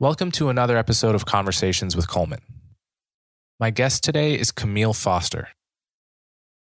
Welcome 0.00 0.32
to 0.32 0.48
another 0.48 0.76
episode 0.76 1.14
of 1.14 1.24
Conversations 1.24 1.94
with 1.94 2.08
Coleman. 2.08 2.40
My 3.60 3.70
guest 3.70 4.02
today 4.02 4.34
is 4.34 4.50
Camille 4.50 4.92
Foster. 4.92 5.50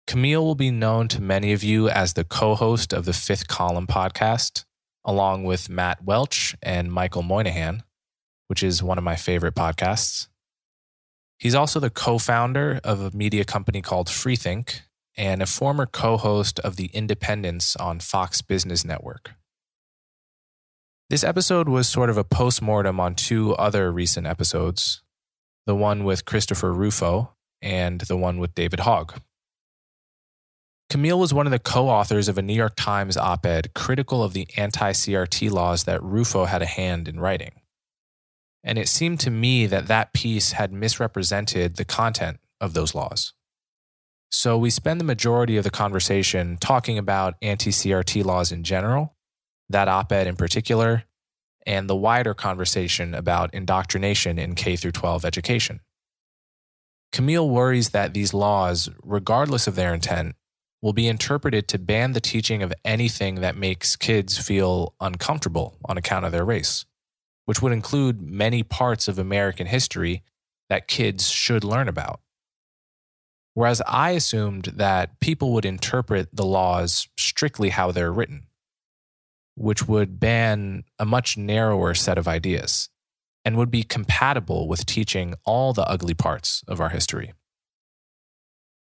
Camille 0.06 0.42
will 0.42 0.54
be 0.54 0.70
known 0.70 1.08
to 1.08 1.20
many 1.20 1.52
of 1.52 1.62
you 1.62 1.90
as 1.90 2.14
the 2.14 2.24
co 2.24 2.54
host 2.54 2.94
of 2.94 3.04
the 3.04 3.12
Fifth 3.12 3.46
Column 3.46 3.86
podcast, 3.86 4.64
along 5.04 5.44
with 5.44 5.68
Matt 5.68 6.02
Welch 6.02 6.56
and 6.62 6.90
Michael 6.90 7.22
Moynihan, 7.22 7.82
which 8.46 8.62
is 8.62 8.82
one 8.82 8.96
of 8.96 9.04
my 9.04 9.14
favorite 9.14 9.54
podcasts. 9.54 10.28
He's 11.38 11.54
also 11.54 11.80
the 11.80 11.90
co 11.90 12.16
founder 12.16 12.80
of 12.82 13.02
a 13.02 13.14
media 13.14 13.44
company 13.44 13.82
called 13.82 14.08
Freethink 14.08 14.80
and 15.18 15.42
a 15.42 15.46
former 15.46 15.84
co 15.84 16.16
host 16.16 16.60
of 16.60 16.76
The 16.76 16.86
Independents 16.94 17.76
on 17.76 18.00
Fox 18.00 18.40
Business 18.40 18.86
Network. 18.86 19.32
This 21.10 21.24
episode 21.24 21.70
was 21.70 21.88
sort 21.88 22.10
of 22.10 22.18
a 22.18 22.24
post 22.24 22.60
mortem 22.60 23.00
on 23.00 23.14
two 23.14 23.54
other 23.54 23.90
recent 23.90 24.26
episodes 24.26 25.00
the 25.64 25.74
one 25.74 26.04
with 26.04 26.26
Christopher 26.26 26.72
Rufo 26.72 27.34
and 27.62 28.02
the 28.02 28.16
one 28.16 28.38
with 28.38 28.54
David 28.54 28.80
Hogg. 28.80 29.14
Camille 30.90 31.18
was 31.18 31.32
one 31.32 31.46
of 31.46 31.50
the 31.50 31.58
co 31.58 31.88
authors 31.88 32.28
of 32.28 32.36
a 32.36 32.42
New 32.42 32.54
York 32.54 32.74
Times 32.76 33.16
op 33.16 33.46
ed 33.46 33.72
critical 33.74 34.22
of 34.22 34.34
the 34.34 34.48
anti 34.58 34.92
CRT 34.92 35.50
laws 35.50 35.84
that 35.84 36.02
Rufo 36.02 36.44
had 36.44 36.60
a 36.60 36.66
hand 36.66 37.08
in 37.08 37.18
writing. 37.18 37.52
And 38.62 38.78
it 38.78 38.88
seemed 38.88 39.20
to 39.20 39.30
me 39.30 39.64
that 39.64 39.86
that 39.86 40.12
piece 40.12 40.52
had 40.52 40.74
misrepresented 40.74 41.76
the 41.76 41.86
content 41.86 42.38
of 42.60 42.74
those 42.74 42.94
laws. 42.94 43.32
So 44.30 44.58
we 44.58 44.68
spend 44.68 45.00
the 45.00 45.06
majority 45.06 45.56
of 45.56 45.64
the 45.64 45.70
conversation 45.70 46.58
talking 46.60 46.98
about 46.98 47.36
anti 47.40 47.70
CRT 47.70 48.26
laws 48.26 48.52
in 48.52 48.62
general 48.62 49.14
that 49.70 49.88
op 49.88 50.12
ed 50.12 50.26
in 50.26 50.36
particular, 50.36 51.04
and 51.66 51.88
the 51.88 51.96
wider 51.96 52.34
conversation 52.34 53.14
about 53.14 53.52
indoctrination 53.52 54.38
in 54.38 54.54
K 54.54 54.76
12 54.76 55.24
education. 55.24 55.80
Camille 57.12 57.48
worries 57.48 57.90
that 57.90 58.14
these 58.14 58.34
laws, 58.34 58.88
regardless 59.02 59.66
of 59.66 59.74
their 59.74 59.94
intent, 59.94 60.34
will 60.80 60.92
be 60.92 61.08
interpreted 61.08 61.66
to 61.68 61.78
ban 61.78 62.12
the 62.12 62.20
teaching 62.20 62.62
of 62.62 62.72
anything 62.84 63.36
that 63.36 63.56
makes 63.56 63.96
kids 63.96 64.38
feel 64.38 64.94
uncomfortable 65.00 65.76
on 65.84 65.98
account 65.98 66.24
of 66.24 66.32
their 66.32 66.44
race, 66.44 66.84
which 67.46 67.60
would 67.60 67.72
include 67.72 68.20
many 68.20 68.62
parts 68.62 69.08
of 69.08 69.18
American 69.18 69.66
history 69.66 70.22
that 70.68 70.86
kids 70.86 71.28
should 71.28 71.64
learn 71.64 71.88
about. 71.88 72.20
Whereas 73.54 73.82
I 73.86 74.10
assumed 74.10 74.66
that 74.76 75.18
people 75.18 75.52
would 75.54 75.64
interpret 75.64 76.28
the 76.32 76.46
laws 76.46 77.08
strictly 77.18 77.70
how 77.70 77.90
they're 77.90 78.12
written 78.12 78.46
which 79.58 79.88
would 79.88 80.20
ban 80.20 80.84
a 80.98 81.04
much 81.04 81.36
narrower 81.36 81.92
set 81.92 82.16
of 82.16 82.28
ideas 82.28 82.88
and 83.44 83.56
would 83.56 83.70
be 83.70 83.82
compatible 83.82 84.68
with 84.68 84.86
teaching 84.86 85.34
all 85.44 85.72
the 85.72 85.88
ugly 85.88 86.14
parts 86.14 86.62
of 86.68 86.80
our 86.80 86.90
history. 86.90 87.32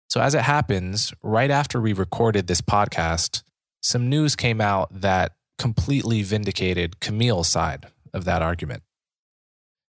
So, 0.08 0.20
as 0.20 0.34
it 0.34 0.42
happens, 0.42 1.12
right 1.22 1.50
after 1.50 1.80
we 1.80 1.92
recorded 1.92 2.46
this 2.46 2.60
podcast, 2.60 3.42
some 3.82 4.08
news 4.08 4.36
came 4.36 4.60
out 4.60 4.88
that 5.00 5.32
completely 5.58 6.22
vindicated 6.22 7.00
Camille's 7.00 7.48
side 7.48 7.86
of 8.12 8.24
that 8.24 8.42
argument. 8.42 8.82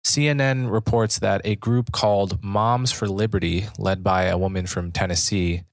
CNN 0.04 0.70
reports 0.70 1.18
that 1.18 1.42
a 1.44 1.56
group 1.56 1.92
called 1.92 2.42
Moms 2.42 2.92
for 2.92 3.08
Liberty, 3.08 3.66
led 3.78 4.02
by 4.02 4.24
a 4.24 4.38
woman 4.38 4.66
from 4.66 4.92
Tennessee, 4.92 5.64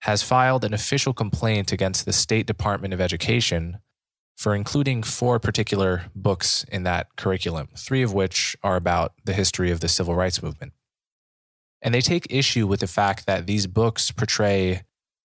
has 0.00 0.22
filed 0.22 0.64
an 0.64 0.74
official 0.74 1.12
complaint 1.12 1.70
against 1.70 2.04
the 2.04 2.12
State 2.12 2.46
Department 2.46 2.94
of 2.94 3.00
Education 3.00 3.78
for 4.38 4.54
including 4.54 5.02
four 5.02 5.40
particular 5.40 6.04
books 6.14 6.64
in 6.70 6.84
that 6.84 7.08
curriculum, 7.16 7.68
three 7.76 8.02
of 8.02 8.14
which 8.14 8.56
are 8.62 8.76
about 8.76 9.12
the 9.24 9.32
history 9.32 9.72
of 9.72 9.80
the 9.80 9.88
civil 9.88 10.14
rights 10.14 10.40
movement. 10.40 10.72
And 11.82 11.92
they 11.92 12.00
take 12.00 12.24
issue 12.30 12.64
with 12.64 12.78
the 12.78 12.86
fact 12.86 13.26
that 13.26 13.46
these 13.46 13.66
books 13.66 14.12
portray 14.12 14.82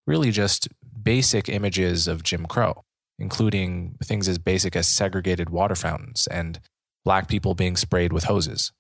really 0.08 0.32
just 0.32 0.68
basic 1.04 1.48
images 1.48 2.08
of 2.08 2.24
Jim 2.24 2.48
Crow, 2.48 2.86
including 3.20 3.98
things 4.04 4.28
as 4.28 4.40
basic 4.40 4.76
as 4.76 4.88
segregated 4.88 5.52
water 5.52 5.76
fountains 5.76 6.26
and 6.26 6.60
black 7.06 7.28
people 7.28 7.54
being 7.54 7.76
sprayed 7.76 8.12
with 8.12 8.24
hoses. 8.24 8.72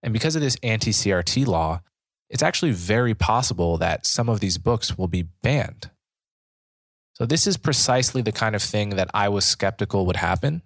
And 0.00 0.12
because 0.12 0.36
of 0.36 0.42
this 0.42 0.58
anti 0.62 0.92
CRT 0.92 1.44
law, 1.48 1.80
it's 2.28 2.42
actually 2.42 2.70
very 2.70 3.14
possible 3.14 3.78
that 3.78 4.06
some 4.06 4.28
of 4.28 4.38
these 4.38 4.58
books 4.58 4.96
will 4.96 5.08
be 5.08 5.22
banned 5.42 5.90
so, 7.20 7.26
this 7.26 7.46
is 7.46 7.58
precisely 7.58 8.22
the 8.22 8.32
kind 8.32 8.56
of 8.56 8.62
thing 8.62 8.96
that 8.96 9.10
I 9.12 9.28
was 9.28 9.44
skeptical 9.44 10.06
would 10.06 10.16
happen. 10.16 10.62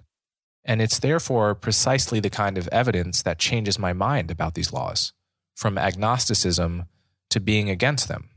And 0.65 0.81
it's 0.81 1.01
therefore 1.01 1.57
precisely 1.57 2.21
the 2.21 2.31
kind 2.31 2.57
of 2.57 2.69
evidence 2.69 3.23
that 3.23 3.41
changes 3.41 3.77
my 3.77 3.93
mind 3.93 4.31
about 4.31 4.55
these 4.55 4.73
laws 4.73 5.13
from 5.57 5.77
agnosticism 5.77 6.85
to 7.31 7.41
being 7.41 7.71
against 7.71 8.07
them. 8.07 8.31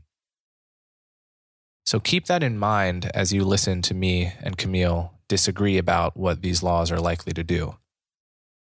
So, 1.86 2.00
keep 2.00 2.26
that 2.26 2.42
in 2.42 2.58
mind 2.58 3.12
as 3.14 3.32
you 3.32 3.46
listen 3.46 3.84
to 3.84 3.94
me 3.94 4.34
and 4.42 4.58
Camille 4.58 5.14
disagree 5.28 5.78
about 5.78 6.18
what 6.18 6.42
these 6.42 6.64
laws 6.64 6.92
are 6.92 7.00
likely 7.00 7.34
to 7.34 7.44
do. 7.44 7.76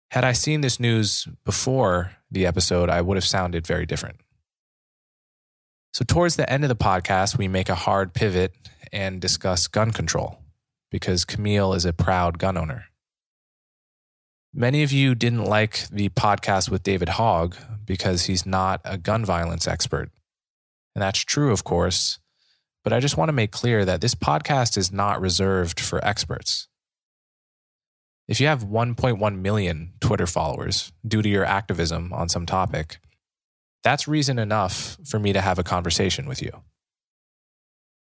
Had 0.09 0.23
I 0.23 0.31
seen 0.31 0.61
this 0.61 0.79
news 0.79 1.27
before 1.45 2.13
the 2.31 2.47
episode, 2.47 2.89
I 2.89 3.01
would 3.01 3.17
have 3.17 3.23
sounded 3.23 3.67
very 3.67 3.85
different. 3.85 4.19
So, 5.93 6.03
towards 6.03 6.37
the 6.37 6.51
end 6.51 6.63
of 6.63 6.69
the 6.69 6.75
podcast, 6.75 7.37
we 7.37 7.47
make 7.47 7.69
a 7.69 7.75
hard 7.75 8.15
pivot 8.15 8.55
and 8.93 9.19
discuss 9.19 9.67
gun 9.67 9.91
control 9.91 10.39
because 10.91 11.25
Camille 11.25 11.73
is 11.73 11.83
a 11.83 11.91
proud 11.91 12.37
gun 12.37 12.55
owner. 12.55 12.85
Many 14.53 14.83
of 14.83 14.91
you 14.91 15.15
didn't 15.15 15.45
like 15.45 15.89
the 15.89 16.09
podcast 16.09 16.69
with 16.69 16.83
David 16.83 17.09
Hogg 17.09 17.55
because 17.85 18.25
he's 18.25 18.45
not 18.45 18.79
a 18.85 18.99
gun 18.99 19.25
violence 19.25 19.67
expert. 19.67 20.11
And 20.93 21.01
that's 21.01 21.19
true, 21.19 21.51
of 21.51 21.63
course. 21.63 22.19
But 22.83 22.93
I 22.93 22.99
just 22.99 23.17
want 23.17 23.29
to 23.29 23.33
make 23.33 23.51
clear 23.51 23.83
that 23.83 24.01
this 24.01 24.13
podcast 24.13 24.77
is 24.77 24.91
not 24.91 25.19
reserved 25.19 25.79
for 25.79 26.05
experts. 26.05 26.67
If 28.27 28.39
you 28.39 28.45
have 28.45 28.63
1.1 28.63 29.39
million 29.39 29.93
Twitter 29.99 30.27
followers 30.27 30.93
due 31.05 31.23
to 31.23 31.29
your 31.29 31.45
activism 31.45 32.13
on 32.13 32.29
some 32.29 32.45
topic, 32.45 32.99
that's 33.83 34.07
reason 34.07 34.37
enough 34.37 34.97
for 35.03 35.17
me 35.17 35.33
to 35.33 35.41
have 35.41 35.57
a 35.57 35.63
conversation 35.63 36.27
with 36.27 36.41
you. 36.41 36.51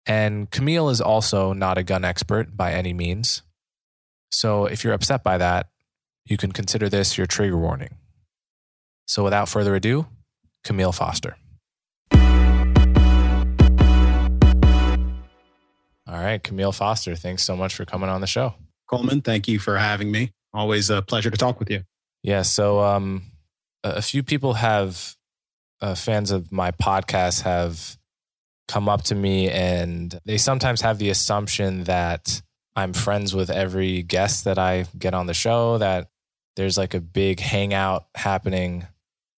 And 0.07 0.51
Camille 0.51 0.89
is 0.89 1.01
also 1.01 1.53
not 1.53 1.79
a 1.79 1.83
gun 1.83 2.05
expert 2.05 2.57
by 2.57 2.73
any 2.73 2.93
means. 2.93 3.43
So 4.31 4.67
if 4.67 4.83
you're 4.83 4.95
upset 4.95 5.23
by 5.23 5.39
that, 5.39 5.69
you 6.25 6.37
can 6.37 6.53
consider 6.53 6.89
this 6.89 7.17
your 7.17 7.27
trigger 7.27 7.57
warning. 7.57 7.97
So 9.07 9.23
without 9.23 9.49
further 9.49 9.75
ado, 9.75 10.07
Camille 10.65 10.93
Foster. 10.93 11.37
All 16.09 16.21
right, 16.21 16.43
Camille 16.43 16.73
Foster, 16.73 17.15
thanks 17.15 17.43
so 17.43 17.57
much 17.57 17.75
for 17.75 17.85
coming 17.85 18.09
on 18.09 18.21
the 18.21 18.27
show. 18.27 18.55
Coleman, 18.89 19.23
thank 19.23 19.49
you 19.49 19.59
for 19.59 19.79
having 19.79 20.11
me. 20.11 20.33
Always 20.53 20.91
a 20.91 21.01
pleasure 21.01 21.31
to 21.31 21.37
talk 21.37 21.59
with 21.59 21.71
you. 21.71 21.85
Yeah, 22.23 22.43
so 22.43 22.81
um, 22.81 23.23
a 23.83 24.03
few 24.03 24.23
people 24.23 24.55
have, 24.55 25.17
uh, 25.81 25.95
fans 25.95 26.31
of 26.31 26.53
my 26.53 26.71
podcast 26.71 27.43
have 27.43 27.97
come 28.69 28.89
up 28.89 29.03
to 29.03 29.15
me 29.15 29.51
and 29.51 30.19
they 30.25 30.39
sometimes 30.39 30.81
have 30.81 30.99
the 30.99 31.11
assumption 31.11 31.85
that 31.85 32.43
I'm 32.75 32.93
friends 32.93 33.35
with 33.35 33.51
every 33.51 34.03
guest 34.03 34.45
that 34.45 34.59
I 34.59 34.87
get 34.99 35.15
on 35.15 35.27
the 35.27 35.35
show, 35.35 35.79
that 35.79 36.09
there's 36.57 36.79
like 36.79 36.95
a 36.95 37.01
big 37.01 37.41
hangout 37.41 38.07
happening 38.15 38.87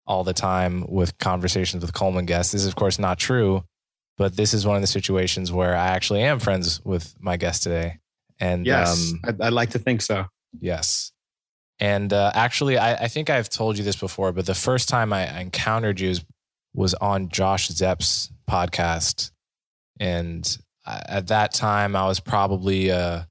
all 0.06 0.25
the 0.25 0.32
time 0.32 0.85
with 0.88 1.17
conversations 1.19 1.82
with 1.82 1.94
Coleman 1.94 2.26
guests. 2.26 2.53
This 2.53 2.62
is, 2.62 2.69
of 2.69 2.76
course, 2.76 2.99
not 2.99 3.19
true, 3.19 3.65
but 4.17 4.37
this 4.37 4.55
is 4.55 4.67
one 4.67 4.76
of 4.76 4.82
the 4.82 4.88
situations 4.88 5.50
where 5.50 5.75
I 5.75 5.88
actually 5.88 6.23
am 6.23 6.38
friends 6.38 6.85
with 6.85 7.15
my 7.19 7.37
guest 7.37 7.62
today. 7.62 7.99
And 8.38 8.67
yes, 8.67 9.12
um, 9.12 9.21
I'd, 9.25 9.41
I'd, 9.41 9.53
like 9.53 9.71
to 9.71 9.79
think 9.79 10.03
so. 10.03 10.26
Yes. 10.59 11.12
And 11.81 12.12
uh, 12.12 12.31
actually, 12.35 12.79
I, 12.79 12.94
I, 12.94 13.09
think 13.09 13.31
I've 13.31 13.49
told 13.49 13.79
you 13.79 13.85
this 13.85 13.97
before, 13.97 14.32
but 14.32 14.47
the 14.47 14.55
first 14.55 14.88
time 14.88 15.12
I 15.12 15.41
encountered 15.41 16.00
you 16.00 16.15
was 16.75 16.94
on 16.94 17.29
Josh 17.29 17.69
Szeps's 17.69 18.31
podcast. 18.49 19.31
And 19.99 20.58
at 20.87 21.29
that 21.29 21.52
time, 21.52 21.96
I 21.96 22.06
was 22.06 22.20
probably 22.20 22.88
a 22.88 23.29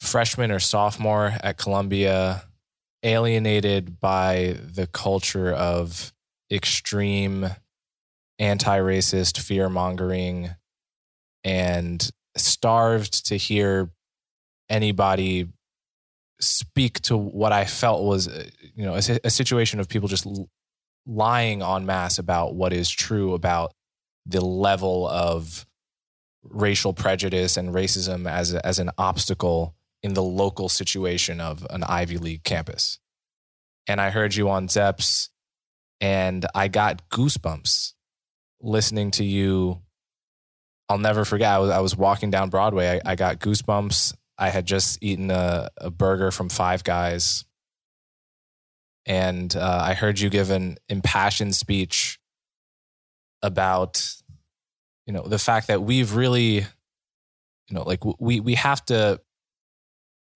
freshman 0.00 0.50
or 0.50 0.58
sophomore 0.58 1.34
at 1.42 1.58
Columbia, 1.58 2.42
alienated 3.02 4.00
by 4.00 4.56
the 4.74 4.86
culture 4.86 5.52
of 5.52 6.12
extreme 6.50 7.48
anti 8.38 8.78
racist 8.78 9.38
fear 9.38 9.68
mongering 9.68 10.50
and 11.44 12.10
starved 12.36 13.26
to 13.26 13.36
hear 13.36 13.90
anybody 14.68 15.48
speak 16.40 17.00
to 17.00 17.16
what 17.16 17.52
I 17.52 17.64
felt 17.66 18.02
was, 18.04 18.28
uh, 18.28 18.44
you 18.74 18.84
know, 18.84 18.94
a, 18.94 19.20
a 19.24 19.30
situation 19.30 19.80
of 19.80 19.88
people 19.88 20.08
just 20.08 20.26
lying 21.06 21.62
en 21.62 21.86
masse 21.86 22.18
about 22.18 22.54
what 22.54 22.72
is 22.72 22.88
true 22.88 23.34
about 23.34 23.72
the 24.26 24.40
level 24.40 25.08
of 25.08 25.66
racial 26.42 26.92
prejudice 26.92 27.56
and 27.56 27.74
racism 27.74 28.30
as 28.30 28.54
as 28.54 28.78
an 28.78 28.90
obstacle 28.96 29.74
in 30.02 30.14
the 30.14 30.22
local 30.22 30.68
situation 30.68 31.40
of 31.40 31.66
an 31.70 31.84
Ivy 31.84 32.16
League 32.18 32.44
campus. 32.44 32.98
And 33.86 34.00
I 34.00 34.10
heard 34.10 34.34
you 34.34 34.48
on 34.48 34.68
Szeps 34.68 35.28
and 36.00 36.46
I 36.54 36.68
got 36.68 37.08
goosebumps 37.10 37.94
listening 38.62 39.10
to 39.12 39.24
you. 39.24 39.80
I'll 40.88 40.98
never 40.98 41.24
forget. 41.24 41.50
I 41.50 41.58
was, 41.58 41.70
I 41.70 41.80
was 41.80 41.96
walking 41.96 42.30
down 42.30 42.50
Broadway. 42.50 43.00
I, 43.04 43.12
I 43.12 43.14
got 43.14 43.40
goosebumps. 43.40 44.14
I 44.38 44.48
had 44.48 44.66
just 44.66 45.02
eaten 45.02 45.30
a, 45.30 45.68
a 45.76 45.90
burger 45.90 46.30
from 46.30 46.48
Five 46.48 46.82
Guys. 46.82 47.44
And 49.06 49.54
uh, 49.54 49.80
I 49.82 49.94
heard 49.94 50.20
you 50.20 50.30
give 50.30 50.50
an 50.50 50.78
impassioned 50.88 51.54
speech 51.54 52.19
about, 53.42 54.14
you 55.06 55.12
know, 55.12 55.22
the 55.22 55.38
fact 55.38 55.68
that 55.68 55.82
we've 55.82 56.14
really, 56.14 56.54
you 56.54 56.64
know, 57.70 57.82
like 57.82 58.04
we, 58.18 58.40
we 58.40 58.54
have 58.54 58.84
to 58.86 59.20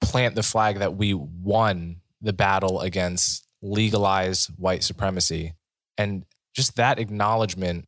plant 0.01 0.35
the 0.35 0.43
flag 0.43 0.79
that 0.79 0.97
we 0.97 1.15
won 1.15 1.97
the 2.21 2.33
battle 2.33 2.81
against 2.81 3.47
legalized 3.63 4.51
white 4.57 4.85
supremacy. 4.85 5.55
And 5.97 6.25
just 6.55 6.77
that 6.77 6.99
acknowledgement, 6.99 7.87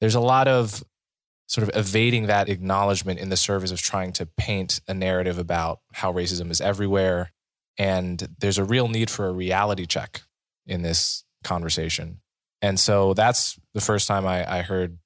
there's 0.00 0.14
a 0.14 0.20
lot 0.20 0.48
of 0.48 0.82
sort 1.46 1.68
of 1.68 1.76
evading 1.76 2.26
that 2.26 2.48
acknowledgement 2.48 3.18
in 3.18 3.28
the 3.28 3.36
service 3.36 3.72
of 3.72 3.80
trying 3.80 4.12
to 4.12 4.24
paint 4.24 4.80
a 4.86 4.94
narrative 4.94 5.38
about 5.38 5.80
how 5.92 6.12
racism 6.12 6.50
is 6.50 6.60
everywhere. 6.60 7.32
And 7.76 8.36
there's 8.38 8.58
a 8.58 8.64
real 8.64 8.88
need 8.88 9.10
for 9.10 9.26
a 9.26 9.32
reality 9.32 9.86
check 9.86 10.22
in 10.66 10.82
this 10.82 11.24
conversation. 11.42 12.20
And 12.62 12.78
so 12.78 13.14
that's 13.14 13.58
the 13.74 13.80
first 13.80 14.06
time 14.06 14.26
I, 14.26 14.58
I 14.58 14.62
heard 14.62 14.98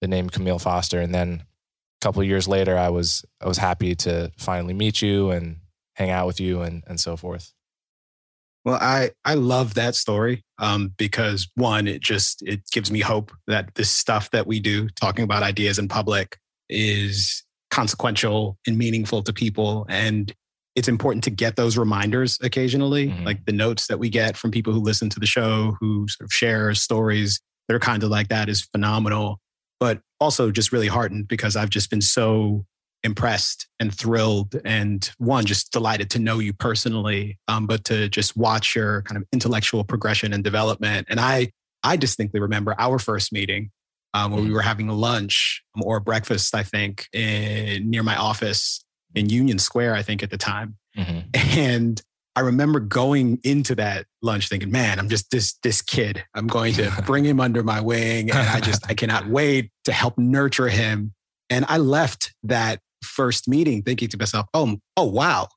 the 0.00 0.08
name 0.08 0.28
Camille 0.28 0.58
Foster. 0.58 1.00
And 1.00 1.14
then 1.14 1.42
a 1.42 2.04
couple 2.04 2.22
years 2.24 2.48
later, 2.48 2.76
I 2.76 2.88
was 2.88 3.24
I 3.40 3.46
was 3.46 3.58
happy 3.58 3.94
to 3.96 4.32
finally 4.36 4.74
meet 4.74 5.02
you 5.02 5.30
and 5.30 5.58
hang 5.94 6.10
out 6.10 6.26
with 6.26 6.40
you 6.40 6.62
and 6.62 6.82
and 6.86 7.00
so 7.00 7.16
forth. 7.16 7.52
Well, 8.64 8.78
I 8.80 9.12
I 9.24 9.34
love 9.34 9.74
that 9.74 9.94
story 9.94 10.44
um, 10.58 10.92
because 10.96 11.48
one, 11.54 11.86
it 11.86 12.02
just 12.02 12.42
it 12.42 12.62
gives 12.72 12.90
me 12.90 13.00
hope 13.00 13.32
that 13.46 13.74
this 13.76 13.90
stuff 13.90 14.30
that 14.30 14.46
we 14.46 14.58
do, 14.58 14.88
talking 14.88 15.22
about 15.22 15.44
ideas 15.44 15.78
in 15.78 15.88
public, 15.88 16.38
is 16.68 17.44
consequential 17.70 18.58
and 18.66 18.76
meaningful 18.76 19.22
to 19.22 19.32
people, 19.32 19.86
and 19.88 20.34
it's 20.76 20.88
important 20.88 21.24
to 21.24 21.30
get 21.30 21.56
those 21.56 21.78
reminders 21.78 22.38
occasionally, 22.42 23.08
mm-hmm. 23.08 23.24
like 23.24 23.44
the 23.46 23.52
notes 23.52 23.86
that 23.86 23.98
we 23.98 24.10
get 24.10 24.36
from 24.36 24.50
people 24.50 24.72
who 24.72 24.80
listen 24.80 25.08
to 25.08 25.18
the 25.18 25.26
show, 25.26 25.76
who 25.80 26.06
sort 26.06 26.26
of 26.26 26.32
share 26.32 26.74
stories 26.74 27.40
that 27.66 27.74
are 27.74 27.80
kind 27.80 28.02
of 28.02 28.10
like 28.10 28.28
that 28.28 28.48
is 28.48 28.62
phenomenal. 28.62 29.40
But 29.80 30.00
also 30.20 30.50
just 30.50 30.72
really 30.72 30.86
heartened 30.86 31.28
because 31.28 31.56
I've 31.56 31.70
just 31.70 31.90
been 31.90 32.02
so 32.02 32.64
impressed 33.02 33.68
and 33.80 33.94
thrilled 33.94 34.56
and 34.64 35.10
one 35.18 35.46
just 35.46 35.72
delighted 35.72 36.10
to 36.10 36.18
know 36.18 36.38
you 36.38 36.52
personally 36.52 37.38
um, 37.48 37.66
but 37.66 37.84
to 37.84 38.08
just 38.08 38.36
watch 38.36 38.74
your 38.74 39.02
kind 39.02 39.16
of 39.16 39.24
intellectual 39.32 39.84
progression 39.84 40.32
and 40.32 40.42
development 40.42 41.06
and 41.08 41.20
i 41.20 41.48
i 41.84 41.94
distinctly 41.94 42.40
remember 42.40 42.74
our 42.78 42.98
first 42.98 43.32
meeting 43.32 43.70
um, 44.14 44.32
where 44.32 44.40
we 44.40 44.46
mm-hmm. 44.46 44.54
were 44.54 44.62
having 44.62 44.88
lunch 44.88 45.62
or 45.82 46.00
breakfast 46.00 46.54
i 46.54 46.64
think 46.64 47.06
in, 47.12 47.88
near 47.88 48.02
my 48.02 48.16
office 48.16 48.84
in 49.16 49.28
union 49.28 49.58
square 49.58 49.94
i 49.94 50.02
think 50.02 50.22
at 50.22 50.30
the 50.30 50.38
time 50.38 50.76
mm-hmm. 50.96 51.20
and 51.58 52.02
i 52.36 52.40
remember 52.40 52.78
going 52.78 53.40
into 53.42 53.74
that 53.74 54.06
lunch 54.22 54.48
thinking 54.48 54.70
man 54.70 54.98
i'm 54.98 55.08
just 55.08 55.30
this 55.30 55.54
this 55.64 55.82
kid 55.82 56.22
i'm 56.34 56.46
going 56.46 56.72
to 56.72 56.92
bring 57.06 57.24
him 57.24 57.40
under 57.40 57.64
my 57.64 57.80
wing 57.80 58.30
and 58.30 58.48
i 58.48 58.60
just 58.60 58.88
i 58.88 58.94
cannot 58.94 59.26
wait 59.28 59.70
to 59.84 59.90
help 59.90 60.16
nurture 60.16 60.68
him 60.68 61.12
and 61.50 61.64
I 61.68 61.78
left 61.78 62.34
that 62.44 62.80
first 63.02 63.48
meeting 63.48 63.82
thinking 63.82 64.08
to 64.08 64.18
myself, 64.18 64.46
oh, 64.54 64.76
oh 64.96 65.04
wow, 65.04 65.48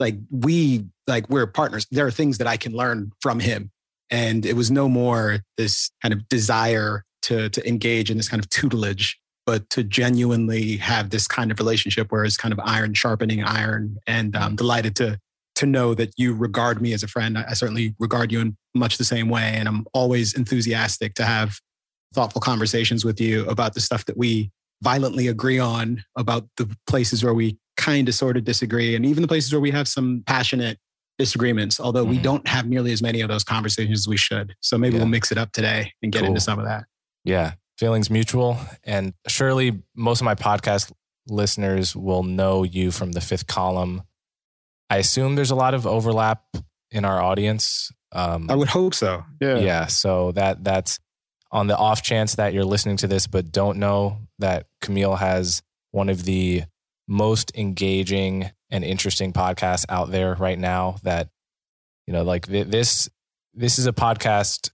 like 0.00 0.16
we 0.30 0.86
like 1.06 1.28
we're 1.28 1.46
partners. 1.46 1.86
There 1.90 2.06
are 2.06 2.10
things 2.10 2.38
that 2.38 2.46
I 2.46 2.56
can 2.56 2.72
learn 2.72 3.12
from 3.20 3.40
him. 3.40 3.70
And 4.10 4.46
it 4.46 4.54
was 4.54 4.70
no 4.70 4.88
more 4.88 5.40
this 5.56 5.90
kind 6.02 6.12
of 6.12 6.28
desire 6.28 7.04
to 7.22 7.48
to 7.50 7.68
engage 7.68 8.10
in 8.10 8.16
this 8.16 8.28
kind 8.28 8.42
of 8.42 8.48
tutelage, 8.50 9.18
but 9.46 9.68
to 9.70 9.84
genuinely 9.84 10.76
have 10.78 11.10
this 11.10 11.26
kind 11.26 11.50
of 11.50 11.58
relationship 11.58 12.10
where 12.10 12.24
it's 12.24 12.36
kind 12.36 12.52
of 12.52 12.60
iron 12.64 12.94
sharpening 12.94 13.42
iron. 13.42 13.98
And 14.06 14.34
I'm 14.36 14.56
delighted 14.56 14.96
to 14.96 15.18
to 15.56 15.66
know 15.66 15.94
that 15.94 16.12
you 16.16 16.34
regard 16.34 16.82
me 16.82 16.92
as 16.92 17.04
a 17.04 17.08
friend. 17.08 17.38
I, 17.38 17.44
I 17.50 17.54
certainly 17.54 17.94
regard 18.00 18.32
you 18.32 18.40
in 18.40 18.56
much 18.74 18.98
the 18.98 19.04
same 19.04 19.28
way. 19.28 19.54
And 19.54 19.68
I'm 19.68 19.86
always 19.94 20.34
enthusiastic 20.34 21.14
to 21.14 21.24
have 21.24 21.60
thoughtful 22.12 22.40
conversations 22.40 23.04
with 23.04 23.20
you 23.20 23.48
about 23.48 23.74
the 23.74 23.80
stuff 23.80 24.04
that 24.06 24.16
we 24.16 24.50
violently 24.82 25.28
agree 25.28 25.58
on 25.58 26.04
about 26.16 26.46
the 26.56 26.68
places 26.86 27.24
where 27.24 27.34
we 27.34 27.58
kind 27.76 28.08
of 28.08 28.14
sort 28.14 28.36
of 28.36 28.44
disagree 28.44 28.94
and 28.94 29.04
even 29.04 29.22
the 29.22 29.28
places 29.28 29.52
where 29.52 29.60
we 29.60 29.70
have 29.70 29.88
some 29.88 30.22
passionate 30.26 30.78
disagreements 31.18 31.80
although 31.80 32.02
mm-hmm. 32.02 32.16
we 32.16 32.18
don't 32.18 32.46
have 32.46 32.66
nearly 32.66 32.92
as 32.92 33.00
many 33.00 33.20
of 33.20 33.28
those 33.28 33.42
conversations 33.44 34.00
as 34.00 34.08
we 34.08 34.16
should 34.16 34.54
so 34.60 34.76
maybe 34.76 34.94
yeah. 34.94 35.00
we'll 35.00 35.08
mix 35.08 35.32
it 35.32 35.38
up 35.38 35.50
today 35.52 35.92
and 36.02 36.12
get 36.12 36.20
cool. 36.20 36.28
into 36.28 36.40
some 36.40 36.58
of 36.58 36.64
that 36.64 36.84
yeah 37.24 37.52
feelings 37.78 38.10
mutual 38.10 38.58
and 38.84 39.14
surely 39.26 39.82
most 39.94 40.20
of 40.20 40.24
my 40.24 40.34
podcast 40.34 40.92
listeners 41.26 41.96
will 41.96 42.22
know 42.22 42.62
you 42.62 42.90
from 42.90 43.12
the 43.12 43.20
fifth 43.20 43.46
column. 43.46 44.02
I 44.90 44.98
assume 44.98 45.34
there's 45.34 45.50
a 45.50 45.56
lot 45.56 45.74
of 45.74 45.86
overlap 45.86 46.42
in 46.90 47.04
our 47.04 47.20
audience 47.20 47.90
um, 48.12 48.48
i 48.48 48.54
would 48.54 48.68
hope 48.68 48.94
so. 48.94 49.24
Yeah. 49.40 49.58
Yeah 49.58 49.86
so 49.86 50.32
that 50.32 50.62
that's 50.62 51.00
on 51.50 51.66
the 51.66 51.76
off 51.76 52.02
chance 52.02 52.36
that 52.36 52.54
you're 52.54 52.64
listening 52.64 52.96
to 52.98 53.08
this 53.08 53.26
but 53.26 53.50
don't 53.52 53.78
know 53.78 54.18
that 54.38 54.66
Camille 54.80 55.16
has 55.16 55.62
one 55.90 56.08
of 56.08 56.24
the 56.24 56.62
most 57.06 57.52
engaging 57.56 58.50
and 58.70 58.84
interesting 58.84 59.32
podcasts 59.32 59.84
out 59.88 60.10
there 60.10 60.34
right 60.34 60.58
now 60.58 60.96
that 61.02 61.28
you 62.06 62.12
know 62.12 62.22
like 62.22 62.46
this 62.46 63.08
this 63.52 63.78
is 63.78 63.86
a 63.86 63.92
podcast 63.92 64.70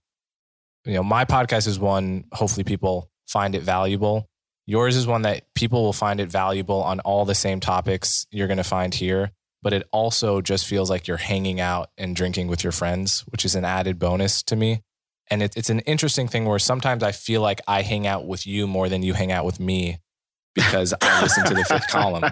you 0.85 0.93
know 0.93 1.03
my 1.03 1.25
podcast 1.25 1.67
is 1.67 1.79
one 1.79 2.25
hopefully 2.33 2.63
people 2.63 3.09
find 3.27 3.55
it 3.55 3.61
valuable 3.61 4.27
yours 4.65 4.95
is 4.95 5.07
one 5.07 5.23
that 5.23 5.43
people 5.55 5.83
will 5.83 5.93
find 5.93 6.19
it 6.19 6.29
valuable 6.29 6.81
on 6.83 6.99
all 7.01 7.25
the 7.25 7.35
same 7.35 7.59
topics 7.59 8.25
you're 8.31 8.47
going 8.47 8.57
to 8.57 8.63
find 8.63 8.93
here 8.93 9.31
but 9.63 9.73
it 9.73 9.87
also 9.91 10.41
just 10.41 10.65
feels 10.65 10.89
like 10.89 11.07
you're 11.07 11.17
hanging 11.17 11.59
out 11.59 11.89
and 11.97 12.15
drinking 12.15 12.47
with 12.47 12.63
your 12.63 12.71
friends 12.71 13.23
which 13.29 13.45
is 13.45 13.55
an 13.55 13.65
added 13.65 13.99
bonus 13.99 14.43
to 14.43 14.55
me 14.55 14.81
and 15.31 15.41
it, 15.41 15.55
it's 15.55 15.69
an 15.69 15.79
interesting 15.79 16.27
thing 16.27 16.45
where 16.45 16.59
sometimes 16.59 17.03
I 17.03 17.13
feel 17.13 17.41
like 17.41 17.61
I 17.65 17.81
hang 17.83 18.05
out 18.05 18.27
with 18.27 18.45
you 18.45 18.67
more 18.67 18.89
than 18.89 19.01
you 19.01 19.13
hang 19.13 19.31
out 19.31 19.45
with 19.45 19.61
me 19.61 19.99
because 20.53 20.93
I 21.01 21.21
listen 21.21 21.45
to 21.45 21.53
the 21.53 21.63
fifth 21.63 21.87
column. 21.89 22.25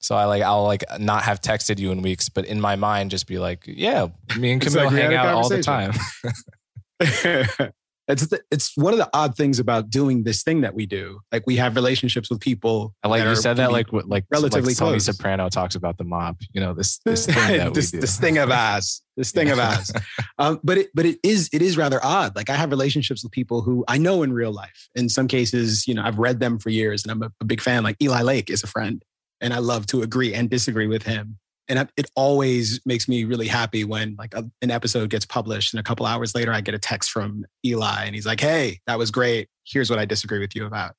So 0.00 0.14
I 0.14 0.26
like 0.26 0.42
I'll 0.42 0.64
like 0.64 0.84
not 0.98 1.22
have 1.22 1.40
texted 1.40 1.78
you 1.78 1.90
in 1.92 2.02
weeks, 2.02 2.28
but 2.28 2.44
in 2.44 2.60
my 2.60 2.76
mind 2.76 3.10
just 3.10 3.26
be 3.26 3.38
like, 3.38 3.64
yeah, 3.66 4.08
me 4.38 4.52
and 4.52 4.60
Camille 4.60 4.84
like 4.84 4.92
hang 4.92 5.14
out 5.14 5.28
all 5.28 5.48
the 5.48 5.62
time. 5.62 5.92
it's 8.10 8.26
the, 8.26 8.40
it's 8.50 8.76
one 8.76 8.92
of 8.92 8.98
the 8.98 9.08
odd 9.14 9.36
things 9.36 9.58
about 9.58 9.88
doing 9.90 10.24
this 10.24 10.42
thing 10.42 10.62
that 10.62 10.74
we 10.74 10.86
do. 10.86 11.20
Like 11.32 11.44
we 11.46 11.56
have 11.56 11.76
relationships 11.76 12.28
with 12.28 12.40
people. 12.40 12.94
I 13.02 13.08
like 13.08 13.24
you 13.24 13.36
said 13.36 13.56
that 13.56 13.72
like 13.72 13.86
like 13.92 14.24
relatively 14.30 14.70
like 14.70 14.78
Tony 14.78 14.90
close. 14.92 15.04
Soprano 15.04 15.48
talks 15.48 15.74
about 15.74 15.98
the 15.98 16.04
mob. 16.04 16.36
You 16.52 16.60
know 16.60 16.74
this 16.74 16.98
this 17.04 17.26
thing 17.34 17.58
that 17.58 17.74
this, 17.74 17.92
we 17.92 17.96
do. 17.96 18.00
This 18.00 18.18
thing 18.18 18.38
of 18.38 18.50
us. 18.50 19.02
This 19.16 19.32
thing 19.32 19.50
of 19.50 19.58
us. 19.58 19.92
Um, 20.38 20.60
but 20.64 20.78
it 20.78 20.88
but 20.94 21.04
it 21.04 21.18
is 21.22 21.50
it 21.52 21.60
is 21.60 21.76
rather 21.76 22.00
odd. 22.02 22.34
Like 22.34 22.48
I 22.48 22.54
have 22.54 22.70
relationships 22.70 23.22
with 23.22 23.32
people 23.32 23.60
who 23.60 23.84
I 23.86 23.98
know 23.98 24.22
in 24.22 24.32
real 24.32 24.50
life. 24.50 24.88
In 24.94 25.10
some 25.10 25.28
cases, 25.28 25.86
you 25.86 25.92
know, 25.92 26.02
I've 26.02 26.18
read 26.18 26.40
them 26.40 26.58
for 26.58 26.70
years, 26.70 27.02
and 27.02 27.12
I'm 27.12 27.22
a, 27.24 27.30
a 27.42 27.44
big 27.44 27.60
fan. 27.60 27.82
Like 27.82 27.96
Eli 28.00 28.22
Lake 28.22 28.48
is 28.48 28.62
a 28.62 28.66
friend, 28.66 29.04
and 29.42 29.52
I 29.52 29.58
love 29.58 29.84
to 29.88 30.00
agree 30.00 30.32
and 30.32 30.48
disagree 30.48 30.86
with 30.86 31.02
him 31.02 31.38
and 31.70 31.88
it 31.96 32.10
always 32.16 32.80
makes 32.84 33.08
me 33.08 33.24
really 33.24 33.46
happy 33.46 33.84
when 33.84 34.16
like 34.18 34.34
a, 34.34 34.44
an 34.60 34.70
episode 34.70 35.08
gets 35.08 35.24
published 35.24 35.72
and 35.72 35.80
a 35.80 35.82
couple 35.82 36.04
hours 36.04 36.34
later 36.34 36.52
i 36.52 36.60
get 36.60 36.74
a 36.74 36.78
text 36.78 37.10
from 37.10 37.46
eli 37.64 38.04
and 38.04 38.14
he's 38.14 38.26
like 38.26 38.40
hey 38.40 38.78
that 38.86 38.98
was 38.98 39.10
great. 39.10 39.48
Here's 39.64 39.88
what 39.88 39.98
i 39.98 40.04
disagree 40.04 40.40
with 40.40 40.54
you 40.54 40.66
about. 40.66 40.94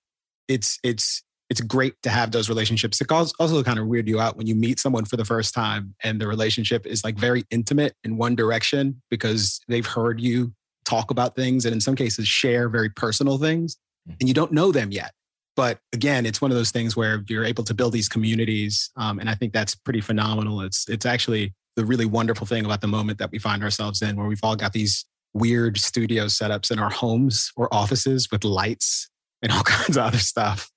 It's 0.47 0.79
it's 0.83 1.23
it's 1.49 1.59
great 1.59 1.93
to 2.03 2.09
have 2.09 2.31
those 2.31 2.47
relationships. 2.47 3.01
It 3.01 3.11
also 3.11 3.61
kind 3.61 3.77
of 3.77 3.85
weird 3.87 4.07
you 4.07 4.21
out 4.21 4.37
when 4.37 4.47
you 4.47 4.55
meet 4.55 4.79
someone 4.79 5.03
for 5.03 5.17
the 5.17 5.25
first 5.25 5.53
time 5.53 5.93
and 6.01 6.21
the 6.21 6.25
relationship 6.25 6.87
is 6.87 7.03
like 7.03 7.17
very 7.17 7.43
intimate 7.51 7.93
in 8.05 8.15
one 8.15 8.35
direction 8.35 9.01
because 9.09 9.59
they've 9.67 9.85
heard 9.85 10.21
you 10.21 10.53
talk 10.85 11.11
about 11.11 11.35
things 11.35 11.65
and 11.65 11.73
in 11.73 11.81
some 11.81 11.95
cases 11.95 12.25
share 12.25 12.69
very 12.69 12.89
personal 12.89 13.37
things 13.37 13.75
mm. 14.09 14.15
and 14.21 14.29
you 14.29 14.33
don't 14.33 14.53
know 14.53 14.71
them 14.71 14.91
yet 14.91 15.11
but 15.55 15.79
again, 15.93 16.25
it's 16.25 16.41
one 16.41 16.51
of 16.51 16.57
those 16.57 16.71
things 16.71 16.95
where 16.95 17.23
you're 17.27 17.45
able 17.45 17.63
to 17.65 17.73
build 17.73 17.93
these 17.93 18.09
communities, 18.09 18.89
um, 18.95 19.19
and 19.19 19.29
I 19.29 19.35
think 19.35 19.53
that's 19.53 19.75
pretty 19.75 20.01
phenomenal. 20.01 20.61
It's 20.61 20.87
it's 20.89 21.05
actually 21.05 21.53
the 21.75 21.85
really 21.85 22.05
wonderful 22.05 22.47
thing 22.47 22.65
about 22.65 22.81
the 22.81 22.87
moment 22.87 23.19
that 23.19 23.31
we 23.31 23.39
find 23.39 23.63
ourselves 23.63 24.01
in, 24.01 24.15
where 24.15 24.27
we've 24.27 24.43
all 24.43 24.55
got 24.55 24.73
these 24.73 25.05
weird 25.33 25.77
studio 25.77 26.25
setups 26.25 26.71
in 26.71 26.79
our 26.79 26.89
homes 26.89 27.51
or 27.55 27.73
offices 27.73 28.29
with 28.31 28.43
lights 28.43 29.09
and 29.41 29.51
all 29.51 29.63
kinds 29.65 29.97
of 29.97 30.03
other 30.03 30.17
stuff. 30.17 30.69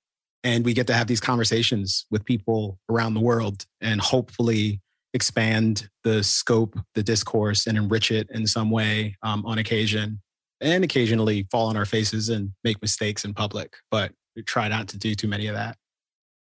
And 0.43 0.63
we 0.63 0.73
get 0.73 0.87
to 0.87 0.93
have 0.93 1.07
these 1.07 1.19
conversations 1.19 2.05
with 2.11 2.23
people 2.23 2.79
around 2.89 3.15
the 3.15 3.19
world 3.19 3.65
and 3.81 3.99
hopefully 3.99 4.79
expand 5.13 5.89
the 6.03 6.23
scope, 6.23 6.77
the 6.93 7.01
discourse, 7.01 7.65
and 7.65 7.77
enrich 7.77 8.11
it 8.11 8.27
in 8.31 8.45
some 8.45 8.69
way 8.69 9.15
um, 9.23 9.45
on 9.45 9.57
occasion. 9.57 10.21
And 10.61 10.83
occasionally 10.83 11.47
fall 11.51 11.67
on 11.67 11.75
our 11.75 11.85
faces 11.85 12.29
and 12.29 12.51
make 12.63 12.81
mistakes 12.81 13.25
in 13.25 13.33
public. 13.33 13.73
But 13.91 14.11
we 14.35 14.43
try 14.43 14.67
not 14.67 14.89
to 14.89 14.97
do 14.97 15.15
too 15.15 15.27
many 15.27 15.47
of 15.47 15.55
that. 15.55 15.77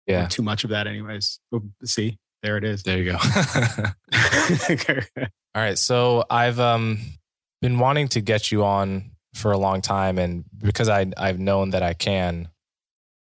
Yeah. 0.07 0.25
Or 0.25 0.27
too 0.27 0.43
much 0.43 0.63
of 0.63 0.69
that, 0.71 0.87
anyways. 0.87 1.39
See, 1.83 2.17
there 2.43 2.57
it 2.57 2.63
is. 2.63 2.83
There 2.83 2.97
you 2.97 3.11
go. 3.11 3.17
All 5.55 5.61
right. 5.61 5.77
So 5.77 6.25
I've 6.29 6.59
um, 6.59 6.99
been 7.61 7.79
wanting 7.79 8.07
to 8.09 8.21
get 8.21 8.51
you 8.51 8.63
on 8.63 9.11
for 9.33 9.51
a 9.51 9.57
long 9.57 9.81
time. 9.81 10.19
And 10.19 10.45
because 10.59 10.89
I, 10.89 11.07
I've 11.17 11.39
known 11.39 11.71
that 11.71 11.81
I 11.81 11.93
can, 11.93 12.49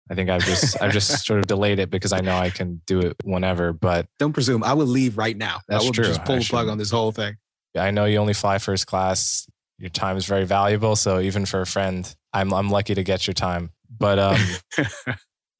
I 0.09 0.15
think 0.15 0.29
I've 0.29 0.43
just 0.43 0.81
I've 0.81 0.91
just 0.91 1.25
sort 1.25 1.39
of 1.39 1.47
delayed 1.47 1.79
it 1.79 1.89
because 1.89 2.11
I 2.11 2.19
know 2.19 2.35
I 2.35 2.49
can 2.49 2.81
do 2.85 2.99
it 2.99 3.15
whenever. 3.23 3.71
But 3.71 4.07
don't 4.19 4.33
presume. 4.33 4.63
I 4.63 4.73
will 4.73 4.85
leave 4.85 5.17
right 5.17 5.37
now. 5.37 5.59
That's 5.67 5.83
I 5.83 5.85
will 5.85 5.93
true. 5.93 6.03
just 6.03 6.25
pull 6.25 6.37
the 6.37 6.43
plug 6.43 6.67
on 6.67 6.77
this 6.77 6.91
whole 6.91 7.11
thing. 7.11 7.37
I 7.77 7.91
know 7.91 8.05
you 8.05 8.17
only 8.17 8.33
fly 8.33 8.57
first 8.57 8.87
class. 8.87 9.47
Your 9.77 9.89
time 9.89 10.17
is 10.17 10.25
very 10.25 10.45
valuable. 10.45 10.97
So 10.97 11.21
even 11.21 11.45
for 11.45 11.61
a 11.61 11.65
friend, 11.65 12.13
I'm 12.33 12.53
I'm 12.53 12.69
lucky 12.69 12.93
to 12.95 13.03
get 13.03 13.25
your 13.25 13.33
time. 13.33 13.71
But 13.97 14.19
um, 14.19 14.39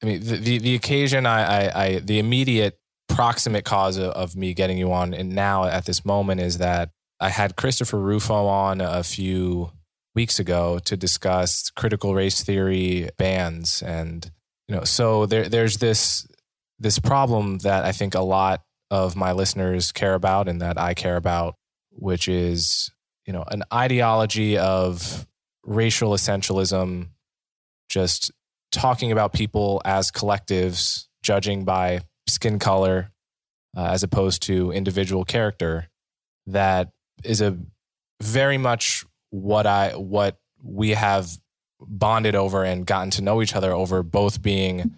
I 0.02 0.06
mean, 0.06 0.20
the, 0.20 0.36
the, 0.36 0.58
the 0.58 0.74
occasion, 0.74 1.26
I, 1.26 1.42
I, 1.42 1.84
I, 1.84 1.98
the 1.98 2.18
immediate 2.18 2.78
proximate 3.08 3.64
cause 3.64 3.98
of, 3.98 4.10
of 4.12 4.36
me 4.36 4.54
getting 4.54 4.78
you 4.78 4.92
on, 4.92 5.14
and 5.14 5.34
now 5.34 5.64
at 5.64 5.84
this 5.84 6.04
moment 6.04 6.40
is 6.40 6.58
that 6.58 6.90
I 7.20 7.28
had 7.28 7.56
Christopher 7.56 7.98
Rufo 7.98 8.46
on 8.46 8.80
a 8.80 9.04
few 9.04 9.70
weeks 10.14 10.38
ago 10.38 10.78
to 10.80 10.96
discuss 10.96 11.70
critical 11.70 12.14
race 12.14 12.42
theory 12.42 13.10
bans, 13.16 13.82
and 13.82 14.28
you 14.66 14.74
know, 14.74 14.84
so 14.84 15.26
there, 15.26 15.48
there's 15.48 15.78
this 15.78 16.26
this 16.78 16.98
problem 16.98 17.58
that 17.58 17.84
I 17.84 17.92
think 17.92 18.16
a 18.16 18.22
lot 18.22 18.62
of 18.90 19.14
my 19.14 19.32
listeners 19.32 19.92
care 19.92 20.14
about, 20.14 20.48
and 20.48 20.60
that 20.60 20.78
I 20.78 20.94
care 20.94 21.16
about, 21.16 21.54
which 21.90 22.26
is 22.26 22.90
you 23.24 23.32
know 23.32 23.44
an 23.48 23.62
ideology 23.72 24.58
of 24.58 25.26
racial 25.64 26.10
essentialism 26.10 27.08
just 27.92 28.32
talking 28.72 29.12
about 29.12 29.32
people 29.32 29.82
as 29.84 30.10
collectives, 30.10 31.06
judging 31.22 31.64
by 31.64 32.00
skin 32.26 32.58
color 32.58 33.10
uh, 33.76 33.84
as 33.86 34.02
opposed 34.02 34.42
to 34.42 34.72
individual 34.72 35.24
character, 35.24 35.88
that 36.46 36.90
is 37.22 37.40
a 37.40 37.58
very 38.22 38.58
much 38.58 39.04
what 39.30 39.66
I 39.66 39.90
what 39.90 40.38
we 40.62 40.90
have 40.90 41.28
bonded 41.80 42.34
over 42.34 42.64
and 42.64 42.86
gotten 42.86 43.10
to 43.10 43.22
know 43.22 43.42
each 43.42 43.54
other 43.54 43.72
over 43.72 44.02
both 44.02 44.40
being 44.40 44.96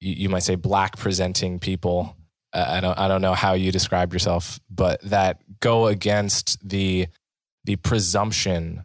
you, 0.00 0.28
might 0.28 0.42
say 0.42 0.56
black 0.56 0.96
presenting 0.96 1.60
people. 1.60 2.16
Uh, 2.52 2.64
I 2.68 2.80
don't 2.80 2.98
I 2.98 3.08
don't 3.08 3.22
know 3.22 3.34
how 3.34 3.52
you 3.52 3.70
describe 3.70 4.12
yourself 4.12 4.58
but 4.68 5.00
that 5.02 5.40
go 5.60 5.86
against 5.86 6.66
the 6.68 7.06
the 7.64 7.76
presumption 7.76 8.84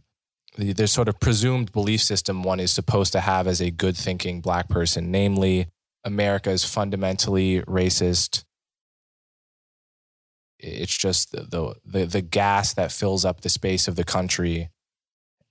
the, 0.57 0.87
sort 0.87 1.07
of 1.07 1.19
presumed 1.19 1.71
belief 1.71 2.01
system 2.01 2.43
one 2.43 2.59
is 2.59 2.71
supposed 2.71 3.11
to 3.13 3.21
have 3.21 3.47
as 3.47 3.61
a 3.61 3.71
good 3.71 3.95
thinking 3.95 4.41
black 4.41 4.69
person, 4.69 5.11
namely, 5.11 5.67
America 6.03 6.49
is 6.49 6.63
fundamentally 6.63 7.61
racist. 7.63 8.43
It's 10.59 10.97
just 10.97 11.31
the, 11.31 11.41
the, 11.43 11.75
the, 11.85 12.05
the 12.05 12.21
gas 12.21 12.73
that 12.73 12.91
fills 12.91 13.25
up 13.25 13.41
the 13.41 13.49
space 13.49 13.87
of 13.87 13.95
the 13.95 14.03
country, 14.03 14.69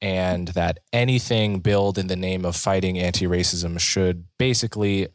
and 0.01 0.49
that 0.49 0.81
anything 0.93 1.61
billed 1.61 1.99
in 1.99 2.09
the 2.09 2.17
name 2.17 2.45
of 2.45 2.57
fighting 2.57 2.99
anti 2.99 3.27
racism 3.27 3.79
should 3.79 4.25
basically 4.39 5.09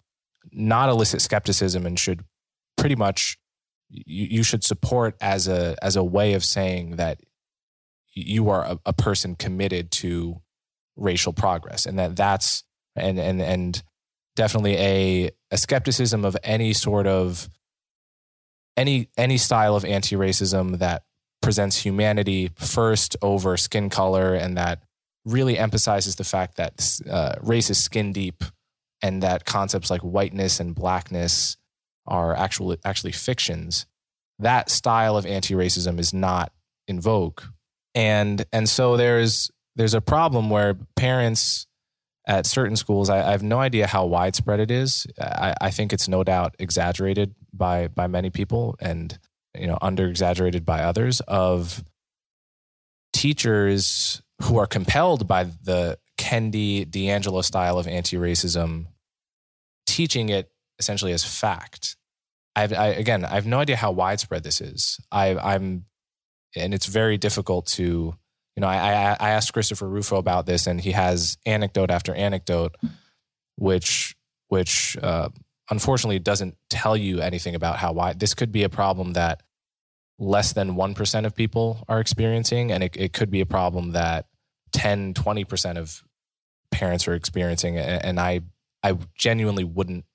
not 0.51 0.89
elicit 0.89 1.21
skepticism 1.21 1.85
and 1.85 1.99
should 1.99 2.23
pretty 2.77 2.95
much 2.95 3.37
you, 3.89 4.25
you 4.25 4.43
should 4.43 4.63
support 4.63 5.15
as 5.21 5.47
a 5.47 5.75
as 5.81 5.95
a 5.95 6.03
way 6.03 6.33
of 6.33 6.43
saying 6.43 6.95
that 6.95 7.19
you 8.25 8.49
are 8.49 8.63
a, 8.63 8.79
a 8.85 8.93
person 8.93 9.35
committed 9.35 9.91
to 9.91 10.41
racial 10.95 11.33
progress 11.33 11.85
and 11.85 11.97
that 11.97 12.15
that's 12.15 12.63
and 12.95 13.19
and 13.19 13.41
and 13.41 13.83
definitely 14.35 14.75
a 14.77 15.29
a 15.51 15.57
skepticism 15.57 16.25
of 16.25 16.37
any 16.43 16.73
sort 16.73 17.07
of 17.07 17.49
any 18.77 19.09
any 19.17 19.37
style 19.37 19.75
of 19.75 19.85
anti-racism 19.85 20.79
that 20.79 21.03
presents 21.41 21.77
humanity 21.77 22.51
first 22.55 23.15
over 23.21 23.57
skin 23.57 23.89
color 23.89 24.33
and 24.33 24.57
that 24.57 24.83
really 25.25 25.57
emphasizes 25.57 26.15
the 26.15 26.23
fact 26.23 26.57
that 26.57 26.99
uh, 27.09 27.35
race 27.41 27.69
is 27.69 27.81
skin 27.81 28.13
deep 28.13 28.43
and 29.01 29.23
that 29.23 29.45
concepts 29.45 29.89
like 29.89 30.01
whiteness 30.01 30.59
and 30.59 30.75
blackness 30.75 31.57
are 32.07 32.35
actually 32.35 32.77
actually 32.85 33.11
fictions. 33.11 33.85
That 34.39 34.69
style 34.69 35.17
of 35.17 35.25
anti-racism 35.25 35.99
is 35.99 36.13
not 36.13 36.51
in 36.87 36.99
vogue 36.99 37.41
and 37.95 38.45
and 38.51 38.67
so 38.67 38.97
there's 38.97 39.51
there's 39.75 39.93
a 39.93 40.01
problem 40.01 40.49
where 40.49 40.75
parents 40.95 41.67
at 42.27 42.45
certain 42.45 42.75
schools 42.75 43.09
I, 43.09 43.27
I 43.27 43.31
have 43.31 43.43
no 43.43 43.59
idea 43.59 43.87
how 43.87 44.05
widespread 44.05 44.59
it 44.59 44.71
is 44.71 45.07
I, 45.19 45.53
I 45.59 45.71
think 45.71 45.91
it's 45.91 46.07
no 46.07 46.23
doubt 46.23 46.55
exaggerated 46.59 47.33
by 47.53 47.87
by 47.87 48.07
many 48.07 48.29
people 48.29 48.75
and 48.79 49.17
you 49.57 49.67
know 49.67 49.77
under 49.81 50.07
exaggerated 50.07 50.65
by 50.65 50.83
others 50.83 51.19
of 51.21 51.83
teachers 53.13 54.21
who 54.43 54.57
are 54.57 54.67
compelled 54.67 55.27
by 55.27 55.43
the 55.43 55.97
Kendi 56.17 56.85
DiAngelo 56.85 57.43
style 57.43 57.77
of 57.77 57.87
anti-racism 57.87 58.85
teaching 59.85 60.29
it 60.29 60.51
essentially 60.79 61.11
as 61.11 61.23
fact 61.23 61.97
I've, 62.55 62.73
I, 62.73 62.87
again, 62.87 63.23
I 63.23 63.35
have 63.35 63.45
no 63.45 63.59
idea 63.59 63.77
how 63.77 63.91
widespread 63.91 64.43
this 64.43 64.59
is. 64.59 64.99
I, 65.11 65.37
I'm 65.37 65.85
and 66.55 66.73
it's 66.73 66.85
very 66.85 67.17
difficult 67.17 67.65
to 67.65 68.15
you 68.55 68.61
know 68.61 68.67
I, 68.67 69.15
I 69.19 69.29
asked 69.31 69.53
christopher 69.53 69.87
rufo 69.87 70.17
about 70.17 70.45
this 70.45 70.67
and 70.67 70.79
he 70.79 70.91
has 70.91 71.37
anecdote 71.45 71.91
after 71.91 72.13
anecdote 72.13 72.75
which 73.57 74.15
which 74.47 74.97
uh, 75.01 75.29
unfortunately 75.69 76.19
doesn't 76.19 76.57
tell 76.69 76.97
you 76.97 77.21
anything 77.21 77.55
about 77.55 77.77
how 77.77 77.93
why 77.93 78.13
this 78.13 78.33
could 78.33 78.51
be 78.51 78.63
a 78.63 78.69
problem 78.69 79.13
that 79.13 79.41
less 80.19 80.53
than 80.53 80.75
1% 80.75 81.25
of 81.25 81.35
people 81.35 81.83
are 81.87 81.99
experiencing 81.99 82.71
and 82.71 82.83
it, 82.83 82.95
it 82.95 83.13
could 83.13 83.31
be 83.31 83.41
a 83.41 83.45
problem 83.45 83.93
that 83.93 84.27
10 84.73 85.13
20% 85.13 85.77
of 85.77 86.03
parents 86.69 87.07
are 87.07 87.13
experiencing 87.13 87.77
and 87.77 88.19
i 88.19 88.41
i 88.83 88.97
genuinely 89.15 89.63
wouldn't 89.63 90.05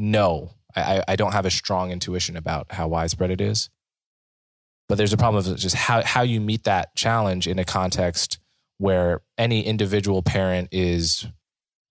know. 0.00 0.54
I, 0.74 1.02
I 1.08 1.16
don't 1.16 1.32
have 1.32 1.46
a 1.46 1.50
strong 1.50 1.90
intuition 1.90 2.36
about 2.36 2.72
how 2.72 2.88
widespread 2.88 3.30
it 3.30 3.40
is 3.40 3.70
but 4.90 4.98
there's 4.98 5.12
a 5.12 5.16
problem 5.16 5.46
of 5.46 5.56
just 5.56 5.76
how, 5.76 6.02
how 6.02 6.22
you 6.22 6.40
meet 6.40 6.64
that 6.64 6.96
challenge 6.96 7.46
in 7.46 7.60
a 7.60 7.64
context 7.64 8.40
where 8.78 9.20
any 9.38 9.64
individual 9.64 10.20
parent 10.20 10.68
is, 10.72 11.28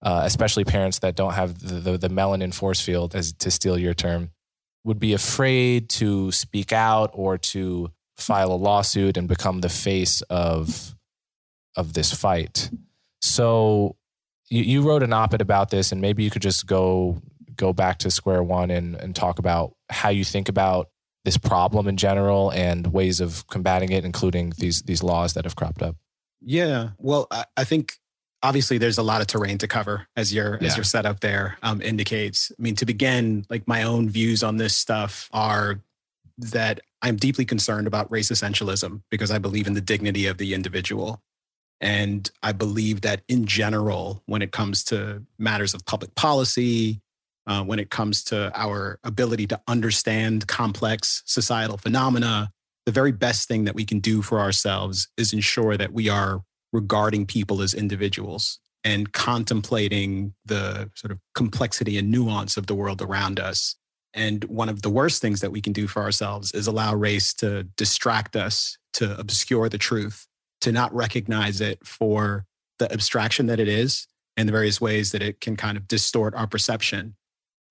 uh, 0.01 0.24
especially 0.25 0.65
parents 0.65 1.00
that 1.00 1.15
don't 1.15 1.32
have 1.32 1.60
the, 1.60 1.75
the, 1.75 1.98
the 1.98 2.10
melanin 2.10 2.53
force 2.53 2.82
field, 2.82 3.15
as 3.15 3.32
to 3.32 3.50
steal 3.50 3.79
your 3.79 3.94
term, 3.94 4.32
would 4.84 5.00
be 5.00 5.13
afraid 5.13 5.88
to 5.89 6.29
speak 6.34 6.74
out 6.74 7.10
or 7.13 7.38
to 7.38 7.89
file 8.18 8.51
a 8.51 8.60
lawsuit 8.60 9.15
and 9.15 9.29
become 9.29 9.62
the 9.62 9.70
face 9.70 10.22
of 10.24 10.94
of 11.77 11.94
this 11.94 12.13
fight. 12.13 12.70
So 13.22 13.96
you, 14.50 14.63
you 14.63 14.82
wrote 14.82 15.03
an 15.03 15.13
op-ed 15.13 15.39
about 15.39 15.70
this, 15.70 15.94
and 15.94 16.01
maybe 16.01 16.24
you 16.24 16.29
could 16.29 16.41
just 16.41 16.68
go 16.68 17.22
go 17.56 17.72
back 17.72 18.00
to 18.00 18.12
square 18.12 18.44
one 18.44 18.70
and, 18.70 18.96
and 18.96 19.15
talk 19.15 19.39
about 19.39 19.74
how 19.89 20.10
you 20.10 20.25
think 20.25 20.50
about 20.50 20.89
this 21.29 21.38
problem 21.38 21.88
in 21.88 21.95
general 21.95 22.51
and 22.53 22.88
ways 22.88 23.19
of 23.19 23.45
combating 23.50 23.91
it, 23.91 24.03
including 24.03 24.51
these 24.57 24.81
these 24.81 25.03
laws 25.03 25.36
that 25.36 25.43
have 25.43 25.55
cropped 25.55 25.83
up? 25.83 25.95
Yeah, 26.41 26.89
well, 26.98 27.27
I, 27.29 27.45
I 27.55 27.65
think 27.65 28.00
obviously 28.41 28.79
there's 28.79 28.98
a 28.98 29.03
lot 29.03 29.21
of 29.21 29.27
terrain 29.27 29.59
to 29.59 29.67
cover 29.67 30.07
as 30.15 30.33
your 30.33 30.57
yeah. 30.59 30.69
as 30.69 30.75
your 30.75 30.83
setup 30.83 31.19
there 31.19 31.59
um, 31.62 31.83
indicates. 31.83 32.51
I 32.57 32.59
mean, 32.59 32.75
to 32.77 32.86
begin, 32.86 33.45
like 33.48 33.67
my 33.67 33.83
own 33.83 34.09
views 34.09 34.41
on 34.41 34.57
this 34.57 34.75
stuff 34.75 35.29
are 35.31 35.81
that 36.39 36.79
I'm 37.03 37.15
deeply 37.15 37.45
concerned 37.45 37.86
about 37.86 38.09
race 38.09 38.31
essentialism 38.31 39.03
because 39.12 39.29
I 39.29 39.38
believe 39.38 39.67
in 39.67 39.74
the 39.75 39.81
dignity 39.81 40.25
of 40.25 40.39
the 40.39 40.55
individual. 40.55 41.21
And 41.79 42.29
I 42.41 42.53
believe 42.53 43.01
that 43.01 43.21
in 43.27 43.45
general, 43.45 44.24
when 44.25 44.41
it 44.41 44.51
comes 44.51 44.83
to 44.86 45.24
matters 45.38 45.75
of 45.75 45.86
public 45.86 46.15
policy, 46.15 47.01
uh, 47.50 47.63
when 47.63 47.79
it 47.79 47.89
comes 47.89 48.24
to 48.25 48.51
our 48.56 49.00
ability 49.03 49.48
to 49.48 49.60
understand 49.68 50.48
complex 50.48 51.24
societal 51.25 51.77
phenomena. 51.77 52.51
The 52.86 52.91
very 52.91 53.12
best 53.12 53.48
thing 53.48 53.65
that 53.65 53.75
we 53.75 53.86
can 53.86 54.00
do 54.00 54.22
for 54.22 54.39
ourselves 54.39 55.10
is 55.18 55.34
ensure 55.34 55.75
that 55.75 55.91
we 55.91 56.08
are 56.10 56.41
regarding 56.72 57.25
people 57.25 57.62
as 57.62 57.74
individuals 57.74 58.60
and 58.84 59.12
contemplating 59.12 60.34
the 60.46 60.89
sort 60.96 61.12
of 61.12 61.20
complexity 61.34 61.98
and 61.98 62.12
nuance 62.12 62.56
of 62.56 62.68
the 62.68 62.75
world 62.75 63.01
around 63.01 63.39
us. 63.39 63.75
And 64.13 64.44
one 64.46 64.70
of 64.70 64.84
the 64.84 64.89
worst 64.89 65.22
things 65.22 65.41
that 65.41 65.51
we 65.51 65.60
can 65.60 65.74
do 65.74 65.88
for 65.88 66.01
ourselves 66.01 66.51
is 66.51 66.68
allow 66.68 66.96
race 66.96 67.34
to 67.36 67.63
distract 67.75 68.36
us, 68.36 68.77
to 68.94 69.20
obscure 69.20 69.70
the 69.70 69.77
truth, 69.77 70.27
to 70.62 70.72
not 70.72 70.94
recognize 70.94 71.62
it 71.62 71.86
for 71.86 72.46
the 72.77 72.91
abstraction 72.91 73.48
that 73.48 73.60
it 73.60 73.68
is 73.68 74.08
and 74.38 74.48
the 74.48 74.53
various 74.53 74.79
ways 74.79 75.12
that 75.12 75.22
it 75.22 75.41
can 75.41 75.56
kind 75.56 75.77
of 75.77 75.88
distort 75.88 76.34
our 76.36 76.48
perception. 76.48 77.15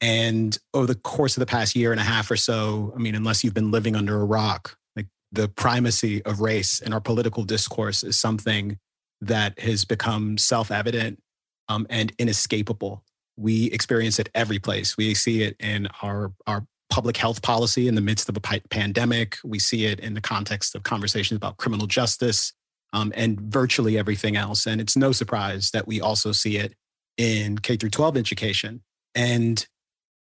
And 0.01 0.57
over 0.75 0.87
the 0.87 0.95
course 0.95 1.37
of 1.37 1.41
the 1.41 1.47
past 1.47 1.75
year 1.75 1.91
and 1.91 2.01
a 2.01 2.05
half 2.05 2.31
or 2.31 2.37
so, 2.37 2.93
I 2.95 2.99
mean, 2.99 3.15
unless 3.15 3.43
you've 3.43 3.55
been 3.55 3.71
living 3.71 3.97
under 3.97 4.21
a 4.21 4.25
rock, 4.25 4.77
like 4.95 5.07
the 5.33 5.49
primacy 5.49 6.23
of 6.25 6.41
race 6.41 6.81
in 6.81 6.93
our 6.93 7.01
political 7.01 7.43
discourse 7.43 8.05
is 8.05 8.17
something 8.19 8.79
that 9.21 9.59
has 9.59 9.85
become 9.85 10.39
self 10.39 10.71
evident 10.71 11.21
um, 11.69 11.87
and 11.91 12.13
inescapable. 12.19 13.03
We 13.37 13.67
experience 13.67 14.19
it 14.19 14.29
every 14.35 14.59
place. 14.59 14.97
We 14.97 15.15
see 15.15 15.43
it 15.43 15.57
in 15.59 15.89
our, 16.03 16.33
our 16.47 16.65
public 16.91 17.17
health 17.17 17.43
policy 17.43 17.89
in 17.89 17.95
the 17.95 18.01
midst 18.01 18.29
of 18.29 18.37
a 18.37 18.41
pandemic. 18.41 19.39
We 19.45 19.59
see 19.59 19.87
it 19.87 20.01
in 20.01 20.15
the 20.15 20.21
context 20.21 20.75
of 20.75 20.85
conversations 20.85 21.37
about 21.37 21.57
criminal 21.57 21.87
justice 21.87 22.53
um, 22.93 23.13
and 23.15 23.41
virtually 23.41 23.99
everything 23.99 24.37
else. 24.37 24.67
And 24.67 24.81
it's 24.81 24.97
no 24.97 25.13
surprise 25.13 25.71
that 25.73 25.87
we 25.87 26.01
also 26.01 26.33
see 26.33 26.57
it 26.57 26.75
in 27.17 27.59
K 27.59 27.77
through 27.77 27.91
12 27.91 28.17
education. 28.17 28.83
And 29.15 29.67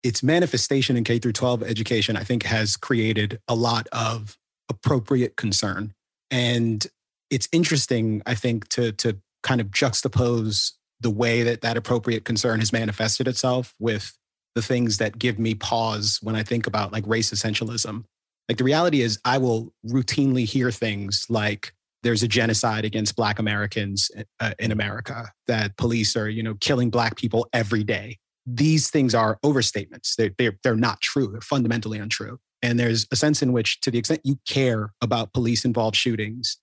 its 0.04 0.24
manifestation 0.24 0.98
in 0.98 1.04
K 1.04 1.20
through 1.20 1.34
12 1.34 1.64
education, 1.64 2.18
I 2.18 2.24
think, 2.24 2.44
has 2.44 2.76
created 2.76 3.40
a 3.48 3.56
lot 3.56 3.88
of 3.92 4.38
appropriate 4.70 5.36
concern. 5.36 5.94
And 6.30 6.86
it's 7.30 7.48
interesting, 7.52 8.22
I 8.26 8.36
think, 8.36 8.68
to 8.70 8.92
to 8.94 9.18
kind 9.44 9.62
of 9.62 9.68
juxtapose 9.68 10.74
the 11.00 11.10
way 11.10 11.44
that 11.44 11.62
that 11.62 11.78
appropriate 11.78 12.26
concern 12.26 12.60
has 12.60 12.72
manifested 12.72 13.28
itself 13.28 13.74
with 13.80 14.16
the 14.54 14.62
things 14.62 14.98
that 14.98 15.18
give 15.18 15.40
me 15.40 15.56
pause 15.56 16.20
when 16.22 16.36
I 16.36 16.44
think 16.44 16.68
about 16.68 16.92
like 16.92 17.04
race 17.08 17.32
essentialism. 17.32 18.04
Like 18.48 18.58
the 18.58 18.64
reality 18.64 19.02
is, 19.02 19.20
I 19.24 19.38
will 19.38 19.74
routinely 19.88 20.46
hear 20.46 20.72
things 20.72 21.26
like 21.30 21.74
there's 22.04 22.24
a 22.24 22.28
genocide 22.28 22.86
against 22.86 23.16
Black 23.16 23.40
Americans 23.40 24.12
uh, 24.40 24.54
in 24.60 24.72
America, 24.72 25.32
that 25.48 25.78
police 25.78 26.16
are, 26.16 26.28
you 26.28 26.44
know, 26.44 26.56
killing 26.56 26.90
Black 26.90 27.16
people 27.16 27.48
every 27.54 27.84
day. 27.84 28.18
These 28.46 28.90
things 28.90 29.14
are 29.14 29.38
overstatements. 29.46 30.16
They're, 30.16 30.32
they're, 30.38 30.58
they're 30.64 30.76
not 30.76 31.02
true. 31.02 31.28
They're 31.32 31.42
fundamentally 31.42 32.00
untrue. 32.00 32.40
And 32.62 32.80
there's 32.80 33.08
a 33.12 33.16
sense 33.16 33.42
in 33.42 33.54
which, 33.54 33.82
to 33.82 33.92
the 33.92 33.98
extent 33.98 34.22
you 34.24 34.40
care 34.48 34.94
about 35.02 35.34
police 35.34 35.66
involved 35.66 35.96
shootings, 35.96 36.58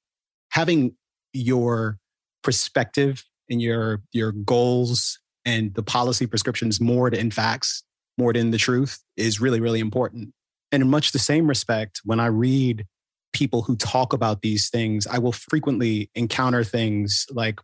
having 0.50 0.94
your 1.32 1.98
perspective 2.42 3.24
and 3.50 3.60
your 3.60 4.02
your 4.12 4.32
goals 4.32 5.18
and 5.44 5.74
the 5.74 5.82
policy 5.82 6.26
prescriptions 6.26 6.80
moored 6.80 7.14
in 7.14 7.30
facts, 7.30 7.82
moored 8.16 8.36
in 8.36 8.50
the 8.50 8.58
truth 8.58 8.98
is 9.16 9.40
really, 9.40 9.60
really 9.60 9.80
important. 9.80 10.32
And 10.70 10.82
in 10.82 10.90
much 10.90 11.12
the 11.12 11.18
same 11.18 11.46
respect, 11.46 12.00
when 12.04 12.20
I 12.20 12.26
read 12.26 12.86
people 13.32 13.62
who 13.62 13.76
talk 13.76 14.12
about 14.12 14.42
these 14.42 14.68
things, 14.68 15.06
I 15.06 15.18
will 15.18 15.32
frequently 15.32 16.10
encounter 16.14 16.64
things 16.64 17.26
like 17.30 17.60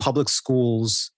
public 0.00 0.28
schools. 0.28 1.12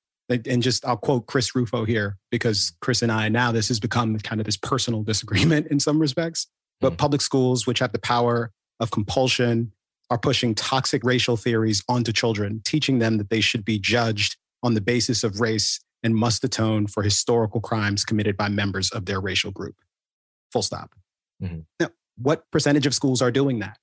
And 0.47 0.63
just 0.63 0.87
I'll 0.87 0.97
quote 0.97 1.27
Chris 1.27 1.55
Rufo 1.55 1.85
here 1.85 2.17
because 2.31 2.73
Chris 2.81 3.03
and 3.03 3.13
I 3.13 3.29
now 3.29 3.53
this 3.53 3.69
has 3.69 3.81
become 3.81 4.19
kind 4.19 4.41
of 4.41 4.45
this 4.45 4.57
personal 4.57 5.03
disagreement 5.03 5.69
in 5.69 5.81
some 5.81 5.99
respects. 5.99 6.47
But 6.81 6.95
mm. 6.95 6.99
public 6.99 7.21
schools, 7.21 7.67
which 7.67 7.79
have 7.79 7.93
the 7.93 7.99
power 7.99 8.53
of 8.81 8.91
compulsion 8.91 9.73
are 10.11 10.19
pushing 10.19 10.55
toxic 10.55 11.03
racial 11.05 11.37
theories 11.37 11.83
onto 11.89 12.13
children, 12.13 12.61
teaching 12.65 12.99
them 12.99 13.19
that 13.19 13.31
they 13.31 13.41
should 13.41 13.65
be 13.65 13.79
judged 13.79 14.37
on 14.63 14.75
the 14.75 14.81
basis 14.81 15.25
of 15.25 15.41
race 15.41 15.81
and 16.03 16.15
must 16.15 16.45
atone 16.45 16.87
for 16.87 17.03
historical 17.03 17.61
crimes 17.61 18.05
committed 18.05 18.37
by 18.37 18.49
members 18.49 18.91
of 18.91 19.07
their 19.07 19.21
racial 19.21 19.51
group. 19.51 19.77
Full 20.53 20.63
stop. 20.63 20.95
Mm-hmm. 21.43 21.61
Now, 21.81 21.89
what 22.17 22.51
percentage 22.51 22.87
of 22.87 22.95
schools 22.95 23.23
are 23.23 23.31
doing 23.31 23.61
that? 23.61 23.79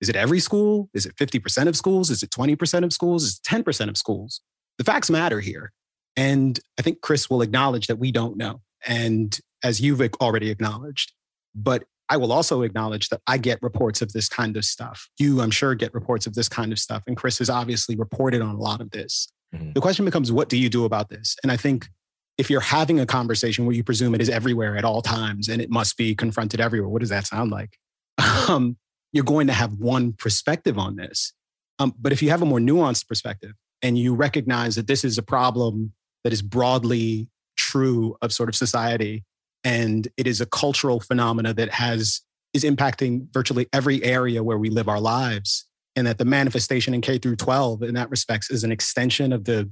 Is 0.00 0.08
it 0.08 0.16
every 0.16 0.40
school? 0.40 0.88
Is 0.94 1.06
it 1.06 1.16
50% 1.16 1.68
of 1.68 1.76
schools? 1.76 2.10
Is 2.10 2.22
it 2.22 2.30
20% 2.30 2.84
of 2.84 2.92
schools? 2.92 3.24
Is 3.24 3.40
it 3.44 3.48
10% 3.48 3.88
of 3.88 3.96
schools? 3.96 4.40
The 4.78 4.84
facts 4.84 5.10
matter 5.10 5.40
here. 5.40 5.72
And 6.16 6.58
I 6.78 6.82
think 6.82 7.00
Chris 7.00 7.28
will 7.28 7.42
acknowledge 7.42 7.86
that 7.88 7.96
we 7.96 8.12
don't 8.12 8.36
know. 8.36 8.60
And 8.86 9.38
as 9.62 9.80
you've 9.80 10.00
already 10.20 10.50
acknowledged, 10.50 11.12
but 11.54 11.84
I 12.08 12.16
will 12.16 12.32
also 12.32 12.62
acknowledge 12.62 13.08
that 13.08 13.22
I 13.26 13.38
get 13.38 13.58
reports 13.62 14.02
of 14.02 14.12
this 14.12 14.28
kind 14.28 14.56
of 14.56 14.64
stuff. 14.64 15.08
You, 15.18 15.40
I'm 15.40 15.50
sure, 15.50 15.74
get 15.74 15.94
reports 15.94 16.26
of 16.26 16.34
this 16.34 16.48
kind 16.48 16.70
of 16.70 16.78
stuff. 16.78 17.02
And 17.06 17.16
Chris 17.16 17.38
has 17.38 17.48
obviously 17.48 17.96
reported 17.96 18.42
on 18.42 18.54
a 18.54 18.58
lot 18.58 18.80
of 18.80 18.90
this. 18.90 19.28
Mm-hmm. 19.54 19.72
The 19.72 19.80
question 19.80 20.04
becomes, 20.04 20.30
what 20.30 20.48
do 20.48 20.58
you 20.58 20.68
do 20.68 20.84
about 20.84 21.08
this? 21.08 21.36
And 21.42 21.50
I 21.50 21.56
think 21.56 21.88
if 22.36 22.50
you're 22.50 22.60
having 22.60 23.00
a 23.00 23.06
conversation 23.06 23.64
where 23.64 23.74
you 23.74 23.84
presume 23.84 24.14
it 24.14 24.20
is 24.20 24.28
everywhere 24.28 24.76
at 24.76 24.84
all 24.84 25.00
times 25.00 25.48
and 25.48 25.62
it 25.62 25.70
must 25.70 25.96
be 25.96 26.14
confronted 26.14 26.60
everywhere, 26.60 26.88
what 26.88 27.00
does 27.00 27.10
that 27.10 27.26
sound 27.26 27.50
like? 27.50 27.78
Um, 28.48 28.76
you're 29.12 29.24
going 29.24 29.46
to 29.46 29.52
have 29.54 29.72
one 29.74 30.12
perspective 30.12 30.76
on 30.76 30.96
this. 30.96 31.32
Um, 31.78 31.94
but 31.98 32.12
if 32.12 32.22
you 32.22 32.28
have 32.30 32.42
a 32.42 32.44
more 32.44 32.58
nuanced 32.58 33.08
perspective 33.08 33.52
and 33.80 33.96
you 33.96 34.14
recognize 34.14 34.74
that 34.74 34.86
this 34.86 35.02
is 35.04 35.16
a 35.16 35.22
problem 35.22 35.92
that 36.24 36.32
is 36.32 36.42
broadly 36.42 37.28
true 37.56 38.16
of 38.22 38.32
sort 38.32 38.48
of 38.48 38.56
society 38.56 39.24
and 39.62 40.08
it 40.16 40.26
is 40.26 40.40
a 40.40 40.46
cultural 40.46 41.00
phenomena 41.00 41.54
that 41.54 41.70
has 41.70 42.22
is 42.52 42.64
impacting 42.64 43.26
virtually 43.32 43.66
every 43.72 44.02
area 44.04 44.42
where 44.42 44.58
we 44.58 44.70
live 44.70 44.88
our 44.88 45.00
lives 45.00 45.66
and 45.96 46.06
that 46.06 46.18
the 46.18 46.24
manifestation 46.24 46.94
in 46.94 47.00
K 47.00 47.18
through 47.18 47.36
12 47.36 47.82
in 47.82 47.94
that 47.94 48.10
respects 48.10 48.50
is 48.50 48.64
an 48.64 48.72
extension 48.72 49.32
of 49.32 49.44
the 49.44 49.70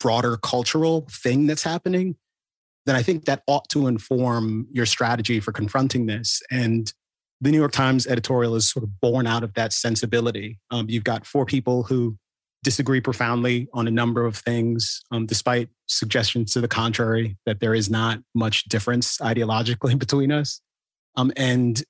broader 0.00 0.36
cultural 0.36 1.06
thing 1.10 1.46
that's 1.46 1.62
happening 1.62 2.16
then 2.86 2.96
I 2.96 3.02
think 3.02 3.26
that 3.26 3.42
ought 3.46 3.68
to 3.70 3.86
inform 3.86 4.66
your 4.70 4.86
strategy 4.86 5.40
for 5.40 5.52
confronting 5.52 6.06
this. 6.06 6.42
And 6.50 6.92
the 7.40 7.50
New 7.50 7.58
York 7.58 7.72
Times 7.72 8.06
editorial 8.06 8.54
is 8.54 8.70
sort 8.70 8.84
of 8.84 9.00
born 9.00 9.26
out 9.26 9.44
of 9.44 9.54
that 9.54 9.72
sensibility. 9.72 10.58
Um, 10.70 10.86
you've 10.88 11.04
got 11.04 11.26
four 11.26 11.46
people 11.46 11.84
who 11.84 12.16
disagree 12.62 13.00
profoundly 13.00 13.68
on 13.72 13.88
a 13.88 13.90
number 13.90 14.26
of 14.26 14.36
things, 14.36 15.02
um, 15.10 15.26
despite 15.26 15.68
suggestions 15.86 16.52
to 16.52 16.60
the 16.60 16.68
contrary 16.68 17.36
that 17.46 17.60
there 17.60 17.74
is 17.74 17.88
not 17.88 18.20
much 18.34 18.64
difference 18.64 19.18
ideologically 19.18 19.98
between 19.98 20.30
us. 20.30 20.60
Um, 21.16 21.32
and 21.36 21.82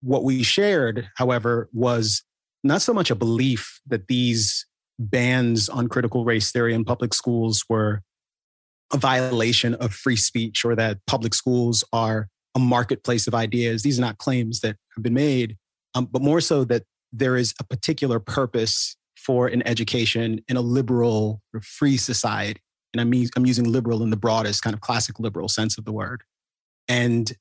what 0.00 0.24
we 0.24 0.42
shared, 0.42 1.08
however, 1.16 1.68
was 1.72 2.22
not 2.64 2.82
so 2.82 2.94
much 2.94 3.10
a 3.10 3.14
belief 3.14 3.80
that 3.86 4.08
these 4.08 4.66
bans 4.98 5.68
on 5.68 5.88
critical 5.88 6.24
race 6.24 6.52
theory 6.52 6.74
in 6.74 6.84
public 6.84 7.14
schools 7.14 7.64
were 7.68 8.02
a 8.92 8.98
violation 8.98 9.74
of 9.74 9.92
free 9.92 10.16
speech 10.16 10.64
or 10.64 10.76
that 10.76 10.98
public 11.06 11.34
schools 11.34 11.82
are 11.92 12.28
a 12.54 12.58
marketplace 12.58 13.26
of 13.26 13.34
ideas. 13.34 13.82
These 13.82 13.98
are 13.98 14.02
not 14.02 14.18
claims 14.18 14.60
that 14.60 14.76
have 14.94 15.02
been 15.02 15.14
made, 15.14 15.56
um, 15.94 16.06
but 16.06 16.22
more 16.22 16.40
so 16.40 16.64
that 16.64 16.84
there 17.12 17.36
is 17.36 17.54
a 17.60 17.64
particular 17.64 18.20
purpose 18.20 18.96
for 19.24 19.46
an 19.46 19.66
education 19.66 20.40
in 20.48 20.56
a 20.56 20.60
liberal 20.60 21.40
or 21.54 21.60
free 21.60 21.96
society. 21.96 22.60
And 22.92 23.00
I'm, 23.00 23.12
I'm 23.36 23.46
using 23.46 23.70
liberal 23.70 24.02
in 24.02 24.10
the 24.10 24.16
broadest 24.16 24.62
kind 24.62 24.74
of 24.74 24.80
classic 24.80 25.18
liberal 25.18 25.48
sense 25.48 25.78
of 25.78 25.84
the 25.84 25.92
word. 25.92 26.22
And 26.88 27.32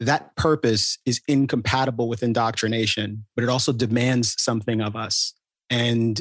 that 0.00 0.34
purpose 0.36 0.98
is 1.04 1.20
incompatible 1.28 2.08
with 2.08 2.22
indoctrination, 2.22 3.26
but 3.34 3.44
it 3.44 3.50
also 3.50 3.72
demands 3.72 4.40
something 4.40 4.80
of 4.80 4.96
us. 4.96 5.34
And 5.70 6.20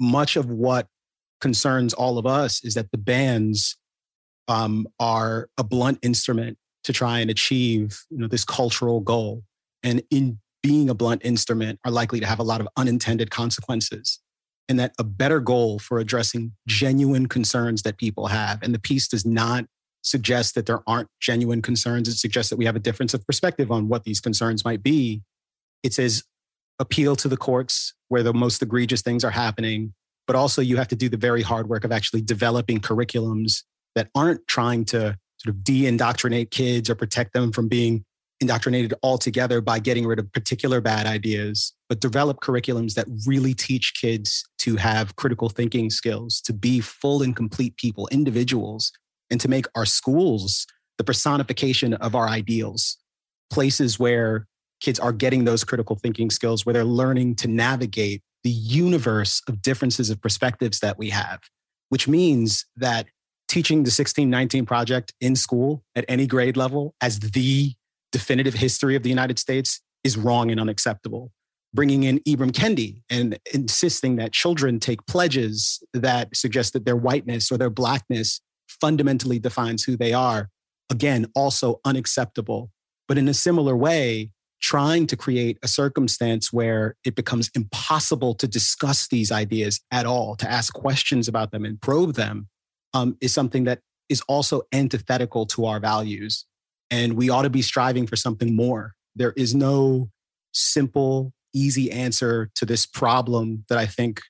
much 0.00 0.36
of 0.36 0.46
what 0.46 0.88
concerns 1.40 1.92
all 1.92 2.18
of 2.18 2.26
us 2.26 2.64
is 2.64 2.74
that 2.74 2.90
the 2.90 2.98
bans 2.98 3.76
um, 4.48 4.86
are 5.00 5.48
a 5.58 5.64
blunt 5.64 5.98
instrument 6.02 6.56
to 6.84 6.92
try 6.92 7.18
and 7.18 7.30
achieve 7.30 8.00
you 8.10 8.18
know, 8.18 8.28
this 8.28 8.44
cultural 8.44 9.00
goal. 9.00 9.42
And 9.82 10.02
in 10.10 10.38
being 10.62 10.88
a 10.88 10.94
blunt 10.94 11.22
instrument, 11.24 11.78
are 11.84 11.90
likely 11.90 12.20
to 12.20 12.26
have 12.26 12.38
a 12.38 12.44
lot 12.44 12.60
of 12.60 12.68
unintended 12.76 13.30
consequences 13.30 14.20
and 14.68 14.78
that 14.78 14.92
a 14.98 15.04
better 15.04 15.40
goal 15.40 15.78
for 15.78 15.98
addressing 15.98 16.52
genuine 16.66 17.26
concerns 17.26 17.82
that 17.82 17.98
people 17.98 18.26
have. 18.26 18.62
And 18.62 18.74
the 18.74 18.78
piece 18.78 19.08
does 19.08 19.24
not 19.24 19.66
suggest 20.02 20.54
that 20.54 20.66
there 20.66 20.80
aren't 20.86 21.08
genuine 21.20 21.62
concerns. 21.62 22.08
It 22.08 22.16
suggests 22.16 22.50
that 22.50 22.56
we 22.56 22.64
have 22.64 22.76
a 22.76 22.80
difference 22.80 23.14
of 23.14 23.26
perspective 23.26 23.70
on 23.70 23.88
what 23.88 24.04
these 24.04 24.20
concerns 24.20 24.64
might 24.64 24.82
be. 24.82 25.22
It 25.82 25.92
says 25.92 26.24
appeal 26.78 27.16
to 27.16 27.28
the 27.28 27.36
courts 27.36 27.94
where 28.08 28.22
the 28.22 28.34
most 28.34 28.62
egregious 28.62 29.02
things 29.02 29.24
are 29.24 29.30
happening, 29.30 29.94
but 30.26 30.36
also 30.36 30.62
you 30.62 30.76
have 30.76 30.88
to 30.88 30.96
do 30.96 31.08
the 31.08 31.16
very 31.16 31.42
hard 31.42 31.68
work 31.68 31.84
of 31.84 31.92
actually 31.92 32.22
developing 32.22 32.80
curriculums 32.80 33.62
that 33.94 34.08
aren't 34.14 34.46
trying 34.46 34.84
to 34.84 35.16
sort 35.38 35.54
of 35.54 35.64
de 35.64 35.86
indoctrinate 35.86 36.50
kids 36.50 36.90
or 36.90 36.94
protect 36.94 37.32
them 37.32 37.52
from 37.52 37.68
being 37.68 38.04
indoctrinated 38.40 38.92
altogether 39.02 39.60
by 39.60 39.78
getting 39.78 40.06
rid 40.06 40.18
of 40.18 40.30
particular 40.32 40.80
bad 40.80 41.06
ideas, 41.06 41.72
but 41.88 42.00
develop 42.00 42.40
curriculums 42.40 42.94
that 42.94 43.06
really 43.26 43.54
teach 43.54 43.94
kids 44.00 44.44
to 44.58 44.76
have 44.76 45.16
critical 45.16 45.48
thinking 45.48 45.88
skills, 45.90 46.40
to 46.42 46.52
be 46.52 46.80
full 46.80 47.22
and 47.22 47.34
complete 47.34 47.76
people, 47.76 48.08
individuals, 48.12 48.92
and 49.30 49.40
to 49.40 49.48
make 49.48 49.66
our 49.74 49.86
schools 49.86 50.66
the 50.98 51.04
personification 51.04 51.94
of 51.94 52.14
our 52.14 52.28
ideals, 52.28 52.98
places 53.50 53.98
where 53.98 54.46
kids 54.80 55.00
are 55.00 55.12
getting 55.12 55.44
those 55.44 55.64
critical 55.64 55.96
thinking 55.96 56.30
skills, 56.30 56.66
where 56.66 56.72
they're 56.72 56.84
learning 56.84 57.34
to 57.36 57.48
navigate 57.48 58.22
the 58.44 58.50
universe 58.50 59.42
of 59.48 59.62
differences 59.62 60.10
of 60.10 60.20
perspectives 60.20 60.80
that 60.80 60.98
we 60.98 61.10
have. 61.10 61.40
which 61.88 62.08
means 62.08 62.66
that 62.76 63.06
teaching 63.48 63.78
the 63.78 63.92
1619 63.92 64.66
project 64.66 65.14
in 65.20 65.36
school 65.36 65.84
at 65.94 66.04
any 66.08 66.26
grade 66.26 66.56
level 66.56 66.94
as 67.00 67.20
the 67.20 67.72
definitive 68.16 68.54
history 68.54 68.96
of 68.96 69.02
the 69.02 69.10
United 69.10 69.38
States 69.38 69.82
is 70.02 70.16
wrong 70.16 70.50
and 70.50 70.58
unacceptable. 70.58 71.32
Bringing 71.74 72.04
in 72.04 72.18
Ibram 72.20 72.50
Kendi 72.50 73.02
and 73.10 73.38
insisting 73.52 74.16
that 74.16 74.32
children 74.32 74.80
take 74.80 75.04
pledges 75.06 75.82
that 75.92 76.34
suggest 76.34 76.72
that 76.72 76.86
their 76.86 76.96
whiteness 76.96 77.52
or 77.52 77.58
their 77.58 77.68
blackness 77.68 78.40
fundamentally 78.80 79.38
defines 79.38 79.84
who 79.84 79.98
they 79.98 80.14
are, 80.14 80.48
again, 80.88 81.26
also 81.34 81.78
unacceptable. 81.84 82.70
But 83.06 83.18
in 83.18 83.28
a 83.28 83.34
similar 83.34 83.76
way, 83.76 84.30
trying 84.62 85.06
to 85.08 85.16
create 85.16 85.58
a 85.62 85.68
circumstance 85.68 86.50
where 86.50 86.96
it 87.04 87.16
becomes 87.16 87.50
impossible 87.54 88.34
to 88.36 88.48
discuss 88.48 89.08
these 89.08 89.30
ideas 89.30 89.78
at 89.90 90.06
all, 90.06 90.36
to 90.36 90.50
ask 90.50 90.72
questions 90.72 91.28
about 91.28 91.50
them 91.50 91.66
and 91.66 91.78
probe 91.82 92.14
them, 92.14 92.48
um, 92.94 93.18
is 93.20 93.34
something 93.34 93.64
that 93.64 93.80
is 94.08 94.22
also 94.22 94.62
antithetical 94.72 95.44
to 95.44 95.66
our 95.66 95.80
values. 95.80 96.46
And 96.90 97.14
we 97.14 97.30
ought 97.30 97.42
to 97.42 97.50
be 97.50 97.62
striving 97.62 98.06
for 98.06 98.16
something 98.16 98.54
more. 98.54 98.94
There 99.14 99.32
is 99.36 99.54
no 99.54 100.10
simple, 100.52 101.32
easy 101.54 101.90
answer 101.90 102.50
to 102.54 102.64
this 102.64 102.86
problem 102.86 103.64
that 103.68 103.78
I 103.78 103.86
think 103.86 104.20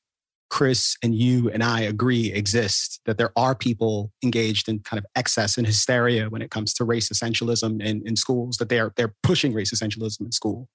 Chris 0.48 0.96
and 1.02 1.14
you 1.14 1.50
and 1.50 1.62
I 1.62 1.80
agree 1.80 2.32
exist 2.32 3.00
that 3.04 3.18
there 3.18 3.32
are 3.36 3.54
people 3.54 4.12
engaged 4.22 4.68
in 4.68 4.78
kind 4.80 4.98
of 4.98 5.06
excess 5.16 5.58
and 5.58 5.66
hysteria 5.66 6.30
when 6.30 6.40
it 6.40 6.50
comes 6.50 6.72
to 6.74 6.84
race 6.84 7.08
essentialism 7.08 7.82
in, 7.82 8.06
in 8.06 8.16
schools, 8.16 8.56
that 8.58 8.68
they're 8.68 8.92
they're 8.96 9.14
pushing 9.22 9.52
race 9.52 9.72
essentialism 9.72 10.20
in 10.20 10.32
school. 10.32 10.68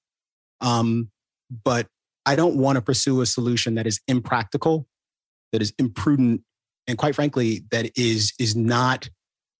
Um, 0.60 1.10
but 1.64 1.86
I 2.26 2.36
don't 2.36 2.56
want 2.56 2.76
to 2.76 2.82
pursue 2.82 3.20
a 3.22 3.26
solution 3.26 3.74
that 3.74 3.86
is 3.86 4.00
impractical, 4.06 4.86
that 5.52 5.62
is 5.62 5.72
imprudent, 5.78 6.42
and 6.86 6.98
quite 6.98 7.14
frankly, 7.14 7.64
that 7.70 7.90
is 7.96 8.32
is 8.38 8.54
not 8.54 9.08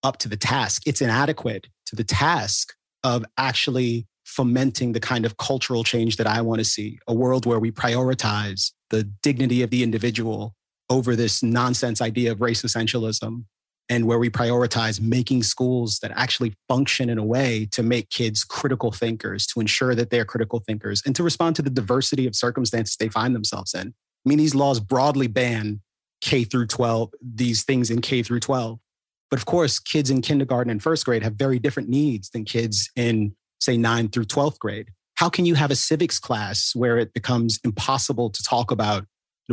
up 0.02 0.18
to 0.18 0.28
the 0.28 0.36
task. 0.36 0.82
It's 0.86 1.00
inadequate 1.00 1.68
to 1.92 1.96
the 1.96 2.04
task 2.04 2.74
of 3.04 3.22
actually 3.36 4.06
fomenting 4.24 4.92
the 4.92 5.00
kind 5.00 5.26
of 5.26 5.36
cultural 5.36 5.84
change 5.84 6.16
that 6.16 6.26
I 6.26 6.40
want 6.40 6.60
to 6.60 6.64
see 6.64 6.98
a 7.06 7.12
world 7.12 7.44
where 7.44 7.58
we 7.58 7.70
prioritize 7.70 8.72
the 8.88 9.04
dignity 9.22 9.62
of 9.62 9.68
the 9.68 9.82
individual 9.82 10.54
over 10.88 11.14
this 11.14 11.42
nonsense 11.42 12.00
idea 12.00 12.32
of 12.32 12.40
race 12.40 12.62
essentialism 12.62 13.44
and 13.90 14.06
where 14.06 14.18
we 14.18 14.30
prioritize 14.30 15.02
making 15.02 15.42
schools 15.42 15.98
that 16.00 16.12
actually 16.14 16.54
function 16.66 17.10
in 17.10 17.18
a 17.18 17.24
way 17.24 17.68
to 17.72 17.82
make 17.82 18.08
kids 18.08 18.42
critical 18.42 18.90
thinkers, 18.90 19.46
to 19.48 19.60
ensure 19.60 19.94
that 19.94 20.08
they're 20.08 20.24
critical 20.24 20.60
thinkers, 20.60 21.02
and 21.04 21.14
to 21.14 21.22
respond 21.22 21.56
to 21.56 21.62
the 21.62 21.68
diversity 21.68 22.26
of 22.26 22.34
circumstances 22.34 22.96
they 22.96 23.08
find 23.08 23.34
themselves 23.34 23.74
in. 23.74 23.88
I 23.88 24.28
mean, 24.28 24.38
these 24.38 24.54
laws 24.54 24.80
broadly 24.80 25.26
ban 25.26 25.82
K 26.22 26.44
through 26.44 26.68
12, 26.68 27.10
these 27.20 27.64
things 27.64 27.90
in 27.90 28.00
K 28.00 28.22
through 28.22 28.40
12. 28.40 28.78
But 29.32 29.40
of 29.40 29.46
course, 29.46 29.78
kids 29.78 30.10
in 30.10 30.20
kindergarten 30.20 30.70
and 30.70 30.82
first 30.82 31.06
grade 31.06 31.22
have 31.22 31.36
very 31.36 31.58
different 31.58 31.88
needs 31.88 32.28
than 32.28 32.44
kids 32.44 32.90
in 32.96 33.34
say, 33.62 33.78
nine 33.78 34.10
through 34.10 34.26
12th 34.26 34.58
grade? 34.58 34.90
How 35.14 35.30
can 35.30 35.46
you 35.46 35.54
have 35.54 35.70
a 35.70 35.74
civics 35.74 36.18
class 36.18 36.72
where 36.74 36.98
it 36.98 37.14
becomes 37.14 37.58
impossible 37.64 38.28
to 38.28 38.42
talk 38.42 38.70
about 38.70 39.06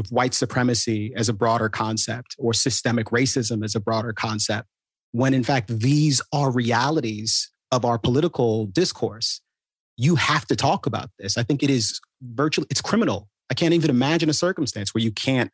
white 0.10 0.34
supremacy 0.34 1.14
as 1.16 1.30
a 1.30 1.34
broader 1.34 1.70
concept 1.70 2.36
or 2.38 2.54
systemic 2.54 3.08
racism 3.08 3.64
as 3.64 3.74
a 3.74 3.80
broader 3.80 4.12
concept 4.12 4.68
when 5.12 5.34
in 5.34 5.44
fact 5.44 5.68
these 5.68 6.22
are 6.34 6.52
realities 6.52 7.50
of 7.72 7.86
our 7.86 7.98
political 7.98 8.66
discourse? 8.66 9.40
You 9.96 10.16
have 10.16 10.46
to 10.48 10.58
talk 10.58 10.88
about 10.88 11.10
this. 11.20 11.38
I 11.38 11.44
think 11.44 11.64
it 11.64 11.70
is 11.70 12.02
virtually 12.22 12.68
it's 12.70 12.82
criminal. 12.82 13.30
I 13.50 13.54
can't 13.54 13.74
even 13.74 13.90
imagine 13.90 14.30
a 14.30 14.34
circumstance 14.34 14.94
where 14.94 15.02
you 15.02 15.12
can't 15.14 15.52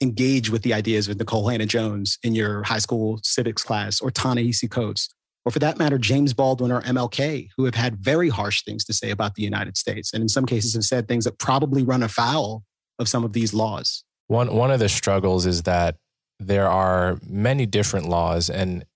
engage 0.00 0.50
with 0.50 0.62
the 0.62 0.74
ideas 0.74 1.08
of 1.08 1.18
Nicole 1.18 1.48
Hannah-Jones 1.48 2.18
in 2.22 2.34
your 2.34 2.62
high 2.62 2.78
school 2.78 3.20
civics 3.22 3.62
class 3.62 4.00
or 4.00 4.10
Ta-Nehisi 4.10 4.70
Coates 4.70 5.08
or 5.44 5.52
for 5.52 5.58
that 5.58 5.78
matter, 5.78 5.98
James 5.98 6.32
Baldwin 6.32 6.72
or 6.72 6.80
MLK, 6.82 7.48
who 7.56 7.64
have 7.66 7.74
had 7.74 7.96
very 7.96 8.28
harsh 8.28 8.62
things 8.64 8.84
to 8.84 8.94
say 8.94 9.10
about 9.10 9.34
the 9.34 9.42
United 9.42 9.76
States, 9.76 10.12
and 10.12 10.22
in 10.22 10.28
some 10.28 10.46
cases 10.46 10.74
have 10.74 10.84
said 10.84 11.06
things 11.06 11.24
that 11.24 11.38
probably 11.38 11.82
run 11.82 12.02
afoul 12.02 12.62
of 12.98 13.08
some 13.08 13.24
of 13.24 13.32
these 13.32 13.52
laws. 13.52 14.04
One 14.26 14.54
one 14.54 14.70
of 14.70 14.80
the 14.80 14.88
struggles 14.88 15.44
is 15.44 15.62
that 15.62 15.96
there 16.40 16.68
are 16.68 17.18
many 17.26 17.66
different 17.66 18.08
laws, 18.08 18.48
and 18.48 18.86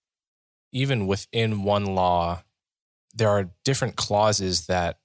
even 0.73 1.07
within 1.07 1.65
one 1.65 1.85
law, 1.85 2.43
there 3.15 3.29
are 3.29 3.51
different 3.65 3.97
clauses 3.97 4.67
that 4.67 4.99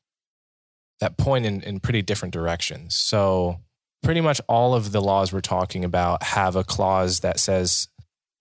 that 1.02 1.18
point 1.18 1.46
in, 1.46 1.62
in 1.62 1.82
pretty 1.82 2.02
different 2.02 2.34
directions. 2.34 2.96
So 2.96 3.60
pretty 4.04 4.22
much 4.22 4.42
all 4.48 4.76
of 4.76 4.92
the 4.92 5.02
laws 5.02 5.34
we're 5.34 5.42
talking 5.42 5.84
about 5.84 6.22
have 6.22 6.56
a 6.56 6.64
clause 6.64 7.22
that 7.22 7.40
says 7.40 7.88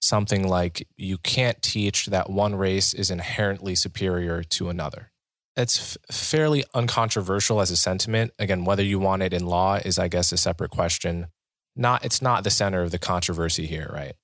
something 0.00 0.46
like 0.46 0.86
you 0.96 1.16
can't 1.18 1.62
teach 1.62 2.06
that 2.06 2.28
one 2.28 2.54
race 2.54 2.92
is 2.92 3.10
inherently 3.10 3.74
superior 3.74 4.42
to 4.42 4.68
another. 4.68 5.12
It's 5.56 5.96
f- 5.96 6.14
fairly 6.14 6.64
uncontroversial 6.74 7.60
as 7.60 7.70
a 7.70 7.76
sentiment. 7.76 8.32
Again, 8.38 8.64
whether 8.64 8.82
you 8.82 8.98
want 8.98 9.22
it 9.22 9.32
in 9.32 9.46
law 9.46 9.76
is, 9.76 9.98
I 9.98 10.08
guess, 10.08 10.32
a 10.32 10.36
separate 10.36 10.70
question. 10.70 11.28
Not, 11.76 12.04
it's 12.04 12.20
not 12.20 12.42
the 12.42 12.50
center 12.50 12.82
of 12.82 12.90
the 12.90 12.98
controversy 12.98 13.66
here, 13.66 13.88
right? 13.92 14.14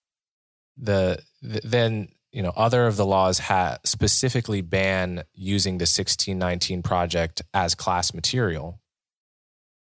The, 0.77 1.20
the 1.42 1.61
then 1.64 2.09
you 2.33 2.42
know 2.42 2.53
other 2.57 2.87
of 2.87 2.96
the 2.96 3.07
laws 3.07 3.38
ha- 3.38 3.79
specifically 3.85 4.61
ban 4.61 5.24
using 5.35 5.79
the 5.79 5.83
1619 5.83 6.83
project 6.83 7.42
as 7.55 7.74
class 7.74 8.12
material, 8.14 8.81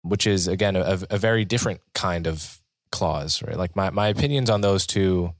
which 0.03 0.27
is 0.27 0.47
again 0.47 0.75
a, 0.75 0.99
a 1.09 1.17
very 1.17 1.45
different 1.45 1.81
kind 1.93 2.27
of 2.27 2.61
clause, 2.91 3.41
right? 3.43 3.57
Like 3.57 3.75
my 3.75 3.89
my 3.89 4.07
opinions 4.07 4.49
on 4.49 4.61
those 4.61 4.85
two 4.85 5.33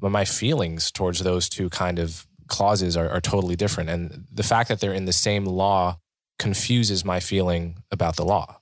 my 0.00 0.24
feelings 0.24 0.90
towards 0.90 1.20
those 1.20 1.48
two 1.48 1.70
kind 1.70 2.00
of 2.00 2.26
clauses 2.48 2.96
are, 2.96 3.08
are 3.08 3.20
totally 3.20 3.56
different. 3.56 3.88
And 3.88 4.26
the 4.32 4.42
fact 4.42 4.68
that 4.68 4.80
they're 4.80 4.92
in 4.92 5.04
the 5.04 5.12
same 5.12 5.44
law 5.44 5.98
confuses 6.38 7.04
my 7.04 7.20
feeling 7.20 7.76
about 7.90 8.16
the 8.16 8.24
law. 8.24 8.58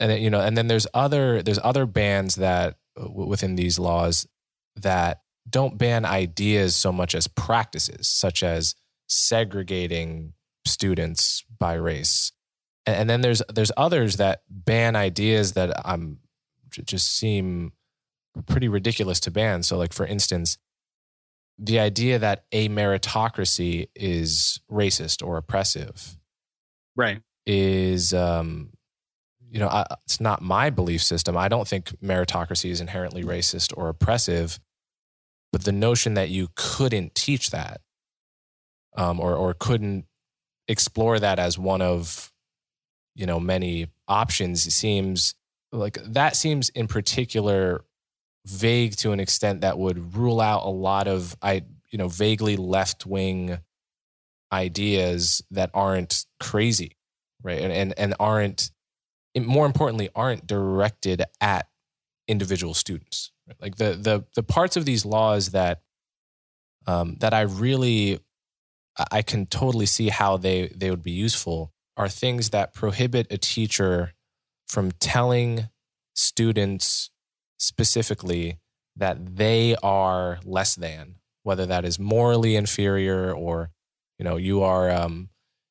And 0.00 0.10
then, 0.10 0.22
you 0.22 0.30
know, 0.30 0.40
and 0.40 0.56
then 0.56 0.68
there's 0.68 0.86
other 0.94 1.42
there's 1.42 1.58
other 1.62 1.86
bans 1.86 2.36
that 2.36 2.76
within 2.96 3.56
these 3.56 3.78
laws 3.78 4.26
that 4.76 5.22
don't 5.48 5.78
ban 5.78 6.04
ideas 6.04 6.76
so 6.76 6.92
much 6.92 7.14
as 7.14 7.26
practices, 7.26 8.08
such 8.08 8.42
as 8.42 8.74
segregating 9.08 10.34
students 10.66 11.44
by 11.58 11.74
race. 11.74 12.32
And, 12.88 12.96
and 12.96 13.10
then 13.10 13.20
there's 13.20 13.42
there's 13.52 13.72
others 13.76 14.16
that 14.16 14.42
ban 14.48 14.96
ideas 14.96 15.52
that 15.52 15.86
I'm 15.86 16.18
just 16.70 17.16
seem 17.16 17.72
pretty 18.46 18.68
ridiculous 18.68 19.20
to 19.20 19.30
ban. 19.30 19.62
So, 19.62 19.76
like 19.76 19.92
for 19.92 20.06
instance, 20.06 20.56
the 21.58 21.80
idea 21.80 22.18
that 22.18 22.44
a 22.50 22.68
meritocracy 22.70 23.88
is 23.94 24.60
racist 24.70 25.26
or 25.26 25.36
oppressive 25.36 26.16
right 26.94 27.20
is 27.46 28.14
um 28.14 28.70
you 29.50 29.58
know 29.58 29.68
I, 29.68 29.84
it's 30.04 30.20
not 30.20 30.40
my 30.40 30.70
belief 30.70 31.02
system 31.02 31.36
i 31.36 31.48
don't 31.48 31.66
think 31.66 31.88
meritocracy 32.00 32.70
is 32.70 32.80
inherently 32.80 33.24
racist 33.24 33.72
or 33.76 33.88
oppressive 33.88 34.60
but 35.50 35.64
the 35.64 35.72
notion 35.72 36.14
that 36.14 36.28
you 36.28 36.48
couldn't 36.54 37.16
teach 37.16 37.50
that 37.50 37.80
um, 38.96 39.18
or 39.18 39.34
or 39.34 39.52
couldn't 39.54 40.06
explore 40.68 41.18
that 41.18 41.40
as 41.40 41.58
one 41.58 41.82
of 41.82 42.30
you 43.18 43.26
know 43.26 43.40
many 43.40 43.88
options 44.06 44.62
seems 44.72 45.34
like 45.72 45.98
that 46.04 46.36
seems 46.36 46.68
in 46.70 46.86
particular 46.86 47.84
vague 48.46 48.96
to 48.96 49.12
an 49.12 49.20
extent 49.20 49.60
that 49.60 49.76
would 49.76 50.16
rule 50.16 50.40
out 50.40 50.64
a 50.64 50.70
lot 50.70 51.08
of 51.08 51.36
I 51.42 51.64
you 51.90 51.98
know 51.98 52.08
vaguely 52.08 52.56
left 52.56 53.04
wing 53.04 53.58
ideas 54.52 55.42
that 55.50 55.70
aren't 55.74 56.24
crazy, 56.40 56.96
right? 57.42 57.60
And 57.60 57.72
and, 57.72 57.94
and 57.98 58.14
aren't 58.20 58.70
more 59.36 59.66
importantly 59.66 60.08
aren't 60.14 60.46
directed 60.46 61.24
at 61.40 61.68
individual 62.28 62.72
students. 62.72 63.32
Right? 63.48 63.56
Like 63.60 63.76
the 63.76 63.94
the 63.94 64.24
the 64.36 64.42
parts 64.44 64.76
of 64.76 64.84
these 64.84 65.04
laws 65.04 65.50
that 65.50 65.82
um, 66.86 67.16
that 67.18 67.34
I 67.34 67.42
really 67.42 68.20
I 69.10 69.22
can 69.22 69.46
totally 69.46 69.86
see 69.86 70.08
how 70.08 70.36
they 70.36 70.68
they 70.68 70.90
would 70.90 71.02
be 71.02 71.10
useful 71.10 71.72
are 71.98 72.08
things 72.08 72.50
that 72.50 72.72
prohibit 72.72 73.26
a 73.30 73.36
teacher 73.36 74.14
from 74.68 74.92
telling 74.92 75.68
students 76.14 77.10
specifically 77.58 78.58
that 78.96 79.36
they 79.36 79.76
are 79.82 80.38
less 80.44 80.74
than, 80.76 81.16
whether 81.42 81.66
that 81.66 81.84
is 81.84 81.98
morally 81.98 82.56
inferior 82.56 83.32
or, 83.32 83.70
you 84.18 84.24
know, 84.24 84.36
you 84.36 84.62
are, 84.62 84.90
um, 84.90 85.28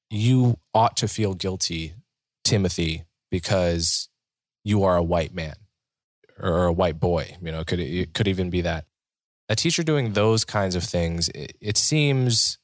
you 0.10 0.58
ought 0.74 0.98
to 0.98 1.08
feel 1.08 1.34
guilty, 1.34 1.94
Timothy, 2.44 3.06
because 3.32 4.10
you 4.64 4.84
are 4.84 4.98
a 4.98 5.04
white 5.04 5.34
man 5.34 5.56
or 6.40 6.66
a 6.66 6.74
white 6.74 7.00
boy. 7.00 7.36
You 7.42 7.52
know, 7.52 7.64
could 7.64 7.80
it 7.80 8.14
could 8.14 8.28
even 8.28 8.50
be 8.50 8.62
that 8.62 8.86
a 9.50 9.56
teacher 9.56 9.84
doing 9.84 10.14
those 10.14 10.46
kinds 10.46 10.76
of 10.76 10.84
things. 10.84 11.30
It, 11.30 11.56
it 11.62 11.78
seems, 11.78 12.58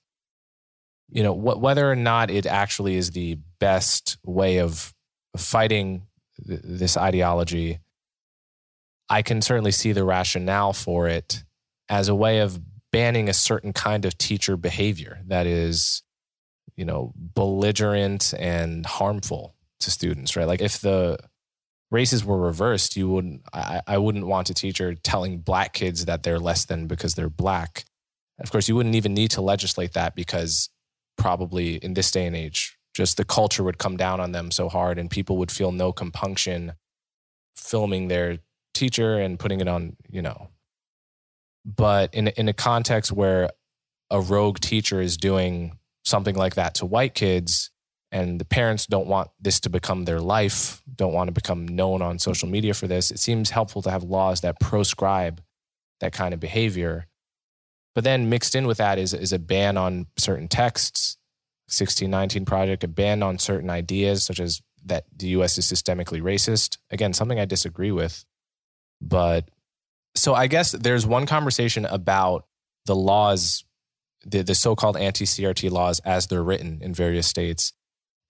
you 1.13 1.23
know, 1.23 1.33
wh- 1.33 1.61
whether 1.61 1.89
or 1.89 1.95
not 1.95 2.29
it 2.29 2.45
actually 2.45 2.95
is 2.95 3.11
the 3.11 3.37
best 3.59 4.17
way 4.25 4.57
of 4.57 4.93
fighting 5.37 6.07
th- 6.45 6.61
this 6.63 6.97
ideology 6.97 7.79
I 9.09 9.21
can 9.21 9.41
certainly 9.41 9.71
see 9.71 9.91
the 9.91 10.03
rationale 10.03 10.73
for 10.73 11.07
it 11.07 11.43
as 11.89 12.07
a 12.07 12.15
way 12.15 12.39
of 12.39 12.59
banning 12.91 13.29
a 13.29 13.33
certain 13.33 13.73
kind 13.73 14.05
of 14.05 14.17
teacher 14.17 14.57
behavior 14.57 15.19
that 15.27 15.45
is, 15.45 16.01
you 16.75 16.85
know, 16.85 17.13
belligerent 17.15 18.33
and 18.39 18.85
harmful 18.85 19.55
to 19.81 19.91
students, 19.91 20.35
right? 20.35 20.47
Like 20.47 20.61
if 20.61 20.79
the 20.79 21.17
races 21.91 22.23
were 22.23 22.39
reversed, 22.39 22.95
you 22.95 23.09
wouldn't 23.09 23.41
I, 23.53 23.81
I 23.85 23.97
wouldn't 23.99 24.25
want 24.25 24.49
a 24.49 24.53
teacher 24.53 24.95
telling 24.95 25.39
black 25.39 25.73
kids 25.73 26.05
that 26.05 26.23
they're 26.23 26.39
less 26.39 26.65
than 26.65 26.87
because 26.87 27.13
they're 27.13 27.29
black. 27.29 27.85
Of 28.39 28.51
course, 28.51 28.67
you 28.67 28.75
wouldn't 28.75 28.95
even 28.95 29.13
need 29.13 29.31
to 29.31 29.41
legislate 29.41 29.93
that 29.93 30.15
because 30.15 30.69
probably 31.17 31.75
in 31.75 31.93
this 31.93 32.11
day 32.11 32.25
and 32.25 32.35
age, 32.35 32.77
just 32.93 33.17
the 33.17 33.25
culture 33.25 33.63
would 33.63 33.77
come 33.77 33.97
down 33.97 34.19
on 34.19 34.31
them 34.31 34.51
so 34.51 34.69
hard 34.69 34.97
and 34.97 35.09
people 35.09 35.37
would 35.37 35.51
feel 35.51 35.71
no 35.71 35.91
compunction 35.91 36.73
filming 37.55 38.07
their 38.07 38.39
teacher 38.73 39.19
and 39.19 39.39
putting 39.39 39.61
it 39.61 39.67
on, 39.67 39.95
you 40.09 40.21
know. 40.21 40.49
But 41.65 42.13
in 42.13 42.27
in 42.29 42.49
a 42.49 42.53
context 42.53 43.11
where 43.11 43.49
a 44.09 44.19
rogue 44.19 44.59
teacher 44.59 45.01
is 45.01 45.17
doing 45.17 45.79
something 46.03 46.35
like 46.35 46.55
that 46.55 46.75
to 46.75 46.85
white 46.85 47.15
kids 47.15 47.71
and 48.11 48.39
the 48.39 48.45
parents 48.45 48.85
don't 48.85 49.07
want 49.07 49.31
this 49.41 49.59
to 49.61 49.69
become 49.69 50.05
their 50.05 50.19
life, 50.19 50.83
don't 50.95 51.13
want 51.13 51.29
to 51.29 51.31
become 51.31 51.67
known 51.67 52.01
on 52.01 52.19
social 52.19 52.47
media 52.47 52.73
for 52.73 52.85
this, 52.85 53.09
it 53.09 53.17
seems 53.17 53.49
helpful 53.49 53.81
to 53.81 53.89
have 53.89 54.03
laws 54.03 54.41
that 54.41 54.59
proscribe 54.59 55.41
that 55.99 56.13
kind 56.13 56.33
of 56.33 56.39
behavior. 56.39 57.07
But 57.95 58.03
then 58.03 58.29
mixed 58.29 58.55
in 58.55 58.65
with 58.65 58.77
that 58.77 58.97
is, 58.97 59.13
is 59.13 59.33
a 59.33 59.39
ban 59.39 59.77
on 59.77 60.07
certain 60.17 60.47
texts, 60.47 61.17
1619 61.67 62.45
Project, 62.45 62.83
a 62.83 62.87
ban 62.87 63.21
on 63.21 63.37
certain 63.37 63.69
ideas, 63.69 64.23
such 64.23 64.39
as 64.39 64.61
that 64.85 65.05
the 65.15 65.27
US 65.27 65.57
is 65.57 65.65
systemically 65.65 66.21
racist. 66.21 66.77
Again, 66.89 67.13
something 67.13 67.39
I 67.39 67.45
disagree 67.45 67.91
with. 67.91 68.25
But 69.01 69.49
so 70.15 70.33
I 70.33 70.47
guess 70.47 70.71
there's 70.71 71.05
one 71.05 71.25
conversation 71.25 71.85
about 71.85 72.45
the 72.85 72.95
laws, 72.95 73.63
the, 74.25 74.41
the 74.41 74.55
so 74.55 74.75
called 74.75 74.97
anti 74.97 75.25
CRT 75.25 75.71
laws 75.71 75.99
as 76.01 76.27
they're 76.27 76.43
written 76.43 76.79
in 76.81 76.93
various 76.93 77.27
states. 77.27 77.73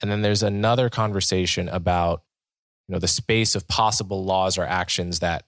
And 0.01 0.11
then 0.11 0.21
there's 0.21 0.43
another 0.43 0.89
conversation 0.89 1.69
about 1.69 2.23
you 2.87 2.93
know 2.93 2.99
the 2.99 3.07
space 3.07 3.55
of 3.55 3.67
possible 3.67 4.25
laws 4.25 4.57
or 4.57 4.65
actions 4.65 5.19
that 5.19 5.45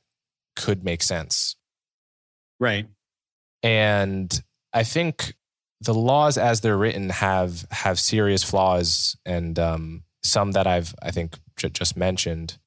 could 0.56 0.84
make 0.84 1.04
sense. 1.04 1.56
Right. 2.60 2.88
And 3.66 4.44
I 4.74 4.84
think 4.84 5.34
the 5.82 5.96
laws 5.96 6.38
as 6.38 6.62
they're 6.62 6.78
written 6.78 7.10
have 7.10 7.66
have 7.72 8.00
serious 8.00 8.44
flaws 8.44 9.18
and 9.26 9.58
um, 9.58 10.04
some 10.24 10.52
that 10.52 10.68
I've 10.68 10.94
I 11.02 11.10
think 11.10 11.40
j- 11.58 11.70
just 11.70 11.98
mentioned. 11.98 12.60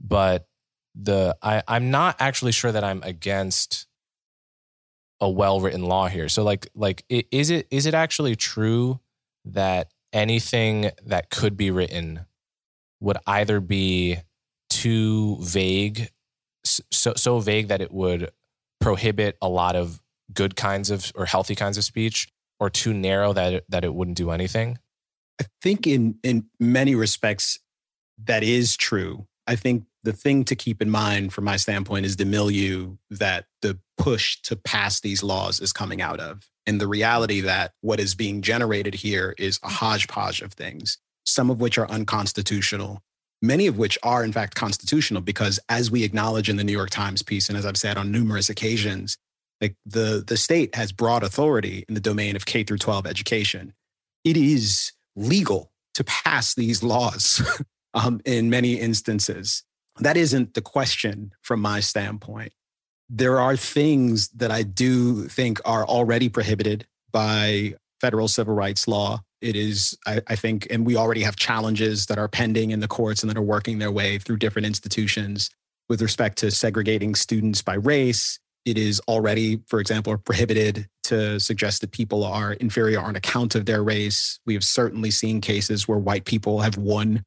But 0.00 0.46
the 0.94 1.36
I, 1.42 1.62
I'm 1.68 1.90
not 1.90 2.16
actually 2.18 2.52
sure 2.52 2.72
that 2.72 2.82
I'm 2.82 3.02
against 3.02 3.86
a 5.20 5.28
well 5.28 5.60
written 5.60 5.82
law 5.82 6.08
here. 6.08 6.30
So 6.30 6.42
like 6.42 6.66
like 6.74 7.04
is 7.10 7.50
it 7.50 7.66
is 7.70 7.84
it 7.84 7.92
actually 7.92 8.36
true 8.36 9.00
that 9.44 9.92
anything 10.14 10.92
that 11.04 11.28
could 11.28 11.58
be 11.58 11.70
written 11.70 12.24
would 13.00 13.18
either 13.26 13.60
be 13.60 14.16
too 14.70 15.36
vague 15.42 16.10
so 16.64 17.12
so 17.14 17.38
vague 17.38 17.68
that 17.68 17.82
it 17.82 17.92
would 17.92 18.30
prohibit 18.80 19.36
a 19.42 19.48
lot 19.48 19.76
of 19.76 20.00
good 20.32 20.56
kinds 20.56 20.90
of 20.90 21.12
or 21.14 21.26
healthy 21.26 21.54
kinds 21.54 21.78
of 21.78 21.84
speech 21.84 22.28
or 22.58 22.70
too 22.70 22.92
narrow 22.92 23.32
that 23.32 23.52
it, 23.52 23.64
that 23.68 23.84
it 23.84 23.94
wouldn't 23.94 24.16
do 24.16 24.30
anything? 24.30 24.78
I 25.40 25.44
think 25.60 25.86
in 25.86 26.18
in 26.22 26.46
many 26.58 26.94
respects 26.94 27.58
that 28.24 28.42
is 28.42 28.76
true. 28.76 29.26
I 29.46 29.56
think 29.56 29.84
the 30.02 30.12
thing 30.12 30.44
to 30.44 30.56
keep 30.56 30.80
in 30.80 30.90
mind 30.90 31.32
from 31.32 31.44
my 31.44 31.56
standpoint 31.56 32.06
is 32.06 32.16
the 32.16 32.24
milieu 32.24 32.96
that 33.10 33.46
the 33.62 33.78
push 33.98 34.40
to 34.42 34.56
pass 34.56 35.00
these 35.00 35.22
laws 35.22 35.60
is 35.60 35.72
coming 35.72 36.00
out 36.00 36.20
of. 36.20 36.48
And 36.66 36.80
the 36.80 36.88
reality 36.88 37.40
that 37.42 37.72
what 37.80 38.00
is 38.00 38.14
being 38.14 38.42
generated 38.42 38.94
here 38.94 39.34
is 39.38 39.60
a 39.62 39.68
hodgepodge 39.68 40.42
of 40.42 40.52
things, 40.52 40.98
some 41.24 41.50
of 41.50 41.60
which 41.60 41.78
are 41.78 41.88
unconstitutional, 41.90 43.02
many 43.42 43.66
of 43.66 43.78
which 43.78 43.98
are 44.02 44.24
in 44.24 44.32
fact 44.32 44.54
constitutional 44.54 45.22
because 45.22 45.60
as 45.68 45.90
we 45.90 46.04
acknowledge 46.04 46.48
in 46.48 46.56
the 46.56 46.64
New 46.64 46.72
York 46.72 46.90
Times 46.90 47.22
piece 47.22 47.48
and 47.48 47.56
as 47.56 47.66
I've 47.66 47.76
said 47.76 47.96
on 47.96 48.10
numerous 48.10 48.48
occasions, 48.48 49.16
like 49.60 49.76
the 49.84 50.22
the 50.26 50.36
state 50.36 50.74
has 50.74 50.92
broad 50.92 51.22
authority 51.22 51.84
in 51.88 51.94
the 51.94 52.00
domain 52.00 52.36
of 52.36 52.46
K 52.46 52.62
through 52.62 52.78
12 52.78 53.06
education. 53.06 53.72
It 54.24 54.36
is 54.36 54.92
legal 55.14 55.72
to 55.94 56.04
pass 56.04 56.54
these 56.54 56.82
laws 56.82 57.42
um, 57.94 58.20
in 58.24 58.50
many 58.50 58.74
instances. 58.74 59.64
That 59.98 60.16
isn't 60.16 60.54
the 60.54 60.60
question 60.60 61.32
from 61.40 61.60
my 61.60 61.80
standpoint. 61.80 62.52
There 63.08 63.40
are 63.40 63.56
things 63.56 64.28
that 64.30 64.50
I 64.50 64.62
do 64.62 65.28
think 65.28 65.60
are 65.64 65.86
already 65.86 66.28
prohibited 66.28 66.86
by 67.12 67.74
federal 68.00 68.28
civil 68.28 68.54
rights 68.54 68.86
law. 68.86 69.22
It 69.40 69.56
is, 69.56 69.96
I, 70.06 70.20
I 70.26 70.36
think, 70.36 70.66
and 70.70 70.84
we 70.84 70.96
already 70.96 71.22
have 71.22 71.36
challenges 71.36 72.06
that 72.06 72.18
are 72.18 72.28
pending 72.28 72.72
in 72.72 72.80
the 72.80 72.88
courts 72.88 73.22
and 73.22 73.30
that 73.30 73.38
are 73.38 73.42
working 73.42 73.78
their 73.78 73.92
way 73.92 74.18
through 74.18 74.38
different 74.38 74.66
institutions 74.66 75.50
with 75.88 76.02
respect 76.02 76.36
to 76.38 76.50
segregating 76.50 77.14
students 77.14 77.62
by 77.62 77.74
race, 77.74 78.38
it 78.66 78.76
is 78.76 79.00
already, 79.08 79.60
for 79.68 79.80
example, 79.80 80.18
prohibited 80.18 80.88
to 81.04 81.38
suggest 81.38 81.80
that 81.80 81.92
people 81.92 82.24
are 82.24 82.52
inferior 82.54 83.00
on 83.00 83.14
account 83.14 83.54
of 83.54 83.64
their 83.64 83.82
race. 83.82 84.40
We 84.44 84.54
have 84.54 84.64
certainly 84.64 85.12
seen 85.12 85.40
cases 85.40 85.86
where 85.86 85.98
white 85.98 86.24
people 86.24 86.60
have 86.60 86.76
won 86.76 87.24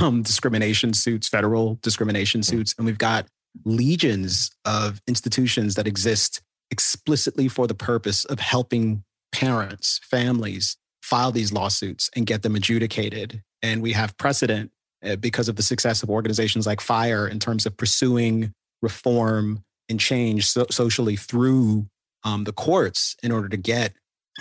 um, 0.00 0.22
discrimination 0.22 0.94
suits, 0.94 1.28
federal 1.28 1.78
discrimination 1.82 2.38
hmm. 2.38 2.44
suits, 2.44 2.74
and 2.78 2.86
we've 2.86 2.96
got 2.96 3.26
legions 3.64 4.50
of 4.64 5.02
institutions 5.08 5.74
that 5.74 5.86
exist 5.86 6.40
explicitly 6.70 7.48
for 7.48 7.66
the 7.66 7.74
purpose 7.74 8.24
of 8.26 8.38
helping 8.38 9.02
parents, 9.32 10.00
families 10.04 10.76
file 11.02 11.30
these 11.30 11.52
lawsuits 11.52 12.10
and 12.16 12.26
get 12.26 12.42
them 12.42 12.56
adjudicated. 12.56 13.42
And 13.62 13.80
we 13.80 13.92
have 13.92 14.16
precedent 14.18 14.72
uh, 15.04 15.16
because 15.16 15.48
of 15.48 15.56
the 15.56 15.62
success 15.62 16.02
of 16.02 16.10
organizations 16.10 16.66
like 16.66 16.80
FIRE 16.80 17.28
in 17.28 17.38
terms 17.38 17.64
of 17.64 17.76
pursuing 17.76 18.52
reform 18.82 19.62
and 19.88 20.00
change 20.00 20.46
so- 20.46 20.66
socially 20.70 21.16
through 21.16 21.86
um, 22.24 22.44
the 22.44 22.52
courts 22.52 23.16
in 23.22 23.32
order 23.32 23.48
to 23.48 23.56
get 23.56 23.92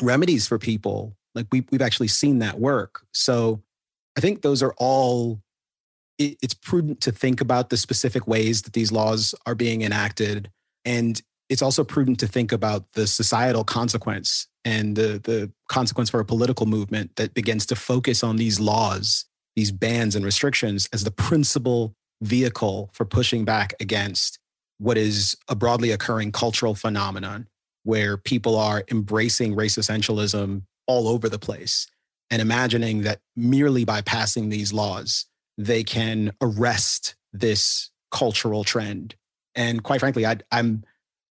remedies 0.01 0.47
for 0.47 0.57
people. 0.57 1.15
Like 1.33 1.47
we, 1.51 1.65
we've 1.71 1.81
actually 1.81 2.07
seen 2.07 2.39
that 2.39 2.59
work. 2.59 3.05
So 3.13 3.61
I 4.17 4.21
think 4.21 4.41
those 4.41 4.63
are 4.63 4.73
all, 4.77 5.41
it, 6.17 6.37
it's 6.41 6.53
prudent 6.53 7.01
to 7.01 7.11
think 7.11 7.41
about 7.41 7.69
the 7.69 7.77
specific 7.77 8.27
ways 8.27 8.61
that 8.63 8.73
these 8.73 8.91
laws 8.91 9.35
are 9.45 9.55
being 9.55 9.81
enacted. 9.81 10.49
And 10.83 11.21
it's 11.49 11.61
also 11.61 11.83
prudent 11.83 12.19
to 12.21 12.27
think 12.27 12.51
about 12.51 12.91
the 12.93 13.05
societal 13.05 13.63
consequence 13.63 14.47
and 14.63 14.95
the, 14.95 15.19
the 15.23 15.51
consequence 15.67 16.09
for 16.09 16.19
a 16.19 16.25
political 16.25 16.65
movement 16.65 17.15
that 17.17 17.33
begins 17.33 17.65
to 17.67 17.75
focus 17.75 18.23
on 18.23 18.37
these 18.37 18.59
laws, 18.59 19.25
these 19.55 19.71
bans 19.71 20.15
and 20.15 20.25
restrictions 20.25 20.89
as 20.91 21.03
the 21.03 21.11
principal 21.11 21.95
vehicle 22.21 22.89
for 22.93 23.05
pushing 23.05 23.45
back 23.45 23.73
against 23.79 24.39
what 24.77 24.97
is 24.97 25.35
a 25.47 25.55
broadly 25.55 25.91
occurring 25.91 26.31
cultural 26.31 26.75
phenomenon 26.75 27.47
where 27.83 28.17
people 28.17 28.57
are 28.57 28.83
embracing 28.89 29.55
race 29.55 29.77
essentialism 29.77 30.63
all 30.87 31.07
over 31.07 31.29
the 31.29 31.39
place 31.39 31.87
and 32.29 32.41
imagining 32.41 33.03
that 33.03 33.19
merely 33.35 33.85
by 33.85 34.01
passing 34.01 34.49
these 34.49 34.73
laws, 34.73 35.25
they 35.57 35.83
can 35.83 36.33
arrest 36.41 37.15
this 37.31 37.91
cultural 38.11 38.63
trend. 38.63 39.15
And 39.53 39.83
quite 39.83 39.99
frankly, 39.99 40.25
I, 40.25 40.37
am 40.51 40.83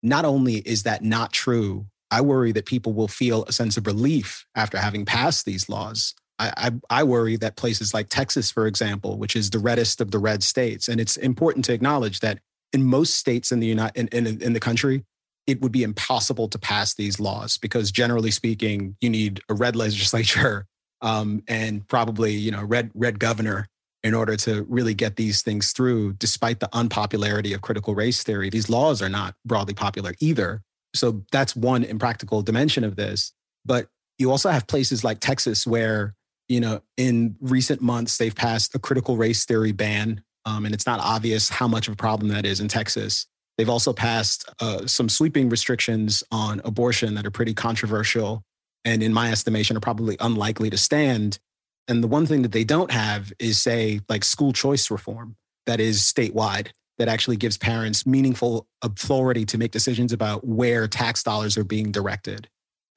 not 0.02 0.26
only 0.26 0.56
is 0.56 0.84
that 0.84 1.04
not 1.04 1.32
true, 1.32 1.86
I 2.12 2.22
worry 2.22 2.52
that 2.54 2.66
people 2.66 2.94
will 2.94 3.08
feel 3.08 3.46
a 3.46 3.54
sense 3.54 3.78
of 3.78 3.86
relief 3.86 4.46
after 4.56 4.78
having 4.78 5.06
passed 5.06 5.46
these 5.46 5.70
laws. 5.70 6.16
I, 6.40 6.54
I, 6.58 6.72
I 7.02 7.04
worry 7.04 7.36
that 7.38 7.58
places 7.58 7.94
like 7.94 8.10
Texas, 8.10 8.50
for 8.50 8.66
example, 8.66 9.18
which 9.18 9.36
is 9.36 9.50
the 9.50 9.60
reddest 9.60 10.02
of 10.02 10.12
the 10.12 10.20
red 10.20 10.42
states, 10.42 10.88
and 10.88 11.00
it's 11.00 11.18
important 11.18 11.66
to 11.66 11.74
acknowledge 11.74 12.22
that 12.22 12.40
in 12.74 12.84
most 12.84 13.16
states 13.16 13.52
in 13.52 13.60
the 13.60 13.68
United 13.68 14.14
in, 14.14 14.26
in, 14.28 14.42
in 14.42 14.54
the 14.54 14.60
country, 14.60 15.04
it 15.48 15.62
would 15.62 15.72
be 15.72 15.84
impossible 15.84 16.48
to 16.48 16.60
pass 16.60 16.94
these 16.94 17.20
laws 17.20 17.58
because 17.58 17.92
generally 17.92 18.32
speaking, 18.32 18.96
you 19.02 19.10
need 19.10 19.42
a 19.50 19.54
red 19.54 19.76
legislature 19.76 20.66
um, 21.02 21.44
and 21.48 21.88
probably 21.88 22.34
you 22.34 22.52
know 22.52 22.64
red 22.64 22.92
red 22.94 23.20
governor 23.20 23.68
in 24.04 24.14
order 24.14 24.38
to 24.38 24.66
really 24.70 24.94
get 24.94 25.16
these 25.16 25.42
things 25.42 25.72
through. 25.72 26.14
Despite 26.14 26.60
the 26.60 26.70
unpopularity 26.74 27.54
of 27.54 27.62
critical 27.62 27.96
race 27.96 28.24
theory, 28.24 28.50
these 28.50 28.70
laws 28.70 29.02
are 29.02 29.10
not 29.10 29.36
broadly 29.46 29.74
popular 29.74 30.14
either. 30.20 30.62
So 30.96 31.24
that's 31.32 31.56
one 31.56 31.84
impractical 31.84 32.42
dimension 32.42 32.84
of 32.84 32.96
this. 32.96 33.34
But 33.66 33.88
you 34.18 34.32
also 34.32 34.50
have 34.50 34.68
places 34.68 35.04
like 35.04 35.20
Texas 35.20 35.66
where 35.68 36.16
you 36.48 36.60
know 36.60 36.82
in 36.98 37.36
recent 37.42 37.82
months 37.82 38.18
they've 38.18 38.36
passed 38.36 38.76
a 38.76 38.80
critical 38.80 39.18
race 39.18 39.46
theory 39.46 39.72
ban 39.72 40.24
um, 40.46 40.66
and 40.66 40.74
it's 40.74 40.86
not 40.86 41.00
obvious 41.00 41.50
how 41.50 41.68
much 41.68 41.88
of 41.88 41.94
a 41.94 41.98
problem 41.98 42.30
that 42.30 42.46
is 42.46 42.60
in 42.60 42.68
Texas. 42.68 43.28
They've 43.58 43.70
also 43.70 43.92
passed 43.92 44.50
uh, 44.62 44.88
some 44.88 45.10
sweeping 45.10 45.50
restrictions 45.50 46.24
on 46.32 46.62
abortion 46.64 47.16
that 47.16 47.26
are 47.26 47.32
pretty 47.32 47.54
controversial 47.54 48.44
and, 48.86 49.04
in 49.04 49.14
my 49.14 49.32
estimation, 49.32 49.76
are 49.76 49.82
probably 49.82 50.16
unlikely 50.20 50.70
to 50.70 50.78
stand. 50.78 51.40
And 51.88 52.02
the 52.02 52.08
one 52.08 52.26
thing 52.26 52.44
that 52.44 52.52
they 52.52 52.64
don't 52.64 52.92
have 52.92 53.34
is, 53.40 53.60
say, 53.60 54.00
like 54.08 54.24
school 54.24 54.54
choice 54.54 54.90
reform 54.90 55.36
that 55.66 55.80
is 55.80 56.02
statewide 56.02 56.70
that 57.00 57.08
actually 57.08 57.38
gives 57.38 57.58
parents 57.58 58.06
meaningful 58.06 58.68
authority 58.82 59.46
to 59.46 59.58
make 59.58 59.72
decisions 59.72 60.14
about 60.14 60.46
where 60.46 60.88
tax 60.88 61.24
dollars 61.24 61.58
are 61.58 61.64
being 61.64 61.92
directed. 61.92 62.48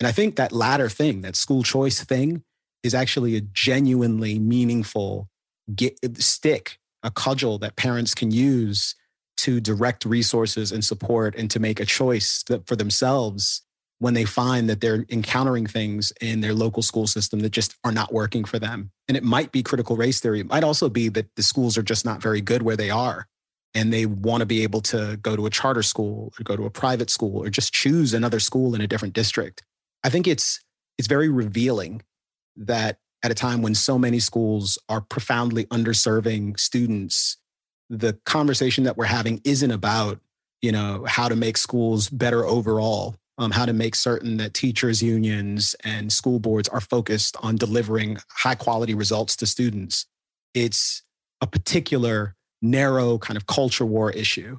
And 0.01 0.07
I 0.07 0.13
think 0.13 0.37
that 0.37 0.53
latter 0.53 0.89
thing, 0.89 1.23
that 1.23 1.37
school 1.37 1.63
choice 1.63 2.05
thing, 2.05 2.43
is 2.83 2.95
actually 2.95 3.37
a 3.37 3.41
genuinely 3.41 4.39
meaningful 4.39 5.29
get, 5.75 5.97
stick, 6.21 6.79
a 7.03 7.11
cudgel 7.11 7.59
that 7.59 7.77
parents 7.77 8.15
can 8.15 8.31
use 8.31 8.95
to 9.39 9.61
direct 9.61 10.05
resources 10.05 10.73
and 10.73 10.85
support 10.85 11.35
and 11.37 11.51
to 11.51 11.59
make 11.59 11.81
a 11.81 11.85
choice 11.85 12.45
for 12.67 12.77
themselves 12.77 13.63
when 13.99 14.15
they 14.15 14.25
find 14.25 14.69
that 14.69 14.81
they're 14.81 15.05
encountering 15.11 15.67
things 15.67 16.13
in 16.21 16.41
their 16.41 16.55
local 16.55 16.83
school 16.83 17.07
system 17.07 17.41
that 17.41 17.51
just 17.51 17.77
are 17.85 17.93
not 17.93 18.13
working 18.13 18.45
for 18.45 18.59
them. 18.59 18.91
And 19.07 19.17
it 19.17 19.23
might 19.23 19.53
be 19.53 19.63
critical 19.63 19.97
race 19.97 20.19
theory. 20.21 20.41
It 20.41 20.49
might 20.49 20.65
also 20.65 20.89
be 20.89 21.09
that 21.11 21.27
the 21.37 21.43
schools 21.43 21.79
are 21.79 21.85
just 21.85 22.05
not 22.05 22.21
very 22.21 22.41
good 22.41 22.63
where 22.63 22.77
they 22.77 22.91
are. 22.91 23.29
And 23.75 23.93
they 23.93 24.07
want 24.07 24.41
to 24.41 24.47
be 24.47 24.65
able 24.65 24.81
to 24.83 25.19
go 25.23 25.35
to 25.37 25.47
a 25.47 25.51
charter 25.51 25.83
school 25.83 26.33
or 26.39 26.43
go 26.43 26.57
to 26.57 26.67
a 26.67 26.71
private 26.71 27.11
school 27.11 27.39
or 27.39 27.49
just 27.49 27.73
choose 27.73 28.13
another 28.13 28.41
school 28.41 28.75
in 28.75 28.81
a 28.81 28.87
different 28.87 29.15
district. 29.15 29.63
I 30.05 30.09
think 30.09 30.27
it's 30.27 30.61
it's 30.99 31.09
very 31.09 31.29
revealing 31.29 32.03
that 32.57 32.99
at 33.23 33.31
a 33.31 33.35
time 33.35 33.63
when 33.63 33.75
so 33.75 33.99
many 33.99 34.19
schools 34.19 34.79
are 34.89 35.01
profoundly 35.01 35.65
underserving 35.67 36.59
students, 36.59 37.37
the 37.89 38.19
conversation 38.25 38.85
that 38.85 38.97
we're 38.97 39.05
having 39.05 39.41
isn't 39.45 39.71
about, 39.71 40.19
you 40.61 40.73
know, 40.73 41.05
how 41.07 41.29
to 41.29 41.37
make 41.37 41.57
schools 41.57 42.09
better 42.09 42.45
overall, 42.45 43.15
um, 43.39 43.51
how 43.51 43.67
to 43.67 43.73
make 43.73 43.95
certain 43.95 44.39
that 44.39 44.55
teachers 44.55 45.03
unions 45.03 45.77
and 45.85 46.13
school 46.13 46.39
boards 46.39 46.69
are 46.69 46.81
focused 46.81 47.37
on 47.43 47.57
delivering 47.57 48.19
high 48.31 48.55
quality 48.55 48.95
results 48.95 49.37
to 49.37 49.47
students. 49.47 50.07
It's 50.55 51.03
a 51.41 51.47
particular 51.47 52.35
narrow 52.61 53.19
kind 53.19 53.37
of 53.37 53.47
culture 53.47 53.87
war 53.87 54.11
issue 54.11 54.59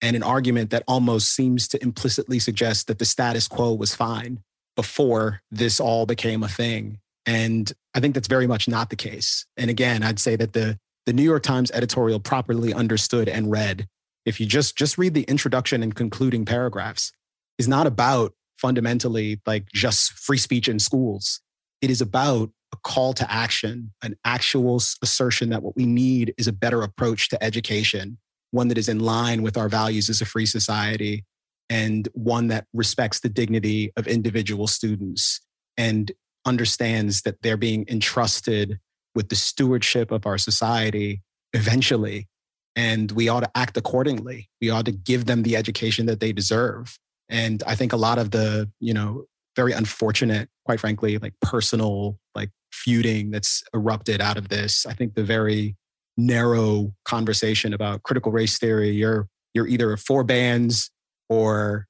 and 0.00 0.16
an 0.16 0.22
argument 0.22 0.70
that 0.70 0.82
almost 0.88 1.34
seems 1.34 1.68
to 1.68 1.82
implicitly 1.82 2.38
suggest 2.38 2.88
that 2.88 2.98
the 2.98 3.04
status 3.04 3.46
quo 3.46 3.72
was 3.72 3.94
fine 3.94 4.40
before 4.74 5.42
this 5.50 5.78
all 5.78 6.06
became 6.06 6.42
a 6.42 6.48
thing 6.48 6.98
and 7.26 7.72
I 7.94 8.00
think 8.00 8.14
that's 8.14 8.28
very 8.28 8.46
much 8.46 8.68
not 8.68 8.90
the 8.90 8.96
case. 8.96 9.46
And 9.56 9.70
again, 9.70 10.02
I'd 10.02 10.18
say 10.18 10.36
that 10.36 10.52
the, 10.52 10.78
the 11.06 11.12
New 11.12 11.22
York 11.22 11.42
Times 11.42 11.70
editorial 11.72 12.20
properly 12.20 12.72
understood 12.74 13.28
and 13.28 13.50
read, 13.50 13.86
if 14.24 14.40
you 14.40 14.46
just, 14.46 14.76
just 14.76 14.98
read 14.98 15.14
the 15.14 15.22
introduction 15.24 15.82
and 15.82 15.94
concluding 15.94 16.44
paragraphs, 16.44 17.12
is 17.58 17.68
not 17.68 17.86
about 17.86 18.32
fundamentally 18.58 19.40
like 19.46 19.66
just 19.72 20.12
free 20.12 20.38
speech 20.38 20.68
in 20.68 20.78
schools. 20.78 21.40
It 21.80 21.90
is 21.90 22.00
about 22.00 22.50
a 22.72 22.76
call 22.82 23.12
to 23.14 23.30
action, 23.30 23.92
an 24.02 24.16
actual 24.24 24.76
assertion 25.02 25.50
that 25.50 25.62
what 25.62 25.76
we 25.76 25.84
need 25.84 26.34
is 26.38 26.46
a 26.46 26.52
better 26.52 26.82
approach 26.82 27.28
to 27.30 27.44
education, 27.44 28.18
one 28.50 28.68
that 28.68 28.78
is 28.78 28.88
in 28.88 29.00
line 29.00 29.42
with 29.42 29.56
our 29.56 29.68
values 29.68 30.08
as 30.08 30.20
a 30.20 30.26
free 30.26 30.46
society, 30.46 31.24
and 31.68 32.08
one 32.14 32.48
that 32.48 32.66
respects 32.72 33.20
the 33.20 33.28
dignity 33.28 33.92
of 33.96 34.06
individual 34.06 34.66
students 34.66 35.40
and 35.76 36.12
understands 36.44 37.22
that 37.22 37.42
they're 37.42 37.56
being 37.56 37.84
entrusted 37.88 38.78
with 39.14 39.28
the 39.28 39.36
stewardship 39.36 40.10
of 40.10 40.26
our 40.26 40.38
society 40.38 41.22
eventually. 41.52 42.28
And 42.74 43.12
we 43.12 43.28
ought 43.28 43.40
to 43.40 43.50
act 43.54 43.76
accordingly. 43.76 44.48
We 44.60 44.70
ought 44.70 44.86
to 44.86 44.92
give 44.92 45.26
them 45.26 45.42
the 45.42 45.56
education 45.56 46.06
that 46.06 46.20
they 46.20 46.32
deserve. 46.32 46.98
And 47.28 47.62
I 47.66 47.74
think 47.74 47.92
a 47.92 47.98
lot 47.98 48.18
of 48.18 48.30
the, 48.30 48.70
you 48.80 48.94
know, 48.94 49.24
very 49.54 49.72
unfortunate, 49.72 50.48
quite 50.64 50.80
frankly, 50.80 51.18
like 51.18 51.34
personal, 51.40 52.18
like 52.34 52.50
feuding 52.72 53.30
that's 53.30 53.62
erupted 53.74 54.20
out 54.20 54.38
of 54.38 54.48
this. 54.48 54.86
I 54.86 54.94
think 54.94 55.14
the 55.14 55.24
very 55.24 55.76
narrow 56.16 56.94
conversation 57.04 57.74
about 57.74 58.02
critical 58.02 58.32
race 58.32 58.58
theory, 58.58 58.90
you're 58.90 59.28
you're 59.54 59.66
either 59.66 59.96
for 59.98 60.24
bans 60.24 60.90
or 61.28 61.86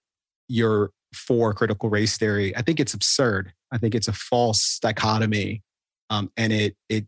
you're 0.49 0.91
for 1.15 1.55
critical 1.55 1.89
race 1.89 2.17
theory. 2.17 2.57
I 2.57 2.63
think 2.63 2.81
it's 2.81 2.95
absurd. 2.95 3.53
I 3.73 3.79
think 3.79 3.95
it's 3.95 4.09
a 4.09 4.13
false 4.13 4.79
dichotomy, 4.81 5.63
um, 6.11 6.31
and 6.37 6.53
it 6.53 6.77
it 6.89 7.07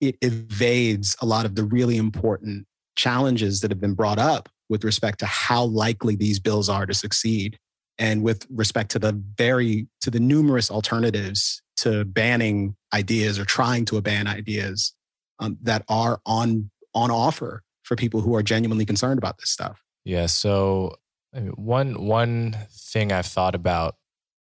it 0.00 0.16
evades 0.22 1.16
a 1.20 1.26
lot 1.26 1.46
of 1.46 1.54
the 1.54 1.64
really 1.64 1.96
important 1.96 2.66
challenges 2.96 3.60
that 3.60 3.70
have 3.70 3.80
been 3.80 3.94
brought 3.94 4.18
up 4.18 4.48
with 4.68 4.84
respect 4.84 5.18
to 5.20 5.26
how 5.26 5.64
likely 5.64 6.16
these 6.16 6.38
bills 6.38 6.68
are 6.68 6.86
to 6.86 6.94
succeed, 6.94 7.58
and 7.98 8.22
with 8.22 8.46
respect 8.50 8.90
to 8.92 8.98
the 8.98 9.20
very 9.36 9.88
to 10.02 10.10
the 10.10 10.20
numerous 10.20 10.70
alternatives 10.70 11.62
to 11.78 12.04
banning 12.04 12.76
ideas 12.92 13.38
or 13.38 13.44
trying 13.44 13.86
to 13.86 14.00
ban 14.02 14.26
ideas 14.26 14.94
um, 15.38 15.56
that 15.62 15.82
are 15.88 16.20
on 16.26 16.70
on 16.94 17.10
offer 17.10 17.62
for 17.82 17.96
people 17.96 18.20
who 18.20 18.34
are 18.36 18.42
genuinely 18.42 18.84
concerned 18.84 19.18
about 19.18 19.38
this 19.38 19.50
stuff. 19.50 19.82
Yeah. 20.04 20.26
So 20.26 20.96
I 21.34 21.40
mean, 21.40 21.52
one 21.52 22.06
one 22.06 22.56
thing 22.92 23.12
I've 23.12 23.26
thought 23.26 23.54
about 23.54 23.96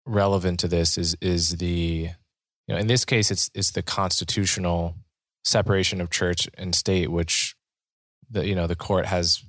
relevant 0.08 0.60
to 0.60 0.68
this 0.68 0.98
is 0.98 1.16
is 1.20 1.56
the 1.58 2.08
you 2.66 2.74
know 2.74 2.76
in 2.76 2.86
this 2.86 3.04
case 3.04 3.30
it's 3.30 3.50
it's 3.54 3.72
the 3.72 3.82
constitutional 3.82 4.94
separation 5.44 6.00
of 6.00 6.10
church 6.10 6.48
and 6.56 6.74
state 6.74 7.10
which 7.10 7.54
the 8.30 8.46
you 8.46 8.54
know 8.54 8.66
the 8.66 8.76
court 8.76 9.06
has 9.06 9.42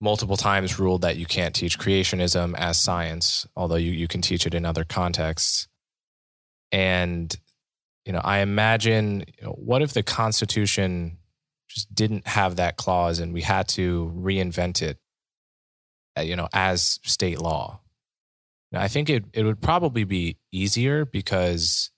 multiple 0.00 0.36
times 0.36 0.78
ruled 0.78 1.02
that 1.02 1.16
you 1.16 1.26
can't 1.26 1.54
teach 1.54 1.78
creationism 1.78 2.54
as 2.56 2.78
science 2.78 3.46
although 3.56 3.76
you 3.76 3.92
you 3.92 4.08
can 4.08 4.20
teach 4.20 4.46
it 4.46 4.54
in 4.54 4.64
other 4.64 4.84
contexts 4.84 5.68
and 6.72 7.36
you 8.04 8.12
know 8.12 8.20
i 8.24 8.38
imagine 8.38 9.24
you 9.38 9.46
know, 9.46 9.52
what 9.52 9.82
if 9.82 9.92
the 9.92 10.02
constitution 10.02 11.18
just 11.68 11.94
didn't 11.94 12.26
have 12.26 12.56
that 12.56 12.76
clause 12.76 13.18
and 13.18 13.32
we 13.32 13.40
had 13.40 13.68
to 13.68 14.12
reinvent 14.16 14.82
it 14.82 14.98
uh, 16.16 16.20
you 16.20 16.36
know, 16.36 16.48
as 16.52 17.00
state 17.04 17.40
law. 17.40 17.80
I 18.74 18.88
think 18.88 19.10
it 19.10 19.24
it 19.32 19.44
would 19.44 19.60
probably 19.60 20.04
be 20.04 20.38
easier 20.50 21.04
because 21.04 21.90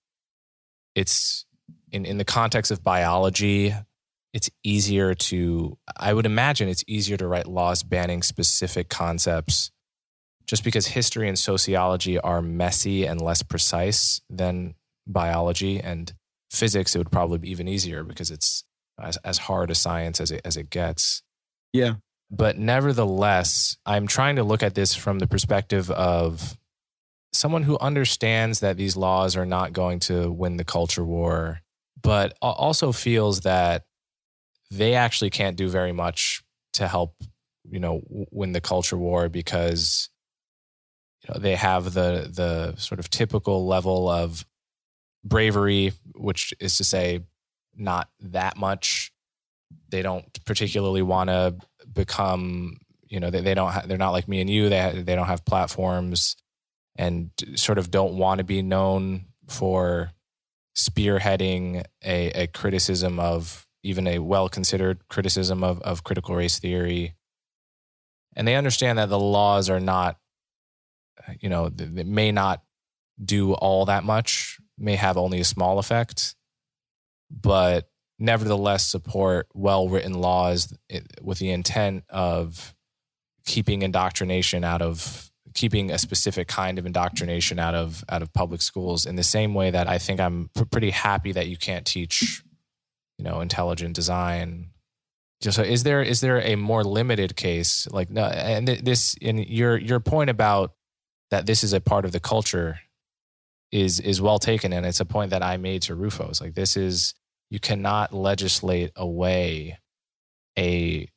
it's 0.95 1.47
in 1.93 2.05
in 2.05 2.19
the 2.19 2.25
context 2.25 2.71
of 2.71 2.83
biology, 2.83 3.75
it's 4.33 4.51
easier 4.63 5.15
to 5.15 5.79
I 5.97 6.13
would 6.13 6.27
imagine 6.27 6.69
it's 6.69 6.85
easier 6.87 7.17
to 7.17 7.27
write 7.27 7.47
laws 7.47 7.83
banning 7.83 8.23
specific 8.23 8.89
concepts 8.89 9.71
just 10.47 10.65
because 10.65 10.87
history 10.87 11.29
and 11.29 11.39
sociology 11.39 12.19
are 12.19 12.43
messy 12.43 13.07
and 13.07 13.21
less 13.21 13.43
precise 13.43 14.21
than 14.29 14.75
biology 15.07 15.81
and 15.81 16.13
physics 16.51 16.95
it 16.95 16.99
would 16.99 17.11
probably 17.11 17.39
be 17.39 17.51
even 17.51 17.67
easier 17.69 18.05
because 18.05 18.31
it's 18.31 18.65
as, 19.01 19.17
as 19.19 19.39
hard 19.39 19.71
a 19.71 19.75
science 19.75 20.21
as 20.21 20.31
it 20.31 20.41
as 20.45 20.57
it 20.57 20.71
gets. 20.71 21.23
Yeah. 21.73 21.95
But 22.31 22.59
nevertheless, 22.59 23.77
I'm 23.87 24.07
trying 24.07 24.37
to 24.37 24.45
look 24.45 24.63
at 24.63 24.75
this 24.75 24.95
from 24.95 25.19
the 25.19 25.27
perspective 25.27 25.91
of 25.91 26.57
someone 27.35 27.65
who 27.65 27.77
understands 27.81 28.61
that 28.61 28.77
these 28.77 28.97
laws 28.97 29.37
are 29.37 29.45
not 29.45 29.73
going 29.73 29.99
to 29.99 30.31
win 30.31 30.57
the 30.57 30.65
culture 30.65 31.05
war, 31.05 31.61
but 32.01 32.37
also 32.41 32.93
feels 32.93 33.41
that 33.41 33.83
they 34.71 34.95
actually 34.95 35.31
can't 35.31 35.57
do 35.57 35.69
very 35.69 35.93
much 35.93 36.43
to 36.75 36.87
help, 36.87 37.17
you 37.69 37.81
know, 37.81 38.03
win 38.31 38.53
the 38.53 38.61
culture 38.61 38.97
war 38.97 39.29
because 39.29 40.09
you 41.23 41.35
know, 41.35 41.41
they 41.41 41.57
have 41.57 41.93
the 41.93 42.31
the 42.33 42.77
sort 42.77 43.01
of 43.01 43.11
typical 43.11 43.67
level 43.67 44.09
of 44.09 44.47
bravery, 45.25 45.93
which 46.15 46.55
is 46.61 46.77
to 46.77 46.85
say, 46.85 47.21
not 47.75 48.09
that 48.21 48.57
much. 48.57 49.13
They 49.89 50.03
don't 50.03 50.25
particularly 50.45 51.03
want 51.03 51.31
to 51.31 51.57
become 51.93 52.79
you 53.09 53.21
know 53.21 53.31
they, 53.31 53.41
they 53.41 53.55
don't 53.55 53.73
ha- 53.73 53.85
they're 53.87 53.99
not 53.99 54.11
like 54.11 54.29
me 54.29 54.41
and 54.41 54.51
you 54.51 54.69
they 54.69 54.81
ha- 54.81 54.93
they 54.95 55.15
don't 55.15 55.27
have 55.27 55.45
platforms 55.45 56.37
and 56.97 57.31
sort 57.55 57.79
of 57.79 57.91
don't 57.91 58.17
want 58.17 58.39
to 58.39 58.45
be 58.45 58.63
known 58.63 59.27
for 59.49 60.13
spearheading 60.77 61.85
a, 62.05 62.31
a 62.31 62.47
criticism 62.49 63.21
of 63.21 63.67
even 63.83 64.07
a 64.07 64.19
well 64.19 64.49
considered 64.49 65.07
criticism 65.09 65.63
of, 65.63 65.81
of 65.83 66.05
critical 66.05 66.35
race 66.35 66.59
theory. 66.59 67.15
And 68.37 68.49
they 68.49 68.57
understand 68.57 68.99
that 68.99 69.09
the 69.09 69.19
laws 69.19 69.71
are 69.71 69.81
not 69.81 70.19
you 71.41 71.49
know 71.49 71.69
they 71.69 72.05
may 72.05 72.33
not 72.33 72.63
do 73.23 73.53
all 73.55 73.87
that 73.87 74.05
much 74.05 74.59
may 74.79 74.97
have 74.97 75.17
only 75.17 75.41
a 75.41 75.45
small 75.45 75.79
effect 75.79 76.35
but 77.31 77.89
nevertheless 78.19 78.87
support 78.87 79.49
well 79.55 79.89
written 79.89 80.15
laws 80.15 80.77
eh, 80.91 81.01
with 81.23 81.39
the 81.39 81.51
intent 81.51 82.05
of 82.09 82.75
keeping 83.47 83.83
indoctrination 83.83 84.65
out 84.65 84.83
of 84.83 85.31
keeping 85.55 85.91
a 85.91 85.99
specific 85.99 86.49
kind 86.49 86.79
of 86.79 86.87
indoctrination 86.87 87.59
out 87.59 87.75
of 87.75 88.05
out 88.09 88.23
of 88.23 88.33
public 88.33 88.61
schools 88.61 89.07
in 89.07 89.17
the 89.17 89.23
same 89.23 89.55
way 89.55 89.71
that 89.71 89.89
I 89.89 89.99
think 89.99 90.21
I'm 90.21 90.51
pr- 90.55 90.65
pretty 90.65 90.91
happy 90.91 91.33
that 91.33 91.49
you 91.49 91.57
can't 91.57 91.87
teach 91.87 92.43
you 93.19 93.25
know 93.25 93.41
intelligent 93.41 93.95
design. 93.95 94.71
So 95.41 95.63
is 95.63 95.83
there 95.83 96.03
is 96.03 96.21
there 96.21 96.41
a 96.41 96.57
more 96.57 96.85
limited 96.85 97.37
case 97.37 97.87
like 97.91 98.11
no 98.11 98.25
and 98.25 98.67
this 98.67 99.15
in 99.21 99.39
your 99.39 99.77
your 99.77 100.01
point 100.01 100.31
about 100.31 100.73
that 101.31 101.47
this 101.47 101.63
is 101.63 101.73
a 101.73 101.81
part 101.81 102.05
of 102.05 102.13
the 102.13 102.21
culture 102.21 102.79
is 103.71 104.01
is 104.01 104.23
well 104.23 104.39
taken 104.39 104.73
and 104.73 104.87
it's 104.87 105.01
a 105.01 105.05
point 105.05 105.31
that 105.31 105.43
I 105.43 105.59
made 105.59 105.83
to 105.83 105.95
Rufus 105.95 106.41
like 106.41 106.55
this 106.55 106.77
is 106.77 107.15
you 107.51 107.61
cannot 107.61 108.15
legislate 108.15 108.93
away 108.97 109.79
a 110.59 111.09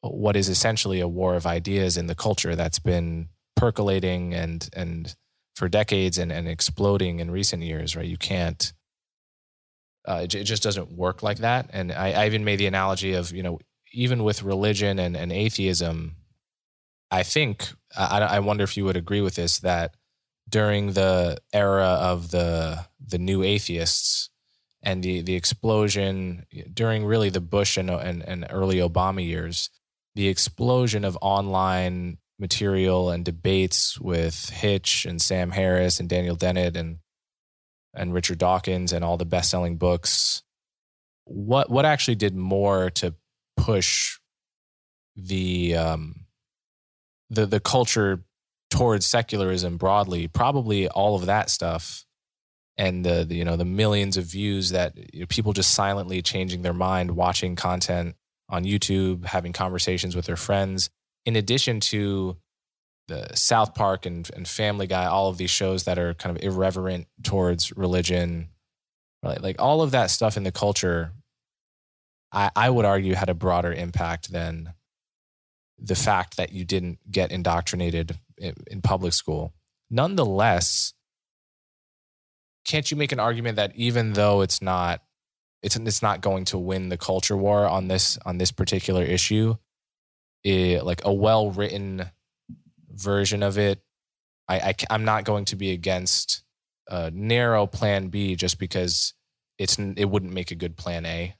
what 0.00 0.36
is 0.36 0.48
essentially 0.48 1.00
a 1.00 1.08
war 1.08 1.34
of 1.34 1.46
ideas 1.46 1.96
in 1.96 2.06
the 2.06 2.14
culture 2.14 2.56
that's 2.56 2.78
been 2.78 3.28
percolating 3.56 4.34
and 4.34 4.68
and 4.74 5.16
for 5.54 5.68
decades 5.68 6.18
and, 6.18 6.30
and 6.30 6.46
exploding 6.46 7.18
in 7.20 7.30
recent 7.30 7.62
years 7.62 7.96
right? 7.96 8.06
You 8.06 8.18
can't 8.18 8.72
uh, 10.06 10.20
it, 10.22 10.34
it, 10.34 10.44
just 10.44 10.62
doesn't 10.62 10.92
work 10.92 11.24
like 11.24 11.38
that. 11.38 11.68
And 11.72 11.90
I, 11.90 12.12
I 12.12 12.26
even 12.26 12.44
made 12.44 12.60
the 12.60 12.66
analogy 12.66 13.14
of 13.14 13.32
you 13.32 13.42
know 13.42 13.58
even 13.92 14.22
with 14.22 14.42
religion 14.42 14.98
and, 14.98 15.16
and 15.16 15.32
atheism 15.32 16.16
i 17.10 17.22
think 17.22 17.72
I, 17.96 18.18
I 18.20 18.38
wonder 18.40 18.64
if 18.64 18.76
you 18.76 18.84
would 18.84 18.96
agree 18.96 19.20
with 19.20 19.36
this 19.36 19.60
that 19.60 19.94
during 20.48 20.92
the 20.92 21.38
era 21.52 21.98
of 22.00 22.30
the 22.30 22.84
the 23.04 23.18
new 23.18 23.42
atheists 23.42 24.30
and 24.82 25.02
the 25.02 25.22
the 25.22 25.34
explosion 25.34 26.46
during 26.72 27.04
really 27.04 27.30
the 27.30 27.40
Bush 27.40 27.76
and, 27.76 27.90
and, 27.90 28.22
and 28.22 28.46
early 28.50 28.76
Obama 28.76 29.24
years, 29.24 29.70
the 30.14 30.28
explosion 30.28 31.04
of 31.04 31.18
online 31.20 32.18
material 32.38 33.10
and 33.10 33.24
debates 33.24 33.98
with 33.98 34.50
Hitch 34.50 35.06
and 35.06 35.20
Sam 35.20 35.50
Harris 35.50 36.00
and 36.00 36.08
Daniel 36.08 36.36
Dennett 36.36 36.76
and 36.76 36.98
and 37.94 38.12
Richard 38.12 38.38
Dawkins 38.38 38.92
and 38.92 39.02
all 39.02 39.16
the 39.16 39.24
best-selling 39.24 39.78
books. 39.78 40.42
What 41.24 41.70
what 41.70 41.84
actually 41.84 42.16
did 42.16 42.34
more 42.34 42.90
to 42.90 43.14
push 43.56 44.18
the 45.16 45.76
um, 45.76 46.26
the 47.30 47.46
the 47.46 47.60
culture 47.60 48.24
towards 48.70 49.06
secularism 49.06 49.76
broadly? 49.76 50.28
Probably 50.28 50.88
all 50.88 51.16
of 51.16 51.26
that 51.26 51.50
stuff 51.50 52.06
and 52.76 53.04
the, 53.04 53.24
the, 53.24 53.34
you 53.34 53.44
know 53.44 53.56
the 53.56 53.64
millions 53.64 54.16
of 54.16 54.24
views 54.24 54.70
that 54.70 54.94
people 55.28 55.52
just 55.52 55.74
silently 55.74 56.22
changing 56.22 56.62
their 56.62 56.74
mind 56.74 57.12
watching 57.12 57.56
content 57.56 58.14
on 58.48 58.64
YouTube, 58.64 59.24
having 59.24 59.52
conversations 59.52 60.14
with 60.14 60.26
their 60.26 60.36
friends, 60.36 60.90
in 61.26 61.36
addition 61.36 61.80
to 61.80 62.36
the 63.08 63.28
South 63.34 63.74
Park 63.74 64.06
and, 64.06 64.28
and 64.34 64.48
Family 64.48 64.86
Guy, 64.86 65.06
all 65.06 65.28
of 65.28 65.36
these 65.36 65.50
shows 65.50 65.84
that 65.84 65.98
are 65.98 66.14
kind 66.14 66.36
of 66.36 66.42
irreverent 66.42 67.06
towards 67.22 67.76
religion, 67.76 68.48
right? 69.22 69.40
Like 69.40 69.60
all 69.60 69.82
of 69.82 69.90
that 69.90 70.10
stuff 70.10 70.36
in 70.36 70.44
the 70.44 70.52
culture, 70.52 71.12
I, 72.32 72.50
I 72.56 72.70
would 72.70 72.84
argue 72.84 73.14
had 73.14 73.28
a 73.28 73.34
broader 73.34 73.72
impact 73.72 74.32
than 74.32 74.72
the 75.78 75.94
fact 75.94 76.36
that 76.36 76.52
you 76.52 76.64
didn't 76.64 76.98
get 77.10 77.30
indoctrinated 77.30 78.18
in, 78.38 78.54
in 78.68 78.82
public 78.82 79.12
school. 79.12 79.52
Nonetheless, 79.90 80.94
can't 82.64 82.90
you 82.90 82.96
make 82.96 83.12
an 83.12 83.20
argument 83.20 83.56
that 83.56 83.76
even 83.76 84.14
though 84.14 84.40
it's 84.40 84.60
not 84.60 85.02
it's 85.62 85.76
it's 85.76 86.02
not 86.02 86.20
going 86.20 86.44
to 86.46 86.58
win 86.58 86.88
the 86.88 86.96
culture 86.96 87.36
war 87.36 87.66
on 87.66 87.88
this 87.88 88.18
on 88.26 88.38
this 88.38 88.50
particular 88.50 89.02
issue, 89.02 89.56
it, 90.46 90.84
like 90.84 91.02
a 91.04 91.12
well 91.12 91.50
written 91.50 92.10
version 92.92 93.42
of 93.42 93.58
it, 93.58 93.80
I, 94.48 94.56
I 94.56 94.74
I'm 94.90 95.04
not 95.04 95.24
going 95.24 95.44
to 95.46 95.56
be 95.56 95.72
against 95.72 96.44
a 96.88 97.10
narrow 97.10 97.66
plan 97.66 98.08
B 98.08 98.36
just 98.36 98.58
because 98.58 99.14
it's 99.58 99.78
it 99.78 100.08
wouldn't 100.08 100.32
make 100.32 100.50
a 100.50 100.56
good 100.56 100.76
plan 100.76 101.04
A. 101.06 101.34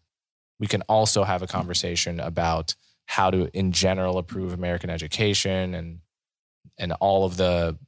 We 0.59 0.67
can 0.67 0.83
also 0.83 1.25
have 1.25 1.43
a 1.43 1.47
conversation 1.47 2.19
about 2.19 2.75
how 3.07 3.31
to 3.31 3.49
in 3.57 3.73
general 3.73 4.19
improve 4.19 4.53
American 4.53 4.91
education 4.91 5.75
and 5.75 6.01
and 6.79 6.93
all 6.95 7.25
of 7.25 7.37
the 7.37 7.79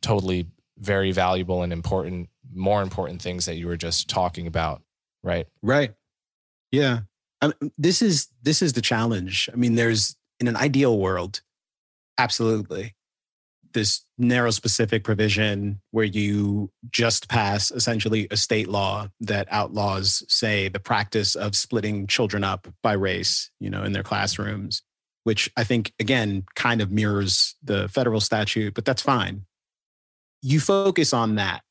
totally 0.00 0.46
very 0.78 1.12
valuable 1.12 1.62
and 1.62 1.72
important 1.72 2.28
more 2.52 2.82
important 2.82 3.20
things 3.20 3.46
that 3.46 3.56
you 3.56 3.66
were 3.66 3.76
just 3.76 4.08
talking 4.08 4.46
about 4.46 4.82
right? 5.22 5.46
Right. 5.62 5.94
Yeah. 6.70 7.00
I 7.40 7.48
mean, 7.48 7.72
this 7.76 8.02
is 8.02 8.28
this 8.42 8.62
is 8.62 8.72
the 8.72 8.80
challenge. 8.80 9.48
I 9.52 9.56
mean 9.56 9.74
there's 9.74 10.16
in 10.40 10.48
an 10.48 10.56
ideal 10.56 10.98
world 10.98 11.40
absolutely 12.18 12.94
this 13.74 14.06
narrow 14.16 14.50
specific 14.50 15.04
provision 15.04 15.78
where 15.90 16.06
you 16.06 16.70
just 16.90 17.28
pass 17.28 17.70
essentially 17.70 18.26
a 18.30 18.36
state 18.36 18.66
law 18.66 19.06
that 19.20 19.46
outlaws 19.50 20.24
say 20.26 20.68
the 20.68 20.80
practice 20.80 21.34
of 21.34 21.54
splitting 21.54 22.06
children 22.06 22.42
up 22.42 22.66
by 22.82 22.92
race 22.92 23.50
you 23.60 23.68
know 23.68 23.82
in 23.82 23.92
their 23.92 24.02
classrooms 24.02 24.82
which 25.24 25.50
i 25.56 25.64
think 25.64 25.92
again 26.00 26.44
kind 26.54 26.80
of 26.80 26.90
mirrors 26.90 27.56
the 27.62 27.88
federal 27.88 28.20
statute 28.20 28.74
but 28.74 28.84
that's 28.84 29.02
fine. 29.02 29.44
You 30.40 30.60
focus 30.60 31.12
on 31.12 31.34
that. 31.34 31.62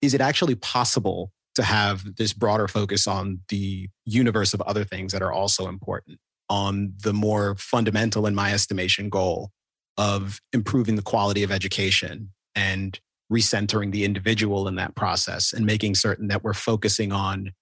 Is 0.00 0.14
it 0.14 0.20
actually 0.20 0.54
possible 0.54 1.30
to 1.54 1.62
have 1.62 2.16
this 2.16 2.32
broader 2.32 2.66
focus 2.66 3.06
on 3.06 3.40
the 3.48 3.88
universe 4.06 4.54
of 4.54 4.62
other 4.62 4.84
things 4.84 5.12
that 5.12 5.22
are 5.22 5.32
also 5.32 5.68
important, 5.68 6.18
on 6.52 6.92
the 7.02 7.12
more 7.12 7.56
fundamental, 7.56 8.26
in 8.26 8.34
my 8.34 8.52
estimation, 8.52 9.08
goal 9.08 9.50
of 9.96 10.40
improving 10.52 10.96
the 10.96 11.02
quality 11.02 11.42
of 11.42 11.50
education 11.50 12.30
and 12.54 13.00
recentering 13.32 13.92
the 13.92 14.04
individual 14.04 14.68
in 14.68 14.74
that 14.76 14.94
process 14.94 15.52
and 15.52 15.64
making 15.64 15.94
certain 15.94 16.28
that 16.28 16.44
we're 16.44 16.52
focusing 16.52 17.12
on 17.12 17.52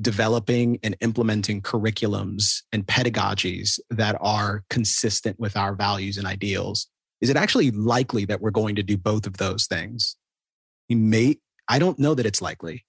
developing 0.00 0.78
and 0.82 0.96
implementing 1.00 1.60
curriculums 1.60 2.62
and 2.72 2.86
pedagogies 2.86 3.78
that 3.90 4.16
are 4.20 4.62
consistent 4.70 5.38
with 5.38 5.56
our 5.56 5.74
values 5.74 6.16
and 6.16 6.26
ideals 6.26 6.86
is 7.20 7.28
it 7.28 7.36
actually 7.36 7.70
likely 7.72 8.24
that 8.24 8.40
we're 8.40 8.50
going 8.50 8.74
to 8.74 8.82
do 8.82 8.96
both 8.96 9.26
of 9.26 9.36
those 9.36 9.66
things 9.66 10.16
we 10.88 10.94
may 10.96 11.36
I 11.70 11.78
don't 11.78 12.00
know 12.00 12.14
that 12.14 12.26
it's 12.26 12.42
likely. 12.42 12.84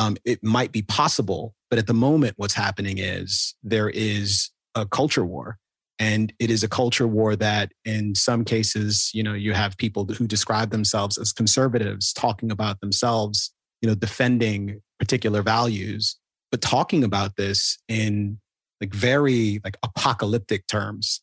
Um, 0.00 0.16
it 0.24 0.42
might 0.42 0.72
be 0.72 0.82
possible, 0.82 1.54
but 1.70 1.78
at 1.78 1.86
the 1.86 1.94
moment, 1.94 2.34
what's 2.36 2.52
happening 2.52 2.98
is 2.98 3.54
there 3.62 3.88
is 3.88 4.50
a 4.74 4.86
culture 4.86 5.24
war. 5.24 5.58
And 5.98 6.32
it 6.40 6.50
is 6.50 6.64
a 6.64 6.68
culture 6.68 7.06
war 7.06 7.36
that, 7.36 7.70
in 7.84 8.14
some 8.16 8.44
cases, 8.44 9.10
you 9.14 9.22
know, 9.22 9.34
you 9.34 9.52
have 9.52 9.76
people 9.76 10.04
who 10.06 10.26
describe 10.26 10.70
themselves 10.70 11.16
as 11.18 11.32
conservatives 11.32 12.12
talking 12.12 12.50
about 12.50 12.80
themselves, 12.80 13.52
you 13.80 13.88
know, 13.88 13.94
defending 13.94 14.80
particular 14.98 15.42
values, 15.42 16.16
but 16.50 16.60
talking 16.60 17.04
about 17.04 17.36
this 17.36 17.78
in 17.88 18.40
like 18.80 18.92
very 18.92 19.60
like 19.62 19.76
apocalyptic 19.84 20.66
terms 20.66 21.20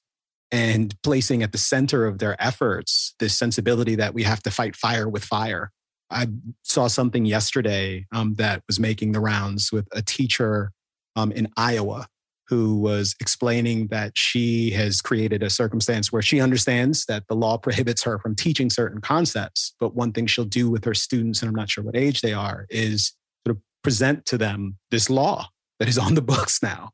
and 0.52 0.95
placing 1.04 1.43
at 1.43 1.52
the 1.52 1.58
center 1.58 2.06
of 2.06 2.20
their 2.20 2.41
efforts 2.41 3.14
this 3.20 3.38
sensibility 3.38 3.95
that 3.95 4.14
we 4.14 4.24
have 4.24 4.41
to 4.43 4.52
fight 4.52 4.76
fire 4.76 5.08
with 5.08 5.24
fire 5.24 5.72
I 6.12 6.28
saw 6.64 6.88
something 6.88 7.26
yesterday 7.26 8.06
um, 8.12 8.36
that 8.36 8.64
was 8.68 8.80
making 8.80 9.14
the 9.14 9.22
rounds 9.22 9.72
with 9.72 9.88
a 9.93 10.02
teacher 10.02 10.72
um, 11.16 11.32
in 11.32 11.47
Iowa 11.56 12.08
who 12.47 12.75
was 12.79 13.15
explaining 13.19 13.87
that 13.87 14.11
she 14.15 14.71
has 14.71 15.01
created 15.01 15.41
a 15.43 15.49
circumstance 15.49 16.11
where 16.11 16.21
she 16.21 16.41
understands 16.41 17.05
that 17.05 17.27
the 17.27 17.35
law 17.35 17.57
prohibits 17.57 18.03
her 18.03 18.19
from 18.19 18.35
teaching 18.35 18.69
certain 18.69 19.01
concepts. 19.01 19.73
But 19.79 19.95
one 19.95 20.11
thing 20.11 20.27
she'll 20.27 20.45
do 20.45 20.69
with 20.69 20.83
her 20.85 20.93
students, 20.93 21.41
and 21.41 21.49
I'm 21.49 21.55
not 21.55 21.69
sure 21.69 21.83
what 21.83 21.95
age 21.95 22.21
they 22.21 22.33
are, 22.33 22.65
is 22.69 23.13
sort 23.45 23.55
of 23.55 23.61
present 23.83 24.25
to 24.27 24.37
them 24.37 24.77
this 24.89 25.09
law 25.09 25.47
that 25.79 25.87
is 25.87 25.97
on 25.97 26.15
the 26.15 26.21
books 26.33 26.61
now 26.61 26.91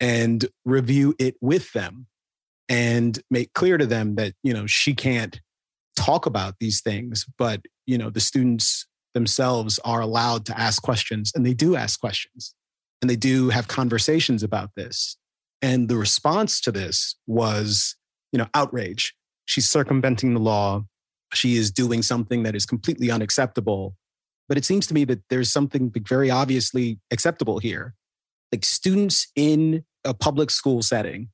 and 0.00 0.46
review 0.64 1.14
it 1.18 1.36
with 1.40 1.72
them 1.72 2.06
and 2.68 3.18
make 3.30 3.54
clear 3.54 3.78
to 3.78 3.86
them 3.86 4.16
that, 4.16 4.34
you 4.42 4.52
know, 4.52 4.66
she 4.66 4.94
can't 4.94 5.40
talk 5.98 6.26
about 6.26 6.54
these 6.60 6.80
things, 6.80 7.26
but 7.36 7.60
you 7.86 7.98
know 7.98 8.10
the 8.10 8.20
students 8.20 8.86
themselves 9.14 9.80
are 9.84 10.00
allowed 10.00 10.46
to 10.46 10.58
ask 10.58 10.82
questions, 10.82 11.32
and 11.34 11.44
they 11.44 11.54
do 11.54 11.74
ask 11.74 11.98
questions, 12.00 12.54
and 13.00 13.10
they 13.10 13.16
do 13.16 13.50
have 13.50 13.68
conversations 13.68 14.42
about 14.42 14.70
this. 14.76 15.16
And 15.62 15.88
the 15.88 15.96
response 15.96 16.60
to 16.62 16.72
this 16.72 17.16
was, 17.26 17.96
you 18.32 18.38
know, 18.38 18.46
outrage. 18.54 19.14
She's 19.46 19.68
circumventing 19.68 20.34
the 20.34 20.40
law. 20.40 20.84
She 21.34 21.56
is 21.56 21.70
doing 21.70 22.02
something 22.02 22.42
that 22.44 22.54
is 22.54 22.66
completely 22.66 23.10
unacceptable. 23.10 23.94
But 24.48 24.56
it 24.56 24.64
seems 24.64 24.86
to 24.86 24.94
me 24.94 25.04
that 25.04 25.20
there's 25.30 25.50
something 25.50 25.92
very 26.06 26.30
obviously 26.30 27.00
acceptable 27.10 27.58
here. 27.58 27.94
Like 28.52 28.64
students 28.64 29.28
in 29.36 29.84
a 30.04 30.14
public 30.14 30.50
school 30.50 30.82
setting, 30.82 31.28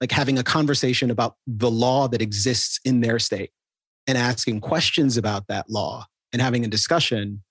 like 0.00 0.12
having 0.12 0.38
a 0.38 0.42
conversation 0.42 1.10
about 1.10 1.36
the 1.46 1.70
law 1.70 2.08
that 2.08 2.20
exists 2.20 2.78
in 2.84 3.00
their 3.00 3.18
state 3.18 3.50
and 4.06 4.18
asking 4.18 4.60
questions 4.60 5.16
about 5.16 5.46
that 5.48 5.70
law 5.70 6.06
and 6.32 6.42
having 6.42 6.64
a 6.64 6.68
discussion, 6.68 7.42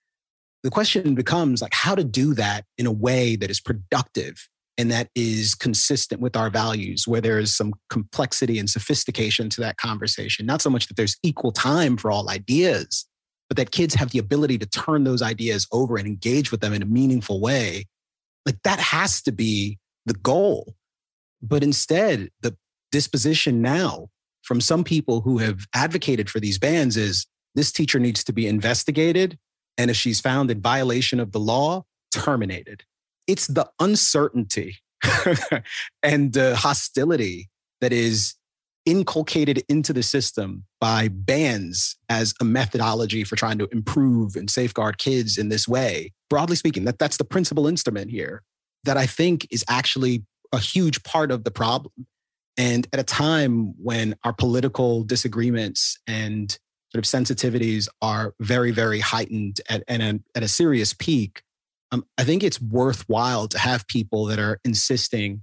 the 0.68 0.72
question 0.72 1.16
becomes 1.16 1.62
like 1.62 1.74
how 1.74 1.96
to 1.96 2.04
do 2.04 2.34
that 2.34 2.66
in 2.78 2.86
a 2.86 2.92
way 2.92 3.38
that 3.38 3.50
is 3.50 3.62
productive 3.62 4.50
and 4.78 4.92
that 4.92 5.08
is 5.16 5.56
consistent 5.56 6.20
with 6.20 6.36
our 6.36 6.50
values, 6.50 7.08
where 7.08 7.22
there 7.22 7.40
is 7.40 7.56
some 7.56 7.74
complexity 7.90 8.60
and 8.60 8.70
sophistication 8.70 9.50
to 9.52 9.62
that 9.62 9.78
conversation. 9.78 10.46
Not 10.46 10.62
so 10.62 10.70
much 10.70 10.88
that 10.88 10.98
there's 10.98 11.16
equal 11.24 11.54
time 11.54 11.96
for 11.96 12.12
all 12.12 12.30
ideas, 12.30 13.06
but 13.48 13.56
that 13.56 13.72
kids 13.72 13.96
have 13.96 14.12
the 14.12 14.20
ability 14.20 14.58
to 14.58 14.66
turn 14.66 15.06
those 15.06 15.22
ideas 15.22 15.66
over 15.72 15.96
and 15.96 16.06
engage 16.06 16.52
with 16.52 16.60
them 16.60 16.74
in 16.74 16.82
a 16.82 16.86
meaningful 16.86 17.40
way. 17.40 17.86
Like 18.46 18.58
that 18.66 18.82
has 18.82 19.22
to 19.22 19.32
be 19.32 19.80
the 20.06 20.16
goal. 20.16 20.76
But 21.42 21.64
instead, 21.64 22.28
the 22.42 22.58
disposition 22.92 23.62
now 23.62 24.10
from 24.44 24.60
some 24.60 24.84
people 24.84 25.22
who 25.22 25.38
have 25.38 25.62
advocated 25.74 26.30
for 26.30 26.42
these 26.42 26.60
bans 26.60 26.98
is 26.98 27.26
this 27.56 27.72
teacher 27.72 28.00
needs 28.00 28.26
to 28.26 28.34
be 28.34 28.48
investigated. 28.48 29.40
And 29.78 29.92
if 29.92 29.98
she's 29.98 30.20
found 30.20 30.50
in 30.50 30.62
violation 30.62 31.20
of 31.20 31.32
the 31.32 31.40
law, 31.40 31.84
terminated. 32.12 32.84
It's 33.28 33.48
the 33.48 33.70
uncertainty 33.80 34.78
and 36.04 36.34
the 36.34 36.56
hostility 36.56 37.50
that 37.82 37.94
is 37.94 38.36
inculcated 38.86 39.64
into 39.68 39.92
the 39.92 40.02
system 40.02 40.64
by 40.80 41.10
bans 41.10 41.98
as 42.08 42.34
a 42.40 42.46
methodology 42.46 43.24
for 43.24 43.36
trying 43.36 43.58
to 43.58 43.68
improve 43.72 44.36
and 44.36 44.50
safeguard 44.50 44.98
kids 44.98 45.38
in 45.38 45.50
this 45.50 45.68
way 45.68 46.14
broadly 46.30 46.56
speaking 46.56 46.86
that 46.86 46.98
that's 46.98 47.18
the 47.18 47.26
principal 47.26 47.68
instrument 47.68 48.10
here 48.10 48.44
that 48.86 48.96
i 48.96 49.06
think 49.06 49.46
is 49.52 49.66
actually 49.68 50.24
a 50.54 50.58
huge 50.58 51.04
part 51.04 51.32
of 51.32 51.44
the 51.44 51.52
problem 51.52 52.08
and 52.56 52.88
at 52.94 53.00
a 53.00 53.04
time 53.04 53.74
when 53.78 54.16
our 54.24 54.32
political 54.32 55.04
disagreements 55.04 56.00
and 56.08 56.58
sort 56.92 57.04
of 57.04 57.04
sensitivities 57.04 57.88
are 58.02 58.34
very 58.40 58.72
very 58.72 59.00
heightened 59.00 59.62
at, 59.70 59.84
at, 59.88 60.02
a, 60.02 60.20
at 60.36 60.44
a 60.44 60.48
serious 60.48 60.94
peak 60.94 61.42
um, 61.92 62.06
i 62.18 62.24
think 62.24 62.44
it's 62.44 62.62
worthwhile 62.62 63.48
to 63.48 63.58
have 63.58 63.88
people 63.88 64.26
that 64.26 64.40
are 64.40 64.60
insisting 64.66 65.42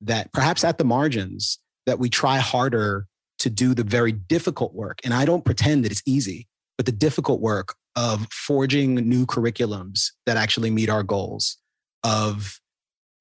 that 0.00 0.32
perhaps 0.32 0.64
at 0.64 0.78
the 0.78 0.84
margins 0.84 1.58
that 1.86 1.98
we 1.98 2.08
try 2.08 2.38
harder 2.38 3.06
to 3.38 3.50
do 3.50 3.74
the 3.74 3.84
very 3.84 4.12
difficult 4.12 4.74
work. 4.74 5.00
And 5.04 5.12
I 5.12 5.24
don't 5.24 5.44
pretend 5.44 5.84
that 5.84 5.92
it's 5.92 6.02
easy, 6.06 6.46
but 6.76 6.86
the 6.86 6.92
difficult 6.92 7.40
work 7.40 7.74
of 7.96 8.26
forging 8.32 8.94
new 8.94 9.26
curriculums 9.26 10.10
that 10.26 10.36
actually 10.36 10.70
meet 10.70 10.88
our 10.88 11.02
goals, 11.02 11.58
of 12.02 12.58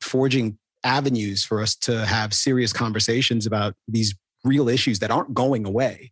forging 0.02 0.58
avenues 0.84 1.44
for 1.44 1.62
us 1.62 1.76
to 1.76 2.06
have 2.06 2.34
serious 2.34 2.74
conversations 2.74 3.46
about 3.46 3.76
these 3.88 4.16
real 4.44 4.68
issues 4.68 5.00
that 5.00 5.12
aren't 5.12 5.34
going 5.34 5.66
away, 5.66 6.12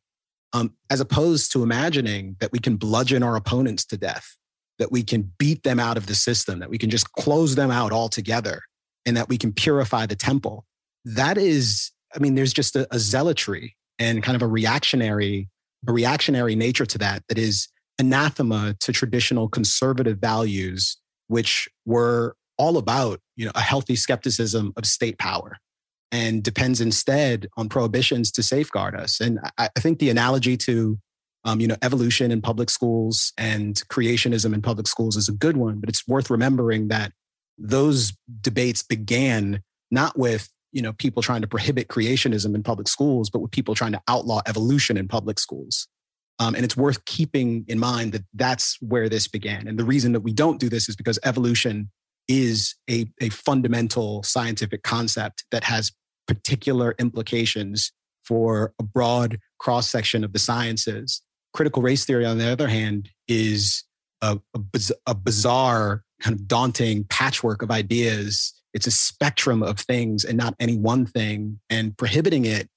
um, 0.54 0.74
as 0.89 0.99
opposed 0.99 1.52
to 1.54 1.64
imagining 1.64 2.36
that 2.39 2.52
we 2.52 2.60
can 2.60 2.76
bludgeon 2.76 3.24
our 3.24 3.36
opponents 3.36 3.86
to 3.86 3.97
death, 3.97 4.38
that 4.80 4.91
we 4.91 5.04
can 5.04 5.32
beat 5.38 5.64
them 5.64 5.80
out 5.80 5.97
of 5.97 6.08
the 6.08 6.16
system, 6.16 6.60
that 6.60 6.70
we 6.70 6.78
can 6.78 6.89
just 6.89 7.12
close 7.14 7.56
them 7.56 7.72
out 7.72 7.91
altogether, 7.91 8.62
and 9.06 9.16
that 9.16 9.30
we 9.30 9.38
can 9.38 9.54
purify 9.54 10.06
the 10.06 10.16
temple. 10.16 10.66
That 11.06 11.38
is 11.38 11.91
I 12.14 12.20
mean, 12.20 12.36
there's 12.36 12.54
just 12.54 12.76
a, 12.76 12.88
a 12.93 12.99
zealotry 12.99 13.76
and 13.97 14.22
kind 14.22 14.36
of 14.36 14.41
a 14.41 14.47
reactionary, 14.47 15.49
a 15.88 15.93
reactionary 15.93 16.56
nature 16.56 16.86
to 16.86 16.97
that 16.97 17.24
that 17.30 17.38
is 17.38 17.68
anathema 17.99 18.76
to 18.80 18.91
traditional 18.91 19.47
conservative 19.47 20.18
values, 20.18 20.97
which 21.28 21.70
were 21.86 22.36
all 22.58 22.78
about 22.78 23.20
you 23.36 23.45
know 23.45 23.52
a 23.56 23.62
healthy 23.62 23.95
skepticism 23.95 24.74
of 24.76 24.86
state 24.86 25.18
power 25.18 25.58
and 26.12 26.43
depends 26.43 26.82
instead 26.82 27.47
on 27.57 27.70
prohibitions 27.70 28.32
to 28.32 28.43
safeguard 28.43 28.95
us. 28.95 29.20
And 29.20 29.39
I, 29.57 29.70
I 29.76 29.80
think 29.80 29.99
the 29.99 30.09
analogy 30.09 30.57
to 30.57 30.99
um, 31.43 31.59
you 31.59 31.68
know 31.68 31.78
evolution 31.82 32.32
in 32.32 32.41
public 32.41 32.70
schools 32.70 33.34
and 33.38 33.76
creationism 33.89 34.53
in 34.53 34.62
public 34.62 34.88
schools 34.88 35.16
is 35.18 35.28
a 35.28 35.34
good 35.34 35.57
one, 35.57 35.80
but 35.80 35.89
it's 35.89 36.07
worth 36.07 36.30
remembering 36.30 36.89
that 36.89 37.14
those 37.57 38.14
debates 38.41 38.84
began 38.84 39.62
not 39.89 40.18
with 40.18 40.49
you 40.72 40.82
know 40.82 40.93
people 40.93 41.22
trying 41.22 41.41
to 41.41 41.47
prohibit 41.47 41.88
creationism 41.88 42.55
in 42.55 42.64
public 42.64 42.88
schools 42.88 43.30
but 43.30 43.39
with 43.39 43.51
people 43.51 43.76
trying 43.76 43.91
to 43.91 44.01
outlaw 44.07 44.41
evolution 44.47 44.97
in 44.97 45.07
public 45.07 45.38
schools 45.38 45.88
um, 46.39 46.55
and 46.55 46.64
it's 46.64 46.78
worth 46.78 47.03
keeping 47.05 47.66
in 47.68 47.78
mind 47.78 48.14
that 48.14 48.24
that's 48.34 48.82
where 48.82 49.09
this 49.09 49.28
began 49.28 49.68
and 49.68 49.78
the 49.78 49.84
reason 49.84 50.14
that 50.14 50.22
we 50.22 50.34
don't 50.34 50.59
do 50.59 50.70
this 50.70 50.89
is 50.89 50.95
because 50.95 51.20
evolution 51.24 51.89
is 52.28 52.76
a, 52.89 53.05
a 53.20 53.30
fundamental 53.30 54.24
scientific 54.24 54.84
concept 54.84 55.43
that 55.51 55.64
has 55.64 55.91
particular 56.36 56.95
implications 56.99 57.91
for 58.23 58.73
a 58.79 58.84
broad 58.84 59.39
cross 59.59 59.89
section 59.89 60.23
of 60.23 60.34
the 60.34 60.39
sciences 60.39 61.21
critical 61.53 61.82
race 61.82 62.05
theory 62.05 62.25
on 62.25 62.38
the 62.38 62.49
other 62.49 62.67
hand 62.67 63.09
is 63.27 63.84
a, 64.21 64.39
a, 64.53 64.79
a 65.07 65.15
bizarre 65.15 66.03
kind 66.21 66.34
of 66.34 66.47
daunting 66.47 67.03
patchwork 67.09 67.61
of 67.61 67.71
ideas 67.71 68.53
it's 68.73 68.88
a 68.88 68.91
spectrum 68.91 69.63
of 69.63 69.79
things 69.79 70.23
and 70.23 70.38
not 70.38 70.55
any 70.59 70.77
one 70.77 71.05
thing. 71.05 71.59
And 71.69 71.97
prohibiting 71.97 72.45
it 72.45 72.69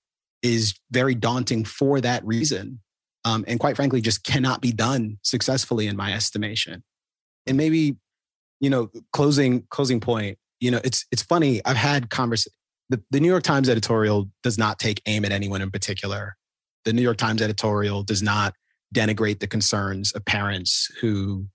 is 0.42 0.74
very 0.90 1.14
daunting 1.14 1.64
for 1.64 2.00
that 2.00 2.24
reason. 2.24 2.80
Um, 3.24 3.44
and 3.48 3.59
quite 3.59 3.76
frankly, 3.76 4.00
just 4.00 4.24
cannot 4.24 4.61
be 4.61 4.72
done 4.72 5.18
successfully 5.22 5.86
in 5.86 5.96
my 5.96 6.12
estimation. 6.12 6.82
And 7.46 7.57
maybe, 7.57 7.96
you 8.61 8.70
know, 8.70 8.90
closing 9.12 9.64
closing 9.70 10.00
point. 10.00 10.38
You 10.61 10.70
know, 10.70 10.80
it's 10.84 11.07
it's 11.11 11.22
funny. 11.22 11.64
I've 11.64 11.76
had 11.76 12.11
conversations. 12.11 12.55
The, 12.91 13.03
the 13.11 13.20
New 13.20 13.28
York 13.28 13.43
Times 13.43 13.68
editorial 13.68 14.28
does 14.43 14.59
not 14.59 14.78
take 14.78 15.01
aim 15.07 15.24
at 15.24 15.32
anyone 15.32 15.62
in 15.62 15.70
particular. 15.70 16.37
The 16.85 16.93
New 16.93 17.03
York 17.03 17.16
Times 17.16 17.41
editorial 17.41 18.03
does 18.03 18.22
not 18.22 18.55
denigrate 18.95 19.41
the 19.41 19.47
concerns 19.47 20.12
of 20.12 20.24
parents 20.24 20.91
who 21.01 21.47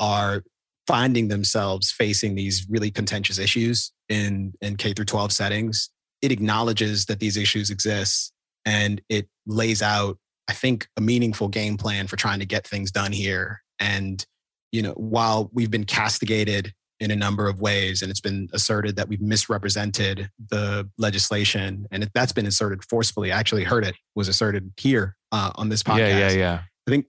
are 0.00 0.42
finding 0.86 1.28
themselves 1.28 1.92
facing 1.92 2.34
these 2.34 2.66
really 2.68 2.90
contentious 2.90 3.38
issues 3.38 3.92
in 4.08 4.52
in 4.60 4.76
K 4.76 4.92
through 4.92 5.04
12 5.04 5.32
settings, 5.32 5.90
it 6.20 6.32
acknowledges 6.32 7.06
that 7.06 7.20
these 7.20 7.36
issues 7.36 7.70
exist 7.70 8.32
and 8.64 9.00
it 9.08 9.28
lays 9.46 9.82
out 9.82 10.18
I 10.48 10.54
think 10.54 10.88
a 10.96 11.00
meaningful 11.00 11.48
game 11.48 11.76
plan 11.76 12.06
for 12.08 12.16
trying 12.16 12.40
to 12.40 12.46
get 12.46 12.66
things 12.66 12.90
done 12.90 13.12
here 13.12 13.62
and 13.78 14.24
you 14.70 14.82
know 14.82 14.92
while 14.92 15.50
we've 15.52 15.70
been 15.70 15.84
castigated 15.84 16.72
in 17.02 17.10
a 17.10 17.16
number 17.16 17.48
of 17.48 17.60
ways 17.60 18.00
and 18.00 18.10
it's 18.10 18.20
been 18.20 18.48
asserted 18.52 18.96
that 18.96 19.08
we've 19.08 19.20
misrepresented 19.20 20.30
the 20.48 20.88
legislation 20.98 21.86
and 21.90 22.08
that's 22.14 22.32
been 22.32 22.46
asserted 22.46 22.82
forcefully 22.88 23.32
I 23.32 23.38
actually 23.38 23.64
heard 23.64 23.84
it 23.84 23.96
was 24.14 24.28
asserted 24.28 24.72
here 24.76 25.16
uh, 25.32 25.50
on 25.56 25.68
this 25.68 25.82
podcast 25.82 25.98
yeah 25.98 26.18
yeah 26.18 26.30
yeah 26.30 26.60
I 26.86 26.90
think 26.90 27.06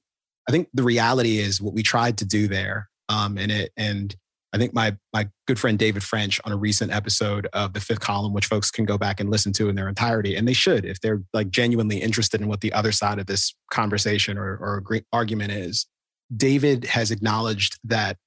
I 0.47 0.51
think 0.51 0.69
the 0.73 0.83
reality 0.83 1.39
is 1.39 1.61
what 1.61 1.73
we 1.73 1.83
tried 1.83 2.17
to 2.19 2.25
do 2.25 2.47
there 2.47 2.89
um, 3.09 3.37
in 3.37 3.49
it. 3.49 3.71
And 3.77 4.15
I 4.53 4.57
think 4.57 4.73
my 4.73 4.95
my 5.13 5.29
good 5.47 5.57
friend 5.57 5.79
David 5.79 6.03
French 6.03 6.39
on 6.45 6.51
a 6.51 6.57
recent 6.57 6.91
episode 6.91 7.47
of 7.53 7.73
the 7.73 7.79
Fifth 7.79 8.01
Column, 8.01 8.33
which 8.33 8.45
folks 8.45 8.69
can 8.69 8.85
go 8.85 8.97
back 8.97 9.19
and 9.19 9.29
listen 9.29 9.51
to 9.53 9.69
in 9.69 9.75
their 9.75 9.89
entirety, 9.89 10.35
and 10.35 10.47
they 10.47 10.53
should 10.53 10.85
if 10.85 11.01
they're 11.01 11.23
like 11.33 11.49
genuinely 11.49 12.01
interested 12.01 12.39
in 12.39 12.47
what 12.47 12.61
the 12.61 12.73
other 12.73 12.91
side 12.91 13.19
of 13.19 13.25
this 13.25 13.55
conversation 13.71 14.37
or, 14.37 14.57
or 14.57 14.83
argument 15.11 15.51
is. 15.51 15.87
David 16.35 16.85
has 16.85 17.11
acknowledged 17.11 17.79
that 17.83 18.17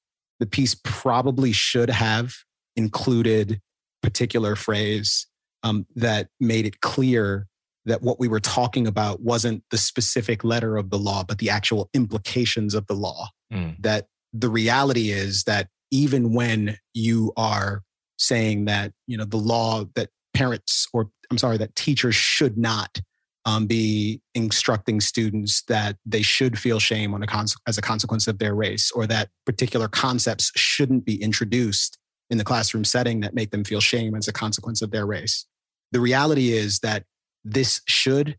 the 0.40 0.46
piece 0.46 0.74
probably 0.84 1.52
should 1.52 1.90
have 1.90 2.34
included 2.76 3.60
particular 4.02 4.56
phrase 4.56 5.26
um, 5.62 5.86
that 5.96 6.28
made 6.38 6.66
it 6.66 6.80
clear 6.80 7.46
that 7.86 8.02
what 8.02 8.18
we 8.18 8.28
were 8.28 8.40
talking 8.40 8.86
about 8.86 9.20
wasn't 9.20 9.62
the 9.70 9.78
specific 9.78 10.44
letter 10.44 10.76
of 10.76 10.90
the 10.90 10.98
law, 10.98 11.24
but 11.24 11.38
the 11.38 11.50
actual 11.50 11.88
implications 11.94 12.74
of 12.74 12.86
the 12.86 12.94
law. 12.94 13.28
Mm. 13.52 13.76
That 13.80 14.06
the 14.32 14.48
reality 14.48 15.10
is 15.10 15.44
that 15.44 15.68
even 15.90 16.32
when 16.32 16.76
you 16.94 17.32
are 17.36 17.82
saying 18.18 18.64
that 18.64 18.92
you 19.06 19.16
know 19.16 19.24
the 19.24 19.36
law 19.36 19.84
that 19.94 20.08
parents 20.34 20.86
or 20.92 21.10
i'm 21.30 21.38
sorry 21.38 21.56
that 21.56 21.74
teachers 21.74 22.14
should 22.14 22.56
not 22.56 23.00
um, 23.46 23.66
be 23.66 24.20
instructing 24.34 25.00
students 25.00 25.62
that 25.68 25.96
they 26.04 26.20
should 26.20 26.58
feel 26.58 26.80
shame 26.80 27.14
on 27.14 27.22
a 27.22 27.44
as 27.66 27.78
a 27.78 27.82
consequence 27.82 28.26
of 28.26 28.38
their 28.38 28.54
race 28.54 28.90
or 28.90 29.06
that 29.06 29.30
particular 29.46 29.86
concepts 29.86 30.50
shouldn't 30.56 31.04
be 31.04 31.22
introduced 31.22 31.96
in 32.28 32.38
the 32.38 32.44
classroom 32.44 32.84
setting 32.84 33.20
that 33.20 33.34
make 33.34 33.52
them 33.52 33.62
feel 33.62 33.80
shame 33.80 34.16
as 34.16 34.26
a 34.26 34.32
consequence 34.32 34.82
of 34.82 34.90
their 34.90 35.06
race. 35.06 35.46
The 35.92 36.00
reality 36.00 36.52
is 36.52 36.80
that 36.80 37.04
this 37.44 37.80
should 37.86 38.36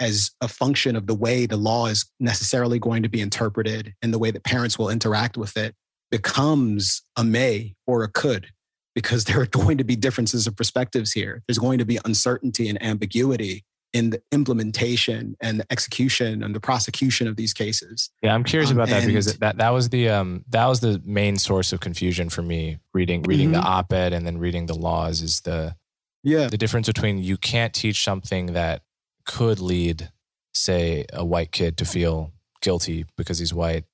as 0.00 0.32
a 0.40 0.48
function 0.48 0.96
of 0.96 1.06
the 1.06 1.14
way 1.14 1.46
the 1.46 1.56
law 1.56 1.86
is 1.86 2.10
necessarily 2.18 2.80
going 2.80 3.04
to 3.04 3.08
be 3.08 3.20
interpreted 3.20 3.94
and 4.02 4.12
the 4.12 4.18
way 4.18 4.32
that 4.32 4.42
parents 4.42 4.78
will 4.78 4.90
interact 4.90 5.36
with 5.36 5.56
it 5.56 5.76
becomes 6.10 7.02
a 7.16 7.22
may 7.22 7.74
or 7.86 8.02
a 8.02 8.08
could 8.08 8.48
because 8.96 9.24
there 9.26 9.40
are 9.40 9.46
going 9.46 9.78
to 9.78 9.84
be 9.84 9.94
differences 9.94 10.48
of 10.48 10.56
perspectives 10.56 11.12
here. 11.12 11.42
There's 11.46 11.58
going 11.58 11.78
to 11.78 11.84
be 11.84 12.00
uncertainty 12.04 12.68
and 12.68 12.82
ambiguity 12.82 13.64
in 13.92 14.10
the 14.10 14.22
implementation 14.30 15.36
and 15.40 15.60
the 15.60 15.66
execution 15.72 16.42
and 16.42 16.54
the 16.54 16.60
prosecution 16.60 17.26
of 17.26 17.36
these 17.36 17.52
cases. 17.52 18.10
Yeah, 18.22 18.34
I'm 18.34 18.44
curious 18.44 18.70
um, 18.70 18.76
about 18.76 18.88
that 18.88 19.04
because 19.04 19.36
that 19.38 19.58
that 19.58 19.70
was 19.70 19.88
the 19.88 20.08
um 20.08 20.44
that 20.48 20.66
was 20.66 20.80
the 20.80 21.02
main 21.04 21.36
source 21.36 21.72
of 21.72 21.80
confusion 21.80 22.28
for 22.28 22.42
me 22.42 22.78
reading 22.94 23.22
reading 23.22 23.50
mm-hmm. 23.50 23.60
the 23.60 23.66
op-ed 23.66 24.12
and 24.12 24.26
then 24.26 24.38
reading 24.38 24.66
the 24.66 24.74
laws 24.74 25.22
is 25.22 25.40
the 25.40 25.74
yeah 26.22 26.48
the 26.48 26.58
difference 26.58 26.86
between 26.86 27.18
you 27.18 27.36
can't 27.36 27.74
teach 27.74 28.04
something 28.04 28.52
that 28.52 28.82
could 29.26 29.60
lead, 29.60 30.10
say, 30.52 31.04
a 31.12 31.24
white 31.24 31.52
kid 31.52 31.76
to 31.78 31.84
feel 31.84 32.32
guilty 32.60 33.06
because 33.16 33.38
he's 33.38 33.54
white, 33.54 33.84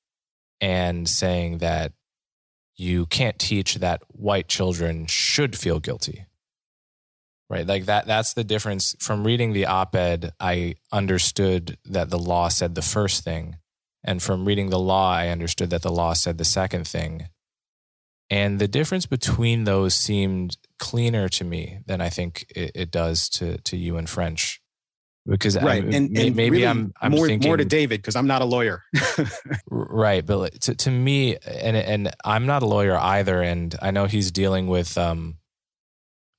and 0.61 1.09
saying 1.09 1.59
that 1.59 1.93
you 2.77 3.07
can't 3.07 3.39
teach 3.39 3.77
that 3.77 4.03
white 4.09 4.49
children 4.49 5.07
should 5.07 5.57
feel 5.57 5.81
guilty. 5.81 6.27
Right. 7.49 7.67
Like 7.67 7.85
that, 7.85 8.07
that's 8.07 8.35
the 8.35 8.43
difference. 8.43 8.97
From 8.99 9.25
reading 9.25 9.53
the 9.53 9.67
op 9.67 9.95
ed, 9.95 10.33
I 10.41 10.75
understood 10.91 11.79
that 11.85 12.11
the 12.11 12.19
law 12.19 12.49
said 12.49 12.75
the 12.75 12.83
first 12.83 13.23
thing. 13.23 13.57
And 14.03 14.23
from 14.23 14.45
reading 14.45 14.71
the 14.71 14.79
law, 14.79 15.13
I 15.13 15.29
understood 15.29 15.71
that 15.71 15.83
the 15.83 15.93
law 15.93 16.13
said 16.13 16.39
the 16.39 16.45
second 16.45 16.89
thing. 16.89 17.29
And 18.31 18.59
the 18.59 18.67
difference 18.67 19.07
between 19.07 19.65
those 19.65 19.95
seemed 19.95 20.57
cleaner 20.81 21.29
to 21.31 21.45
me 21.45 21.79
than 21.87 22.01
I 22.01 22.09
think 22.09 22.47
it, 22.55 22.73
it 22.75 22.91
does 22.91 23.29
to, 23.31 23.59
to 23.59 23.77
you 23.77 23.97
in 23.97 24.07
French 24.07 24.61
because 25.27 25.57
right 25.57 25.83
I, 25.83 25.87
and, 25.87 26.17
and 26.17 26.37
maybe 26.37 26.51
really 26.51 26.67
I'm, 26.67 26.93
I'm 27.01 27.13
more 27.13 27.27
thinking, 27.27 27.49
more 27.49 27.57
to 27.57 27.65
David 27.65 28.01
because 28.01 28.17
I'm 28.17 28.27
not 28.27 28.43
a 28.43 28.45
lawyer. 28.45 28.85
right, 29.71 30.25
but 30.25 30.61
to 30.63 30.75
to 30.75 30.91
me, 30.91 31.37
and 31.37 31.77
and 31.77 32.15
I'm 32.25 32.47
not 32.47 32.63
a 32.63 32.67
lawyer 32.67 32.97
either, 32.97 33.43
and 33.43 33.75
I 33.83 33.91
know 33.91 34.07
he's 34.07 34.31
dealing 34.31 34.69
with 34.69 34.97
um 34.97 35.37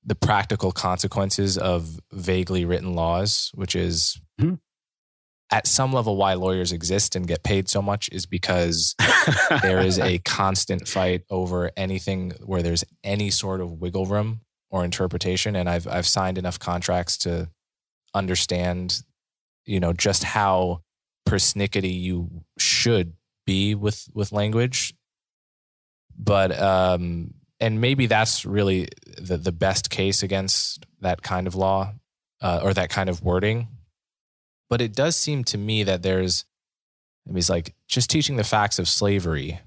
the 0.07 0.15
practical 0.15 0.71
consequences 0.71 1.57
of 1.57 1.99
vaguely 2.13 2.63
written 2.63 2.93
laws, 2.93 3.51
which 3.53 3.75
is 3.75 4.19
mm-hmm. 4.39 4.55
at 5.51 5.67
some 5.67 5.91
level 5.91 6.15
why 6.15 6.33
lawyers 6.33 6.71
exist 6.71 7.17
and 7.17 7.27
get 7.27 7.43
paid 7.43 7.67
so 7.67 7.81
much 7.81 8.09
is 8.13 8.25
because 8.25 8.95
there 9.61 9.81
is 9.81 9.99
a 9.99 10.17
constant 10.19 10.87
fight 10.87 11.23
over 11.29 11.71
anything 11.75 12.31
where 12.45 12.63
there's 12.63 12.85
any 13.03 13.29
sort 13.29 13.59
of 13.59 13.73
wiggle 13.73 14.05
room 14.05 14.39
or 14.69 14.85
interpretation. 14.85 15.57
And 15.57 15.69
I've 15.69 15.87
I've 15.87 16.07
signed 16.07 16.37
enough 16.37 16.57
contracts 16.57 17.17
to 17.19 17.49
understand, 18.13 19.03
you 19.65 19.81
know, 19.81 19.91
just 19.91 20.23
how 20.23 20.83
persnickety 21.27 21.99
you 21.99 22.29
should 22.57 23.11
be 23.45 23.75
with 23.75 24.07
with 24.13 24.31
language. 24.31 24.93
But 26.17 26.57
um 26.57 27.33
and 27.59 27.81
maybe 27.81 28.05
that's 28.05 28.45
really 28.45 28.87
the 29.17 29.37
the 29.37 29.51
best 29.51 29.89
case 29.89 30.23
against 30.23 30.85
that 31.01 31.21
kind 31.21 31.47
of 31.47 31.55
law 31.55 31.93
uh, 32.41 32.59
or 32.63 32.73
that 32.73 32.89
kind 32.89 33.09
of 33.09 33.23
wording. 33.23 33.67
But 34.69 34.81
it 34.81 34.93
does 34.93 35.15
seem 35.15 35.43
to 35.45 35.57
me 35.57 35.83
that 35.83 36.03
there's, 36.03 36.45
I 37.25 37.31
mean, 37.31 37.37
it's 37.37 37.49
like 37.49 37.73
just 37.87 38.09
teaching 38.09 38.35
the 38.35 38.43
facts 38.43 38.79
of 38.79 38.87
slavery 38.89 39.61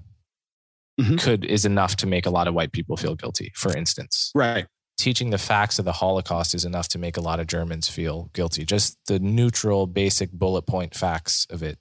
mm-hmm. 0.99 1.15
could 1.15 1.43
is 1.43 1.65
enough 1.65 1.95
to 1.97 2.07
make 2.07 2.25
a 2.25 2.29
lot 2.29 2.47
of 2.47 2.53
white 2.53 2.71
people 2.71 2.97
feel 2.97 3.15
guilty. 3.15 3.51
For 3.55 3.75
instance, 3.75 4.31
right? 4.35 4.67
Teaching 4.97 5.31
the 5.31 5.37
facts 5.37 5.79
of 5.79 5.85
the 5.85 5.93
Holocaust 5.93 6.53
is 6.53 6.65
enough 6.65 6.87
to 6.89 6.99
make 6.99 7.17
a 7.17 7.21
lot 7.21 7.39
of 7.39 7.47
Germans 7.47 7.89
feel 7.89 8.29
guilty. 8.33 8.63
Just 8.63 8.99
the 9.07 9.19
neutral, 9.19 9.87
basic 9.87 10.31
bullet 10.31 10.63
point 10.63 10.93
facts 10.93 11.47
of 11.49 11.63
it, 11.63 11.79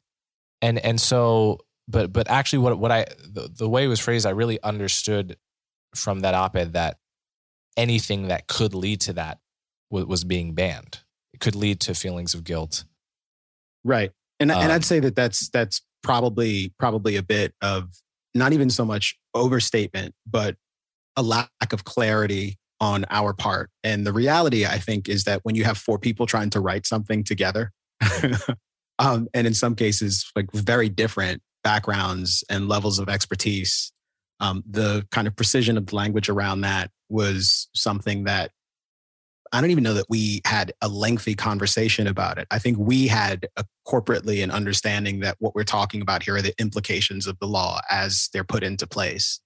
and 0.62 0.78
and 0.78 1.00
so, 1.00 1.58
but 1.86 2.12
but 2.12 2.28
actually, 2.30 2.60
what 2.60 2.78
what 2.78 2.90
I 2.90 3.06
the, 3.28 3.50
the 3.54 3.68
way 3.68 3.84
it 3.84 3.88
was 3.88 4.00
phrased, 4.00 4.24
I 4.24 4.30
really 4.30 4.60
understood 4.62 5.36
from 5.94 6.20
that 6.20 6.34
op-ed 6.34 6.72
that 6.74 6.98
anything 7.76 8.28
that 8.28 8.46
could 8.46 8.74
lead 8.74 9.00
to 9.02 9.12
that 9.14 9.38
was 9.90 10.24
being 10.24 10.54
banned. 10.54 11.00
It 11.32 11.40
could 11.40 11.56
lead 11.56 11.80
to 11.80 11.94
feelings 11.94 12.34
of 12.34 12.44
guilt. 12.44 12.84
Right. 13.84 14.12
And 14.38 14.50
um, 14.50 14.62
and 14.62 14.72
I'd 14.72 14.84
say 14.84 15.00
that 15.00 15.16
that's 15.16 15.48
that's 15.50 15.82
probably 16.02 16.72
probably 16.78 17.16
a 17.16 17.22
bit 17.22 17.54
of 17.60 17.90
not 18.34 18.52
even 18.52 18.70
so 18.70 18.84
much 18.84 19.18
overstatement, 19.34 20.14
but 20.26 20.56
a 21.16 21.22
lack 21.22 21.50
of 21.72 21.84
clarity 21.84 22.58
on 22.80 23.04
our 23.10 23.34
part. 23.34 23.70
And 23.84 24.06
the 24.06 24.12
reality, 24.12 24.64
I 24.64 24.78
think, 24.78 25.08
is 25.08 25.24
that 25.24 25.40
when 25.42 25.54
you 25.54 25.64
have 25.64 25.76
four 25.76 25.98
people 25.98 26.26
trying 26.26 26.50
to 26.50 26.60
write 26.60 26.86
something 26.86 27.24
together, 27.24 27.72
um, 28.98 29.28
and 29.34 29.46
in 29.46 29.54
some 29.54 29.74
cases, 29.74 30.30
like 30.34 30.50
very 30.52 30.88
different 30.88 31.42
backgrounds 31.62 32.42
and 32.48 32.68
levels 32.68 32.98
of 32.98 33.08
expertise, 33.08 33.92
um, 34.40 34.64
the 34.68 35.06
kind 35.10 35.26
of 35.26 35.36
precision 35.36 35.76
of 35.76 35.86
the 35.86 35.96
language 35.96 36.28
around 36.28 36.62
that 36.62 36.90
was 37.08 37.68
something 37.74 38.24
that 38.24 38.50
I 39.52 39.60
don't 39.60 39.70
even 39.70 39.84
know 39.84 39.94
that 39.94 40.06
we 40.08 40.40
had 40.44 40.72
a 40.80 40.88
lengthy 40.88 41.34
conversation 41.34 42.06
about 42.06 42.38
it. 42.38 42.46
I 42.50 42.58
think 42.60 42.78
we 42.78 43.08
had 43.08 43.48
a 43.56 43.64
corporately 43.86 44.44
an 44.44 44.50
understanding 44.50 45.20
that 45.20 45.36
what 45.40 45.54
we're 45.54 45.64
talking 45.64 46.02
about 46.02 46.22
here 46.22 46.36
are 46.36 46.42
the 46.42 46.54
implications 46.60 47.26
of 47.26 47.38
the 47.40 47.48
law 47.48 47.80
as 47.90 48.28
they're 48.32 48.44
put 48.44 48.62
into 48.62 48.86
place. 48.86 49.40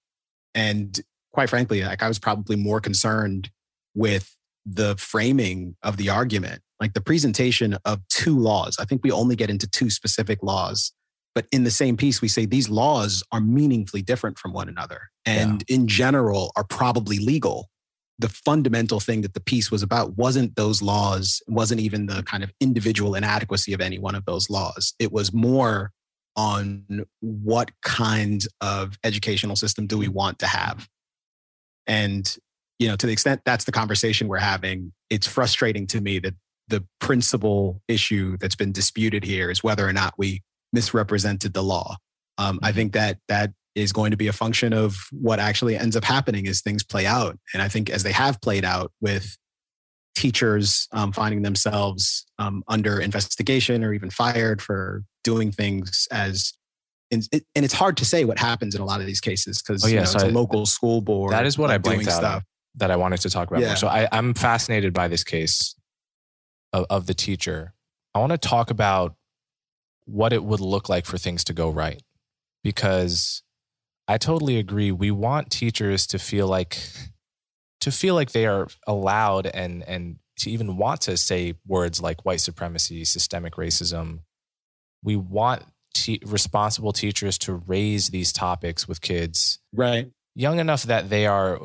And 0.53 0.99
quite 1.33 1.49
frankly, 1.49 1.83
like 1.83 2.03
I 2.03 2.07
was 2.07 2.19
probably 2.19 2.55
more 2.55 2.79
concerned 2.79 3.49
with 3.95 4.35
the 4.65 4.95
framing 4.97 5.75
of 5.81 5.97
the 5.97 6.09
argument, 6.09 6.61
like 6.79 6.93
the 6.93 7.01
presentation 7.01 7.75
of 7.83 8.07
two 8.07 8.37
laws. 8.37 8.77
I 8.79 8.85
think 8.85 9.03
we 9.03 9.11
only 9.11 9.35
get 9.35 9.49
into 9.49 9.67
two 9.67 9.89
specific 9.89 10.43
laws 10.43 10.93
but 11.35 11.45
in 11.51 11.65
the 11.65 11.71
same 11.71 11.97
piece, 11.97 12.21
we 12.21 12.29
say 12.29 12.45
these 12.45 12.69
laws 12.69 13.21
are 13.33 13.41
meaningfully 13.41 14.01
different 14.01 14.39
from 14.39 14.53
one 14.53 14.69
another 14.69 15.09
and 15.25 15.63
yeah. 15.67 15.75
in 15.75 15.87
general 15.87 16.51
are 16.55 16.63
probably 16.63 17.19
legal. 17.19 17.69
The 18.17 18.29
fundamental 18.29 19.01
thing 19.01 19.21
that 19.21 19.33
the 19.33 19.41
piece 19.41 19.69
was 19.69 19.83
about 19.83 20.17
wasn't 20.17 20.55
those 20.55 20.81
laws, 20.81 21.43
wasn't 21.47 21.81
even 21.81 22.05
the 22.05 22.23
kind 22.23 22.41
of 22.41 22.53
individual 22.61 23.13
inadequacy 23.13 23.73
of 23.73 23.81
any 23.81 23.99
one 23.99 24.15
of 24.15 24.23
those 24.23 24.49
laws. 24.49 24.93
It 24.97 25.11
was 25.11 25.33
more 25.33 25.91
on 26.37 27.05
what 27.19 27.71
kind 27.81 28.45
of 28.61 28.97
educational 29.03 29.57
system 29.57 29.87
do 29.87 29.97
we 29.97 30.07
want 30.07 30.39
to 30.39 30.47
have. 30.47 30.87
And, 31.85 32.33
you 32.79 32.87
know, 32.87 32.95
to 32.95 33.05
the 33.05 33.11
extent 33.11 33.41
that's 33.45 33.65
the 33.65 33.71
conversation 33.73 34.29
we're 34.29 34.37
having, 34.37 34.93
it's 35.09 35.27
frustrating 35.27 35.85
to 35.87 35.99
me 35.99 36.19
that 36.19 36.33
the 36.69 36.85
principal 36.99 37.81
issue 37.89 38.37
that's 38.37 38.55
been 38.55 38.71
disputed 38.71 39.25
here 39.25 39.51
is 39.51 39.63
whether 39.63 39.87
or 39.87 39.93
not 39.93 40.13
we 40.17 40.41
misrepresented 40.75 41.53
the 41.53 41.63
law. 41.63 41.95
Um, 42.37 42.59
I 42.61 42.67
mm-hmm. 42.67 42.75
think 42.75 42.93
that 42.93 43.17
that 43.27 43.51
is 43.73 43.91
going 43.91 44.11
to 44.11 44.17
be 44.17 44.27
a 44.27 44.33
function 44.33 44.71
of 44.73 44.95
what 45.11 45.39
actually 45.39 45.77
ends 45.77 45.95
up 45.95 46.03
happening 46.03 46.47
as 46.47 46.61
things 46.61 46.83
play 46.83 47.05
out. 47.05 47.37
And 47.53 47.63
I 47.63 47.67
think 47.67 47.89
as 47.89 48.03
they 48.03 48.11
have 48.11 48.39
played 48.41 48.63
out 48.63 48.91
with 49.01 49.35
teachers 50.15 50.87
um, 50.93 51.11
finding 51.11 51.41
themselves 51.41 52.25
um, 52.39 52.63
under 52.67 52.99
investigation 52.99 53.83
or 53.83 53.93
even 53.93 54.09
fired 54.09 54.61
for 54.61 55.03
doing 55.23 55.51
things 55.51 56.07
as 56.11 56.53
and, 57.11 57.27
it, 57.31 57.45
and 57.53 57.63
it's 57.63 57.73
hard 57.73 57.97
to 57.97 58.05
say 58.05 58.25
what 58.25 58.39
happens 58.39 58.73
in 58.73 58.81
a 58.81 58.85
lot 58.85 58.99
of 58.99 59.05
these 59.05 59.21
cases 59.21 59.61
because 59.61 59.83
oh, 59.83 59.87
yeah, 59.87 59.93
you 59.93 59.99
know, 59.99 60.05
so 60.05 60.15
it's 60.15 60.23
a 60.23 60.29
local 60.29 60.65
school 60.65 61.01
board. 61.01 61.33
That 61.33 61.45
is 61.45 61.57
what 61.57 61.69
I 61.69 61.77
blanked 61.77 62.07
out 62.07 62.13
stuff. 62.13 62.43
that 62.75 62.89
I 62.89 62.95
wanted 62.95 63.21
to 63.21 63.29
talk 63.29 63.49
about 63.49 63.61
yeah. 63.61 63.67
more. 63.67 63.75
So 63.75 63.87
I, 63.87 64.07
I'm 64.11 64.33
fascinated 64.33 64.93
by 64.93 65.07
this 65.07 65.23
case 65.23 65.75
of, 66.73 66.85
of 66.89 67.05
the 67.05 67.13
teacher. 67.13 67.73
I 68.15 68.19
want 68.19 68.31
to 68.31 68.37
talk 68.37 68.71
about 68.71 69.15
what 70.05 70.33
it 70.33 70.43
would 70.43 70.59
look 70.61 70.89
like 70.89 71.05
for 71.05 71.17
things 71.17 71.43
to 71.45 71.53
go 71.53 71.69
right. 71.69 72.01
Because 72.63 73.43
I 74.07 74.17
totally 74.17 74.57
agree. 74.57 74.91
We 74.91 75.11
want 75.11 75.51
teachers 75.51 76.07
to 76.07 76.19
feel 76.19 76.47
like 76.47 76.77
to 77.81 77.91
feel 77.91 78.15
like 78.15 78.31
they 78.31 78.45
are 78.45 78.67
allowed 78.87 79.47
and 79.47 79.83
and 79.83 80.17
to 80.37 80.51
even 80.51 80.77
want 80.77 81.01
to 81.01 81.17
say 81.17 81.55
words 81.67 82.01
like 82.01 82.25
white 82.25 82.41
supremacy, 82.41 83.05
systemic 83.05 83.55
racism. 83.55 84.19
We 85.03 85.15
want 85.15 85.63
te- 85.93 86.21
responsible 86.25 86.93
teachers 86.93 87.37
to 87.39 87.53
raise 87.53 88.09
these 88.09 88.31
topics 88.31 88.87
with 88.87 89.01
kids, 89.01 89.59
right? 89.73 90.11
Young 90.35 90.59
enough 90.59 90.83
that 90.83 91.09
they 91.09 91.25
are 91.25 91.59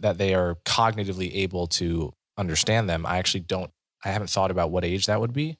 that 0.00 0.18
they 0.18 0.34
are 0.34 0.56
cognitively 0.64 1.34
able 1.34 1.66
to 1.66 2.12
understand 2.38 2.88
them. 2.88 3.04
I 3.04 3.18
actually 3.18 3.40
don't. 3.40 3.70
I 4.04 4.10
haven't 4.10 4.30
thought 4.30 4.50
about 4.50 4.70
what 4.70 4.84
age 4.84 5.06
that 5.06 5.20
would 5.20 5.32
be. 5.32 5.58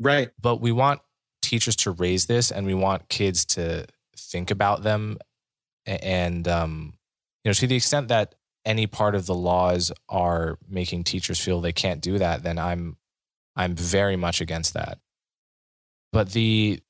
Right. 0.00 0.30
But 0.40 0.60
we 0.60 0.72
want 0.72 1.00
teachers 1.48 1.76
to 1.76 1.90
raise 1.90 2.26
this 2.26 2.50
and 2.50 2.66
we 2.66 2.74
want 2.74 3.08
kids 3.08 3.44
to 3.44 3.86
think 4.16 4.50
about 4.50 4.82
them. 4.82 5.18
And 5.86 6.46
um, 6.46 6.98
you 7.44 7.48
know 7.48 7.54
to 7.54 7.66
the 7.66 7.76
extent 7.76 8.08
that 8.08 8.34
any 8.64 8.86
part 8.86 9.14
of 9.14 9.24
the 9.26 9.34
laws 9.34 9.90
are 10.08 10.58
making 10.68 11.04
teachers 11.04 11.40
feel 11.40 11.60
they 11.60 11.72
can't 11.72 12.02
do 12.02 12.18
that 12.18 12.42
then 12.42 12.58
i'm 12.58 12.98
i'm 13.56 13.74
very 13.74 14.16
much 14.16 14.40
against 14.40 14.74
that. 14.74 14.98
But 16.12 16.32
the 16.32 16.80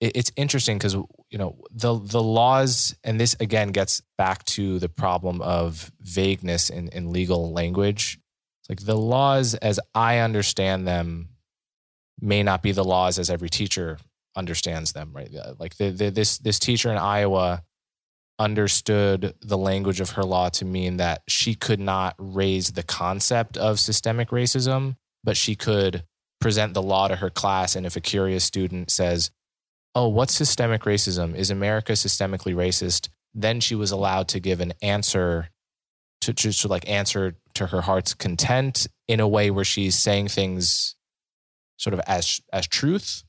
it, 0.00 0.16
it's 0.16 0.32
interesting 0.36 0.78
because 0.78 0.94
you 0.94 1.38
know 1.38 1.56
the 1.70 1.98
the 1.98 2.22
laws 2.22 2.96
and 3.04 3.20
this 3.20 3.36
again 3.38 3.68
gets 3.68 4.02
back 4.18 4.44
to 4.56 4.78
the 4.78 4.88
problem 4.88 5.40
of 5.42 5.92
vagueness 6.00 6.70
in, 6.70 6.88
in 6.88 7.12
legal 7.12 7.52
language. 7.52 8.18
It's 8.60 8.68
like 8.68 8.84
the 8.84 8.98
laws 8.98 9.54
as 9.54 9.80
i 9.94 10.18
understand 10.18 10.86
them 10.86 11.28
may 12.20 12.42
not 12.42 12.62
be 12.62 12.72
the 12.72 12.84
laws 12.84 13.18
as 13.18 13.30
every 13.30 13.48
teacher 13.48 13.98
understands 14.36 14.92
them, 14.92 15.12
right? 15.12 15.30
Like 15.58 15.76
the, 15.76 15.90
the, 15.90 16.10
this 16.10 16.38
this 16.38 16.58
teacher 16.58 16.90
in 16.90 16.96
Iowa 16.96 17.62
understood 18.38 19.34
the 19.42 19.58
language 19.58 20.00
of 20.00 20.10
her 20.10 20.22
law 20.22 20.48
to 20.48 20.64
mean 20.64 20.96
that 20.96 21.22
she 21.28 21.54
could 21.54 21.80
not 21.80 22.14
raise 22.18 22.72
the 22.72 22.82
concept 22.82 23.56
of 23.56 23.78
systemic 23.78 24.30
racism, 24.30 24.96
but 25.22 25.36
she 25.36 25.54
could 25.54 26.04
present 26.40 26.72
the 26.72 26.82
law 26.82 27.06
to 27.06 27.16
her 27.16 27.28
class. 27.28 27.76
And 27.76 27.84
if 27.84 27.96
a 27.96 28.00
curious 28.00 28.44
student 28.44 28.90
says, 28.90 29.30
"Oh, 29.94 30.08
what's 30.08 30.34
systemic 30.34 30.82
racism? 30.82 31.34
Is 31.34 31.50
America 31.50 31.92
systemically 31.92 32.54
racist?" 32.54 33.08
Then 33.34 33.60
she 33.60 33.74
was 33.74 33.92
allowed 33.92 34.28
to 34.28 34.40
give 34.40 34.60
an 34.60 34.72
answer 34.82 35.50
to, 36.22 36.32
to, 36.34 36.52
to 36.52 36.68
like 36.68 36.88
answer 36.88 37.36
to 37.54 37.66
her 37.66 37.80
heart's 37.80 38.14
content 38.14 38.86
in 39.08 39.20
a 39.20 39.28
way 39.28 39.50
where 39.50 39.64
she's 39.64 39.96
saying 39.96 40.28
things 40.28 40.96
sort 41.80 41.94
of 41.94 42.00
as 42.06 42.40
as 42.52 42.66
truth? 42.66 43.24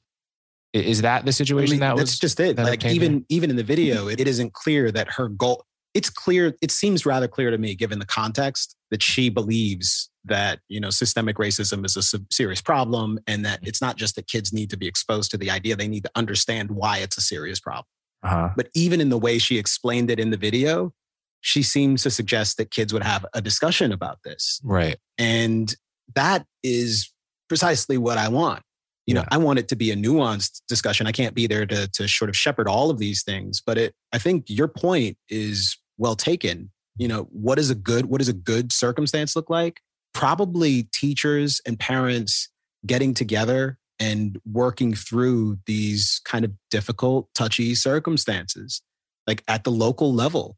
Is 0.73 1.01
that 1.01 1.25
the 1.25 1.33
situation 1.33 1.73
I 1.73 1.75
mean, 1.75 1.79
that 1.81 1.97
that's 1.97 2.11
was 2.11 2.19
just 2.19 2.39
it. 2.39 2.57
like 2.57 2.85
even 2.85 3.25
even 3.29 3.49
in 3.49 3.55
the 3.55 3.63
video 3.63 4.07
it, 4.07 4.21
it 4.21 4.27
isn't 4.27 4.53
clear 4.53 4.89
that 4.91 5.09
her 5.13 5.27
goal 5.27 5.65
it's 5.93 6.09
clear 6.09 6.55
it 6.61 6.71
seems 6.71 7.05
rather 7.05 7.27
clear 7.27 7.51
to 7.51 7.57
me 7.57 7.75
given 7.75 7.99
the 7.99 8.05
context 8.05 8.77
that 8.89 9.03
she 9.03 9.29
believes 9.29 10.09
that 10.23 10.59
you 10.69 10.79
know 10.79 10.89
systemic 10.89 11.35
racism 11.35 11.85
is 11.85 11.97
a 11.97 12.19
serious 12.31 12.61
problem 12.61 13.19
and 13.27 13.43
that 13.43 13.59
it's 13.63 13.81
not 13.81 13.97
just 13.97 14.15
that 14.15 14.27
kids 14.27 14.53
need 14.53 14.69
to 14.69 14.77
be 14.77 14.87
exposed 14.87 15.29
to 15.31 15.37
the 15.37 15.51
idea 15.51 15.75
they 15.75 15.89
need 15.89 16.03
to 16.03 16.11
understand 16.15 16.71
why 16.71 16.99
it's 16.99 17.17
a 17.17 17.21
serious 17.21 17.59
problem. 17.59 17.85
Uh-huh. 18.23 18.49
but 18.55 18.69
even 18.75 19.01
in 19.01 19.09
the 19.09 19.17
way 19.17 19.39
she 19.39 19.57
explained 19.57 20.11
it 20.11 20.19
in 20.19 20.29
the 20.29 20.37
video 20.37 20.93
she 21.41 21.63
seems 21.63 22.03
to 22.03 22.11
suggest 22.11 22.57
that 22.57 22.71
kids 22.71 22.93
would 22.93 23.03
have 23.03 23.25
a 23.33 23.41
discussion 23.41 23.91
about 23.91 24.19
this. 24.23 24.61
Right. 24.63 24.97
And 25.17 25.75
that 26.15 26.45
is 26.63 27.11
precisely 27.51 27.97
what 27.97 28.17
I 28.17 28.29
want. 28.29 28.63
You 29.05 29.13
know, 29.13 29.25
I 29.29 29.37
want 29.37 29.59
it 29.59 29.67
to 29.67 29.75
be 29.75 29.91
a 29.91 29.95
nuanced 29.97 30.61
discussion. 30.69 31.05
I 31.05 31.11
can't 31.11 31.35
be 31.35 31.47
there 31.47 31.65
to 31.65 31.89
to 31.89 32.07
sort 32.07 32.29
of 32.29 32.37
shepherd 32.37 32.69
all 32.69 32.89
of 32.89 32.97
these 32.97 33.23
things, 33.23 33.61
but 33.65 33.77
it 33.77 33.93
I 34.13 34.19
think 34.19 34.45
your 34.47 34.69
point 34.69 35.17
is 35.27 35.77
well 35.97 36.15
taken. 36.15 36.71
you 36.95 37.09
know, 37.09 37.23
what 37.23 37.59
is 37.59 37.69
a 37.69 37.75
good 37.75 38.05
what 38.05 38.19
does 38.19 38.29
a 38.29 38.33
good 38.33 38.71
circumstance 38.71 39.35
look 39.35 39.49
like? 39.49 39.81
Probably 40.13 40.83
teachers 40.93 41.59
and 41.67 41.77
parents 41.77 42.47
getting 42.85 43.13
together 43.13 43.77
and 43.99 44.39
working 44.49 44.93
through 44.93 45.59
these 45.65 46.21
kind 46.23 46.45
of 46.45 46.53
difficult, 46.69 47.27
touchy 47.35 47.75
circumstances, 47.75 48.81
like 49.27 49.43
at 49.49 49.65
the 49.65 49.71
local 49.71 50.13
level. 50.13 50.55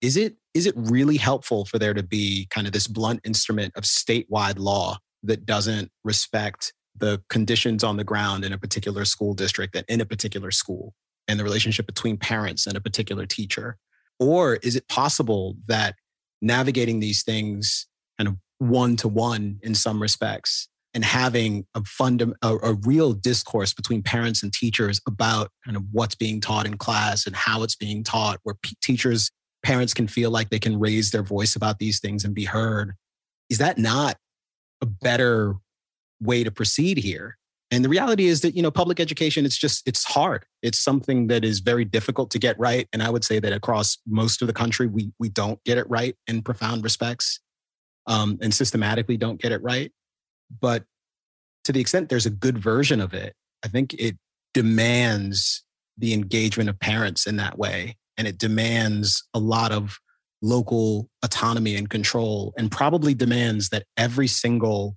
Is 0.00 0.16
it 0.16 0.36
is 0.54 0.64
it 0.64 0.74
really 0.74 1.18
helpful 1.18 1.66
for 1.66 1.78
there 1.78 1.92
to 1.92 2.02
be 2.02 2.46
kind 2.48 2.66
of 2.66 2.72
this 2.72 2.86
blunt 2.86 3.20
instrument 3.24 3.74
of 3.76 3.84
statewide 3.84 4.58
law 4.58 4.96
that 5.22 5.46
doesn't 5.46 5.90
respect 6.04 6.72
the 6.96 7.22
conditions 7.28 7.84
on 7.84 7.96
the 7.96 8.04
ground 8.04 8.44
in 8.44 8.52
a 8.52 8.58
particular 8.58 9.04
school 9.04 9.34
district 9.34 9.76
and 9.76 9.84
in 9.88 10.00
a 10.00 10.06
particular 10.06 10.50
school 10.50 10.94
and 11.28 11.38
the 11.38 11.44
relationship 11.44 11.86
between 11.86 12.16
parents 12.16 12.66
and 12.66 12.76
a 12.76 12.80
particular 12.80 13.26
teacher? 13.26 13.76
Or 14.18 14.56
is 14.56 14.76
it 14.76 14.88
possible 14.88 15.56
that 15.66 15.94
navigating 16.42 17.00
these 17.00 17.22
things 17.22 17.86
kind 18.18 18.28
of 18.28 18.36
one 18.58 18.96
to 18.96 19.08
one 19.08 19.58
in 19.62 19.74
some 19.74 20.00
respects 20.00 20.68
and 20.92 21.04
having 21.04 21.64
a 21.74 21.84
fund 21.84 22.20
a, 22.20 22.48
a, 22.48 22.74
real 22.84 23.12
discourse 23.12 23.72
between 23.72 24.02
parents 24.02 24.42
and 24.42 24.52
teachers 24.52 25.00
about 25.06 25.50
kind 25.64 25.76
of 25.76 25.84
what's 25.92 26.14
being 26.14 26.40
taught 26.40 26.66
in 26.66 26.76
class 26.76 27.26
and 27.26 27.36
how 27.36 27.62
it's 27.62 27.76
being 27.76 28.02
taught 28.02 28.40
where 28.42 28.56
p- 28.62 28.76
teachers 28.82 29.30
parents 29.62 29.94
can 29.94 30.08
feel 30.08 30.30
like 30.30 30.50
they 30.50 30.58
can 30.58 30.78
raise 30.78 31.10
their 31.10 31.22
voice 31.22 31.54
about 31.54 31.78
these 31.78 32.00
things 32.00 32.24
and 32.24 32.34
be 32.34 32.44
heard 32.44 32.92
is 33.48 33.58
that 33.58 33.78
not 33.78 34.16
a 34.80 34.86
better 34.86 35.56
way 36.20 36.44
to 36.44 36.50
proceed 36.50 36.98
here. 36.98 37.36
And 37.70 37.84
the 37.84 37.88
reality 37.88 38.26
is 38.26 38.40
that 38.40 38.56
you 38.56 38.62
know 38.62 38.70
public 38.70 38.98
education 38.98 39.46
it's 39.46 39.56
just 39.56 39.86
it's 39.86 40.04
hard. 40.04 40.44
It's 40.62 40.80
something 40.80 41.28
that 41.28 41.44
is 41.44 41.60
very 41.60 41.84
difficult 41.84 42.30
to 42.32 42.38
get 42.38 42.58
right. 42.58 42.88
And 42.92 43.02
i 43.02 43.10
would 43.10 43.24
say 43.24 43.38
that 43.38 43.52
across 43.52 43.98
most 44.06 44.42
of 44.42 44.48
the 44.48 44.54
country 44.54 44.86
we 44.86 45.12
we 45.18 45.28
don't 45.28 45.62
get 45.64 45.78
it 45.78 45.88
right 45.88 46.16
in 46.26 46.42
profound 46.42 46.82
respects 46.82 47.40
um, 48.06 48.38
and 48.42 48.52
systematically 48.52 49.16
don't 49.16 49.40
get 49.40 49.52
it 49.52 49.62
right. 49.62 49.92
But 50.60 50.84
to 51.64 51.72
the 51.72 51.80
extent 51.80 52.08
there's 52.08 52.26
a 52.26 52.30
good 52.30 52.56
version 52.56 53.02
of 53.02 53.12
it 53.12 53.34
i 53.62 53.68
think 53.68 53.92
it 53.94 54.16
demands 54.54 55.62
the 56.00 56.14
engagement 56.14 56.68
of 56.68 56.80
parents 56.80 57.26
in 57.26 57.36
that 57.36 57.58
way. 57.58 57.96
And 58.16 58.26
it 58.26 58.38
demands 58.38 59.22
a 59.34 59.38
lot 59.38 59.72
of 59.72 59.98
local 60.42 61.08
autonomy 61.22 61.76
and 61.76 61.90
control 61.90 62.54
and 62.56 62.70
probably 62.70 63.14
demands 63.14 63.68
that 63.70 63.84
every 63.96 64.26
single 64.26 64.96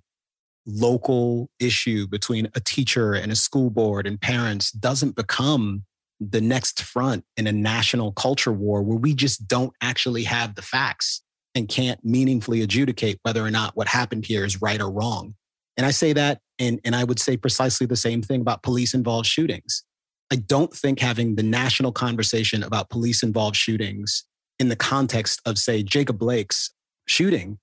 local 0.66 1.50
issue 1.60 2.06
between 2.06 2.48
a 2.54 2.60
teacher 2.60 3.12
and 3.14 3.30
a 3.30 3.36
school 3.36 3.70
board 3.70 4.06
and 4.06 4.20
parents 4.20 4.70
doesn't 4.70 5.14
become 5.14 5.84
the 6.20 6.40
next 6.40 6.82
front 6.82 7.24
in 7.36 7.46
a 7.46 7.52
national 7.52 8.12
culture 8.12 8.52
war 8.52 8.82
where 8.82 8.96
we 8.96 9.14
just 9.14 9.46
don't 9.46 9.72
actually 9.82 10.24
have 10.24 10.54
the 10.54 10.62
facts 10.62 11.22
and 11.54 11.68
can't 11.68 12.02
meaningfully 12.04 12.62
adjudicate 12.62 13.18
whether 13.22 13.44
or 13.44 13.50
not 13.50 13.76
what 13.76 13.88
happened 13.88 14.24
here 14.24 14.44
is 14.44 14.62
right 14.62 14.80
or 14.80 14.90
wrong. 14.90 15.34
And 15.76 15.84
I 15.84 15.90
say 15.90 16.12
that, 16.12 16.40
and, 16.58 16.80
and 16.84 16.96
I 16.96 17.04
would 17.04 17.18
say 17.18 17.36
precisely 17.36 17.86
the 17.86 17.96
same 17.96 18.22
thing 18.22 18.40
about 18.40 18.62
police 18.62 18.94
involved 18.94 19.26
shootings. 19.26 19.84
I 20.32 20.36
don't 20.36 20.72
think 20.72 21.00
having 21.00 21.34
the 21.34 21.42
national 21.42 21.92
conversation 21.92 22.62
about 22.62 22.90
police 22.90 23.22
involved 23.22 23.56
shootings 23.56 24.24
in 24.58 24.68
the 24.68 24.76
context 24.76 25.40
of, 25.44 25.58
say, 25.58 25.82
Jacob 25.82 26.18
Blake's 26.18 26.70
shooting 27.06 27.58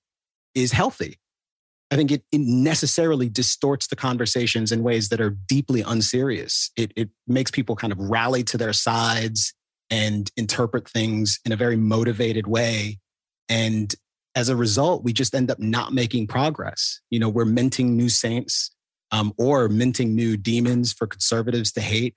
is 0.54 0.72
healthy. 0.72 1.18
I 1.90 1.96
think 1.96 2.10
it, 2.10 2.24
it, 2.32 2.40
necessarily 2.40 3.28
distorts 3.28 3.88
the 3.88 3.96
conversations 3.96 4.72
in 4.72 4.82
ways 4.82 5.10
that 5.10 5.20
are 5.20 5.30
deeply 5.30 5.82
unserious. 5.82 6.70
It, 6.76 6.92
it 6.96 7.10
makes 7.26 7.50
people 7.50 7.76
kind 7.76 7.92
of 7.92 7.98
rally 7.98 8.42
to 8.44 8.56
their 8.56 8.72
sides 8.72 9.52
and 9.90 10.30
interpret 10.36 10.88
things 10.88 11.38
in 11.44 11.52
a 11.52 11.56
very 11.56 11.76
motivated 11.76 12.46
way. 12.46 12.98
And 13.48 13.94
as 14.34 14.48
a 14.48 14.56
result, 14.56 15.04
we 15.04 15.12
just 15.12 15.34
end 15.34 15.50
up 15.50 15.58
not 15.58 15.92
making 15.92 16.28
progress. 16.28 17.00
You 17.10 17.18
know, 17.18 17.28
we're 17.28 17.44
minting 17.44 17.94
new 17.94 18.08
saints 18.08 18.70
um, 19.10 19.34
or 19.36 19.68
minting 19.68 20.14
new 20.14 20.38
demons 20.38 20.94
for 20.94 21.06
conservatives 21.06 21.72
to 21.72 21.82
hate. 21.82 22.16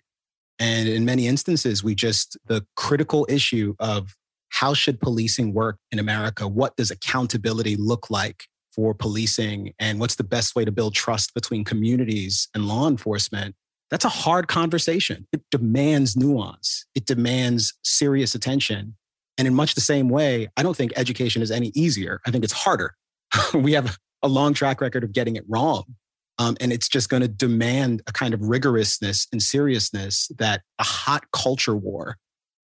And 0.57 0.88
in 0.88 1.03
many 1.03 1.28
instances, 1.28 1.84
we 1.84 1.95
just, 1.95 2.38
the 2.45 2.65
critical 2.78 3.26
issue 3.30 3.76
of 3.80 4.15
how 4.56 4.74
should 4.74 4.99
policing 5.01 5.53
work 5.53 5.78
in 5.91 5.99
America? 5.99 6.47
What 6.47 6.76
does 6.78 6.91
accountability 6.91 7.76
look 7.76 8.10
like? 8.10 8.45
for 8.76 8.93
policing 8.93 9.74
and 9.80 9.99
what's 9.99 10.16
the 10.16 10.24
best 10.24 10.56
way 10.56 10.66
to 10.66 10.72
build 10.72 10.93
trust 10.93 11.34
between 11.34 11.64
communities 11.64 12.49
and 12.53 12.68
law 12.68 12.88
enforcement, 12.88 13.56
that's 13.89 14.03
a 14.03 14.10
hard 14.10 14.47
conversation. 14.47 15.26
It 15.32 15.41
demands 15.49 16.18
nuance, 16.18 16.86
it 16.93 17.06
demands 17.06 17.74
serious 17.84 18.36
attention. 18.36 18.95
And 19.38 19.47
in 19.47 19.53
much 19.53 19.76
the 19.76 19.82
same 19.82 20.10
way, 20.10 20.49
I 20.58 20.64
don't 20.64 20.76
think 20.76 20.93
education 20.95 21.41
is 21.41 21.51
any 21.51 21.72
easier. 21.76 22.22
I 22.26 22.32
think 22.32 22.43
it's 22.43 22.53
harder. 22.53 22.95
we 23.53 23.74
have 23.74 23.97
a 24.22 24.28
long 24.28 24.53
track 24.53 24.82
record 24.82 25.03
of 25.03 25.14
getting 25.14 25.36
it 25.36 25.43
wrong. 25.47 25.84
Um, 26.38 26.58
and 26.60 26.74
it's 26.74 26.89
just 26.89 27.10
going 27.10 27.22
to 27.22 27.28
demand 27.28 28.01
a 28.08 28.12
kind 28.12 28.34
of 28.34 28.41
rigorousness 28.41 29.28
and 29.32 29.41
seriousness 29.41 30.30
that 30.38 30.62
a 30.80 30.84
hot 30.84 31.26
culture 31.32 31.76
war, 31.76 32.18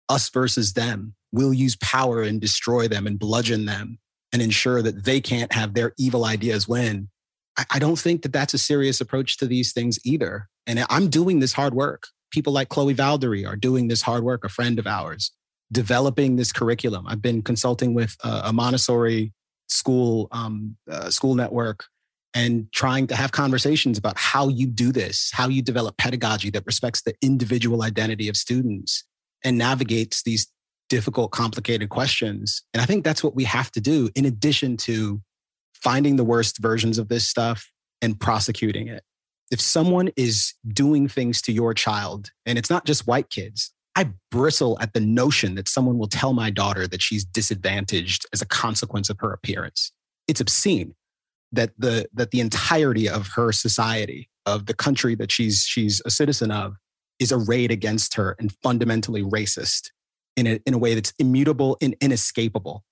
us 0.10 0.30
versus 0.30 0.74
them, 0.74 1.16
will 1.32 1.54
use 1.54 1.76
power 1.78 2.22
and 2.22 2.40
destroy 2.40 2.88
them 2.88 3.08
and 3.08 3.20
bludgeon 3.20 3.66
them 3.66 4.00
and 4.32 4.42
ensure 4.42 4.82
that 4.82 5.06
they 5.06 5.22
can't 5.22 5.54
have 5.54 5.74
their 5.74 5.94
evil 5.98 6.26
ideas 6.26 6.68
win. 6.68 7.10
I, 7.58 7.66
I 7.72 7.80
don't 7.80 8.00
think 8.00 8.22
that 8.22 8.34
that's 8.34 8.54
a 8.54 8.60
serious 8.60 9.02
approach 9.02 9.38
to 9.38 9.48
these 9.48 9.74
things 9.74 10.00
either. 10.06 10.48
And 10.66 10.86
I'm 10.90 11.10
doing 11.10 11.40
this 11.40 11.54
hard 11.54 11.74
work. 11.74 12.08
People 12.32 12.54
like 12.54 12.70
Chloe 12.70 12.94
Valdary 12.94 13.48
are 13.48 13.56
doing 13.56 13.88
this 13.88 14.02
hard 14.02 14.24
work, 14.24 14.44
a 14.44 14.50
friend 14.50 14.80
of 14.80 14.88
ours, 14.88 15.32
developing 15.72 16.36
this 16.36 16.52
curriculum. 16.52 17.06
I've 17.08 17.22
been 17.22 17.42
consulting 17.42 17.94
with 17.94 18.16
a, 18.24 18.42
a 18.46 18.54
Montessori 18.54 19.34
school 19.70 20.28
um, 20.32 20.78
uh, 20.90 21.10
school 21.10 21.36
network 21.36 21.86
and 22.34 22.72
trying 22.72 23.08
to 23.08 23.16
have 23.16 23.32
conversations 23.32 23.98
about 23.98 24.18
how 24.18 24.48
you 24.48 24.68
do 24.68 24.92
this, 24.92 25.32
how 25.34 25.48
you 25.48 25.62
develop 25.62 25.98
pedagogy 25.98 26.50
that 26.52 26.66
respects 26.66 27.02
the 27.02 27.16
individual 27.22 27.82
identity 27.82 28.30
of 28.30 28.38
students 28.38 29.06
and 29.44 29.58
navigates 29.58 30.24
these 30.24 30.48
difficult, 30.90 31.32
complicated 31.32 31.90
questions. 31.90 32.64
And 32.74 32.82
I 32.82 32.86
think 32.86 33.04
that's 33.04 33.24
what 33.24 33.36
we 33.36 33.44
have 33.44 33.72
to 33.72 33.82
do 33.82 34.10
in 34.16 34.26
addition 34.26 34.78
to 34.78 35.22
finding 35.74 36.16
the 36.16 36.24
worst 36.24 36.58
versions 36.60 36.98
of 36.98 37.10
this 37.10 37.28
stuff 37.28 37.72
and 38.02 38.20
prosecuting 38.20 38.88
it. 38.88 39.04
If 39.52 39.62
someone 39.62 40.10
is 40.18 40.54
doing 40.68 41.08
things 41.08 41.42
to 41.44 41.52
your 41.52 41.74
child, 41.74 42.32
and 42.46 42.58
it's 42.58 42.70
not 42.70 42.86
just 42.86 43.08
white 43.08 43.30
kids, 43.30 43.72
I 43.96 44.12
bristle 44.30 44.78
at 44.80 44.94
the 44.94 45.00
notion 45.00 45.56
that 45.56 45.68
someone 45.70 45.98
will 45.98 46.08
tell 46.08 46.34
my 46.34 46.50
daughter 46.50 46.88
that 46.88 47.02
she's 47.02 47.26
disadvantaged 47.26 48.26
as 48.34 48.42
a 48.42 48.46
consequence 48.46 49.10
of 49.10 49.18
her 49.20 49.32
appearance. 49.32 49.92
It's 50.28 50.42
obscene 50.42 50.94
that 51.54 51.72
the 51.78 52.08
that 52.14 52.32
the 52.32 52.42
entirety 52.42 53.08
of 53.08 53.30
her 53.30 53.52
society, 53.52 54.30
of 54.46 54.66
the 54.66 54.74
country 54.74 55.16
that 55.16 55.32
she's 55.32 55.64
she's 55.64 56.02
a 56.06 56.12
citizen 56.12 56.52
of, 56.52 56.76
is 57.20 57.32
arrayed 57.32 57.72
against 57.72 58.14
her 58.16 58.36
and 58.38 58.54
fundamentally 58.62 59.24
racist 59.24 59.92
in 60.38 60.48
a, 60.48 60.60
in 60.66 60.74
a 60.74 60.78
way 60.78 60.94
that's 60.96 61.14
immutable 61.20 61.78
and 61.82 61.96
inescapable. 62.00 62.86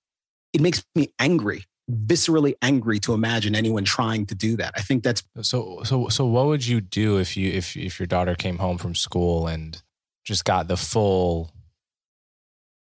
It 0.52 0.60
makes 0.60 0.84
me 0.94 1.14
angry, 1.18 1.64
viscerally 1.90 2.54
angry 2.60 2.98
to 3.00 3.14
imagine 3.14 3.54
anyone 3.54 3.84
trying 3.84 4.26
to 4.26 4.34
do 4.34 4.56
that. 4.56 4.74
I 4.76 4.82
think 4.82 5.02
that's 5.02 5.22
so. 5.40 5.82
So, 5.84 6.08
so 6.08 6.26
what 6.26 6.46
would 6.46 6.66
you 6.66 6.80
do 6.80 7.18
if 7.18 7.36
you 7.36 7.50
if 7.50 7.76
if 7.76 7.98
your 7.98 8.06
daughter 8.06 8.34
came 8.34 8.58
home 8.58 8.76
from 8.76 8.94
school 8.94 9.46
and 9.46 9.80
just 10.24 10.44
got 10.44 10.68
the 10.68 10.76
full 10.76 11.52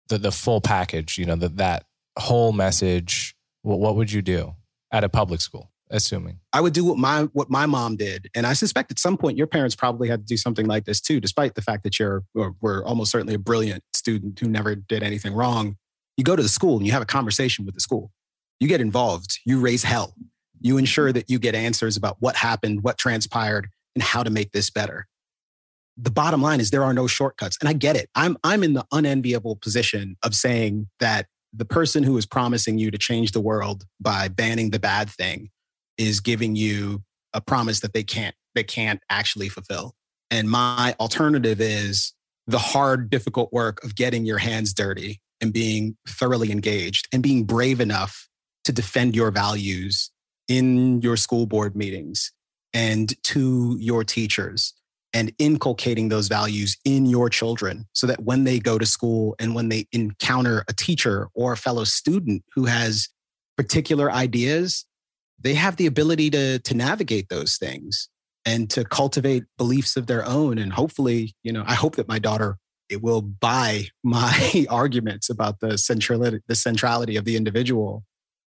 the 0.07 0.17
the 0.17 0.31
full 0.31 0.61
package? 0.61 1.17
You 1.17 1.25
know, 1.25 1.35
that 1.35 1.57
that 1.57 1.85
whole 2.17 2.53
message. 2.53 3.35
What 3.61 3.79
what 3.79 3.95
would 3.95 4.11
you 4.11 4.21
do 4.21 4.55
at 4.91 5.03
a 5.03 5.09
public 5.09 5.41
school? 5.41 5.71
Assuming. 5.89 6.39
I 6.53 6.61
would 6.61 6.73
do 6.73 6.83
what 6.83 6.97
my 6.97 7.23
what 7.33 7.49
my 7.49 7.65
mom 7.65 7.95
did. 7.95 8.29
And 8.35 8.45
i 8.45 8.53
suspect 8.53 8.91
at 8.91 8.99
some 8.99 9.17
point 9.17 9.37
your 9.37 9.47
parents 9.47 9.75
probably 9.75 10.07
had 10.07 10.21
to 10.21 10.25
do 10.25 10.37
something 10.37 10.65
like 10.65 10.85
this 10.85 10.99
too 10.99 11.19
despite 11.19 11.55
the 11.55 11.61
fact 11.61 11.83
that 11.83 11.99
you're 11.99 12.23
were 12.33 12.83
almost 12.85 13.11
certainly 13.11 13.33
a 13.33 13.39
brilliant 13.39 13.83
student 13.93 14.39
who 14.39 14.47
never 14.47 14.75
did 14.75 15.03
anything 15.03 15.33
wrong. 15.33 15.77
You 16.17 16.23
go 16.23 16.35
to 16.35 16.43
the 16.43 16.49
school 16.49 16.77
and 16.77 16.85
you 16.85 16.91
have 16.93 17.01
a 17.01 17.07
conversation 17.07 17.65
with 17.65 17.75
the 17.75 17.81
school. 17.81 18.11
You 18.59 18.67
get 18.67 18.81
involved. 18.81 19.39
You 19.45 19.59
raise 19.59 19.83
hell. 19.83 20.15
You 20.61 20.77
ensure 20.77 21.11
that 21.11 21.29
you 21.29 21.39
get 21.39 21.55
answers 21.55 21.97
about 21.97 22.17
what 22.19 22.35
happened 22.35 22.83
what 22.83 22.97
transpired 22.97 23.69
and 23.95 24.03
how 24.03 24.23
to 24.23 24.29
make 24.29 24.51
this 24.51 24.69
better. 24.69 25.07
The 25.97 26.11
bottom 26.11 26.41
line 26.41 26.59
is 26.59 26.71
there 26.71 26.83
are 26.83 26.93
no 26.93 27.07
shortcuts. 27.07 27.57
And 27.59 27.69
i 27.69 27.73
get 27.73 27.95
it. 27.95 28.09
I'm 28.15 28.37
i'm 28.43 28.63
in 28.63 28.73
the 28.73 28.85
unenviable 28.91 29.57
position 29.57 30.17
of 30.23 30.33
saying 30.33 30.87
that 30.99 31.27
the 31.53 31.65
person 31.65 32.03
who 32.03 32.17
is 32.17 32.25
promising 32.25 32.77
you 32.77 32.91
to 32.91 32.97
change 32.97 33.31
the 33.31 33.39
world 33.39 33.85
by 34.01 34.27
banning 34.27 34.71
the 34.71 34.79
bad 34.79 35.09
thing 35.09 35.51
is 35.97 36.19
giving 36.19 36.55
you 36.55 37.03
a 37.33 37.41
promise 37.41 37.81
that 37.81 37.93
they 37.93 38.03
can't 38.03 38.35
they 38.53 38.63
can't 38.63 39.01
actually 39.09 39.49
fulfill. 39.49 39.93
And 40.31 40.49
my 40.49 40.95
alternative 40.99 41.59
is 41.59 42.13
the 42.47 42.57
hard, 42.57 43.09
difficult 43.09 43.51
work 43.51 43.83
of 43.83 43.95
getting 43.95 44.25
your 44.25 44.37
hands 44.37 44.73
dirty 44.73 45.19
and 45.41 45.51
being 45.51 45.97
thoroughly 46.07 46.51
engaged 46.51 47.07
and 47.11 47.21
being 47.21 47.43
brave 47.43 47.81
enough 47.81 48.27
to 48.63 48.71
defend 48.71 49.15
your 49.15 49.31
values 49.31 50.11
in 50.47 51.01
your 51.01 51.17
school 51.17 51.45
board 51.45 51.75
meetings 51.75 52.31
and 52.73 53.21
to 53.23 53.77
your 53.79 54.03
teachers 54.03 54.73
and 55.13 55.31
inculcating 55.39 56.09
those 56.09 56.27
values 56.27 56.77
in 56.83 57.05
your 57.05 57.29
children 57.29 57.85
so 57.93 58.05
that 58.05 58.23
when 58.23 58.43
they 58.43 58.59
go 58.59 58.77
to 58.77 58.85
school 58.85 59.35
and 59.39 59.55
when 59.55 59.69
they 59.69 59.87
encounter 59.91 60.63
a 60.67 60.73
teacher 60.73 61.29
or 61.33 61.53
a 61.53 61.57
fellow 61.57 61.85
student 61.85 62.43
who 62.53 62.65
has 62.65 63.07
particular 63.57 64.11
ideas, 64.11 64.85
they 65.39 65.53
have 65.53 65.75
the 65.75 65.85
ability 65.85 66.29
to, 66.31 66.59
to 66.59 66.73
navigate 66.73 67.29
those 67.29 67.57
things 67.57 68.09
and 68.45 68.69
to 68.69 68.85
cultivate 68.85 69.43
beliefs 69.57 69.97
of 69.97 70.07
their 70.07 70.25
own. 70.25 70.57
And 70.57 70.71
hopefully, 70.71 71.33
you 71.43 71.51
know, 71.51 71.63
I 71.65 71.73
hope 71.73 71.95
that 71.95 72.07
my 72.07 72.19
daughter 72.19 72.57
it 72.89 73.01
will 73.01 73.21
buy 73.21 73.87
my 74.03 74.65
arguments 74.69 75.29
about 75.29 75.59
the 75.59 75.77
centrality, 75.77 76.39
the 76.47 76.55
centrality 76.55 77.17
of 77.17 77.25
the 77.25 77.35
individual. 77.35 78.03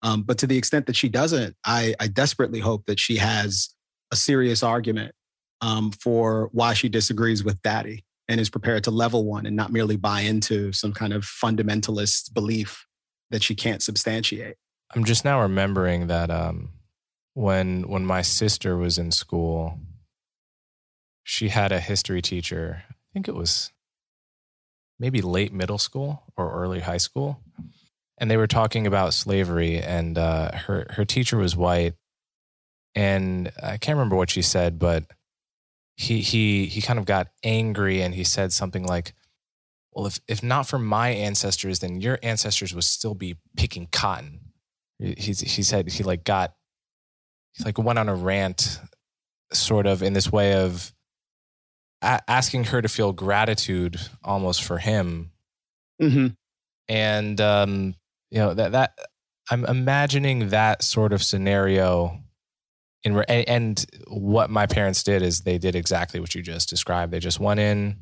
Um, 0.01 0.23
but 0.23 0.37
to 0.39 0.47
the 0.47 0.57
extent 0.57 0.85
that 0.85 0.95
she 0.95 1.09
doesn't, 1.09 1.55
I, 1.65 1.93
I 1.99 2.07
desperately 2.07 2.59
hope 2.59 2.85
that 2.85 2.99
she 2.99 3.17
has 3.17 3.69
a 4.11 4.15
serious 4.15 4.63
argument 4.63 5.13
um, 5.61 5.91
for 5.91 6.49
why 6.53 6.73
she 6.73 6.87
disagrees 6.87 7.43
with 7.43 7.61
daddy 7.63 8.05
and 8.29 8.39
is 8.39 8.49
prepared 8.49 8.83
to 8.85 8.91
level 8.91 9.25
one 9.25 9.45
and 9.45 9.55
not 9.55 9.73
merely 9.73 9.97
buy 9.97 10.21
into 10.21 10.71
some 10.71 10.93
kind 10.93 11.11
of 11.11 11.23
fundamentalist 11.23 12.33
belief 12.33 12.85
that 13.31 13.43
she 13.43 13.55
can't 13.55 13.83
substantiate. 13.83 14.55
I'm 14.95 15.03
just 15.03 15.23
now 15.23 15.41
remembering 15.41 16.07
that 16.07 16.31
um, 16.31 16.69
when 17.33 17.83
when 17.83 18.05
my 18.05 18.21
sister 18.21 18.75
was 18.75 18.97
in 18.97 19.11
school, 19.11 19.79
she 21.23 21.49
had 21.49 21.71
a 21.71 21.79
history 21.79 22.21
teacher. 22.21 22.83
I 22.89 22.93
think 23.13 23.27
it 23.27 23.35
was 23.35 23.71
maybe 24.99 25.21
late 25.21 25.53
middle 25.53 25.77
school 25.77 26.23
or 26.35 26.51
early 26.51 26.79
high 26.79 26.97
school, 26.97 27.39
and 28.17 28.31
they 28.31 28.37
were 28.37 28.47
talking 28.47 28.87
about 28.87 29.13
slavery. 29.13 29.79
And 29.79 30.17
uh, 30.17 30.51
her 30.53 30.87
her 30.89 31.05
teacher 31.05 31.37
was 31.37 31.55
white, 31.55 31.93
and 32.95 33.51
I 33.61 33.77
can't 33.77 33.95
remember 33.95 34.15
what 34.15 34.31
she 34.31 34.41
said, 34.41 34.79
but 34.79 35.05
he 35.95 36.21
he 36.21 36.65
he 36.65 36.81
kind 36.81 36.97
of 36.97 37.05
got 37.05 37.27
angry 37.43 38.01
and 38.01 38.15
he 38.15 38.23
said 38.23 38.51
something 38.53 38.85
like, 38.85 39.13
"Well, 39.91 40.07
if 40.07 40.19
if 40.27 40.41
not 40.41 40.67
for 40.67 40.79
my 40.79 41.09
ancestors, 41.09 41.77
then 41.77 42.01
your 42.01 42.17
ancestors 42.23 42.73
would 42.73 42.85
still 42.85 43.13
be 43.13 43.37
picking 43.55 43.85
cotton." 43.91 44.48
He's 44.99 45.39
he 45.39 45.63
said 45.63 45.89
he 45.89 46.03
like 46.03 46.23
got 46.23 46.53
he 47.53 47.63
like 47.63 47.77
went 47.77 47.99
on 47.99 48.09
a 48.09 48.15
rant 48.15 48.79
sort 49.51 49.87
of 49.87 50.03
in 50.03 50.13
this 50.13 50.31
way 50.31 50.53
of 50.53 50.93
a- 52.01 52.21
asking 52.29 52.65
her 52.65 52.81
to 52.81 52.89
feel 52.89 53.13
gratitude 53.13 53.99
almost 54.23 54.63
for 54.63 54.77
him 54.77 55.31
mm-hmm. 56.01 56.27
and 56.87 57.41
um 57.41 57.95
you 58.29 58.39
know 58.39 58.53
that 58.53 58.73
that 58.73 58.93
i'm 59.49 59.65
imagining 59.65 60.49
that 60.49 60.83
sort 60.83 61.13
of 61.13 61.23
scenario 61.23 62.19
in 63.03 63.17
and 63.29 63.85
what 64.07 64.49
my 64.49 64.65
parents 64.65 65.03
did 65.03 65.21
is 65.21 65.41
they 65.41 65.57
did 65.57 65.75
exactly 65.75 66.19
what 66.19 66.35
you 66.35 66.41
just 66.41 66.69
described 66.69 67.11
they 67.11 67.19
just 67.19 67.39
went 67.39 67.59
in 67.59 67.97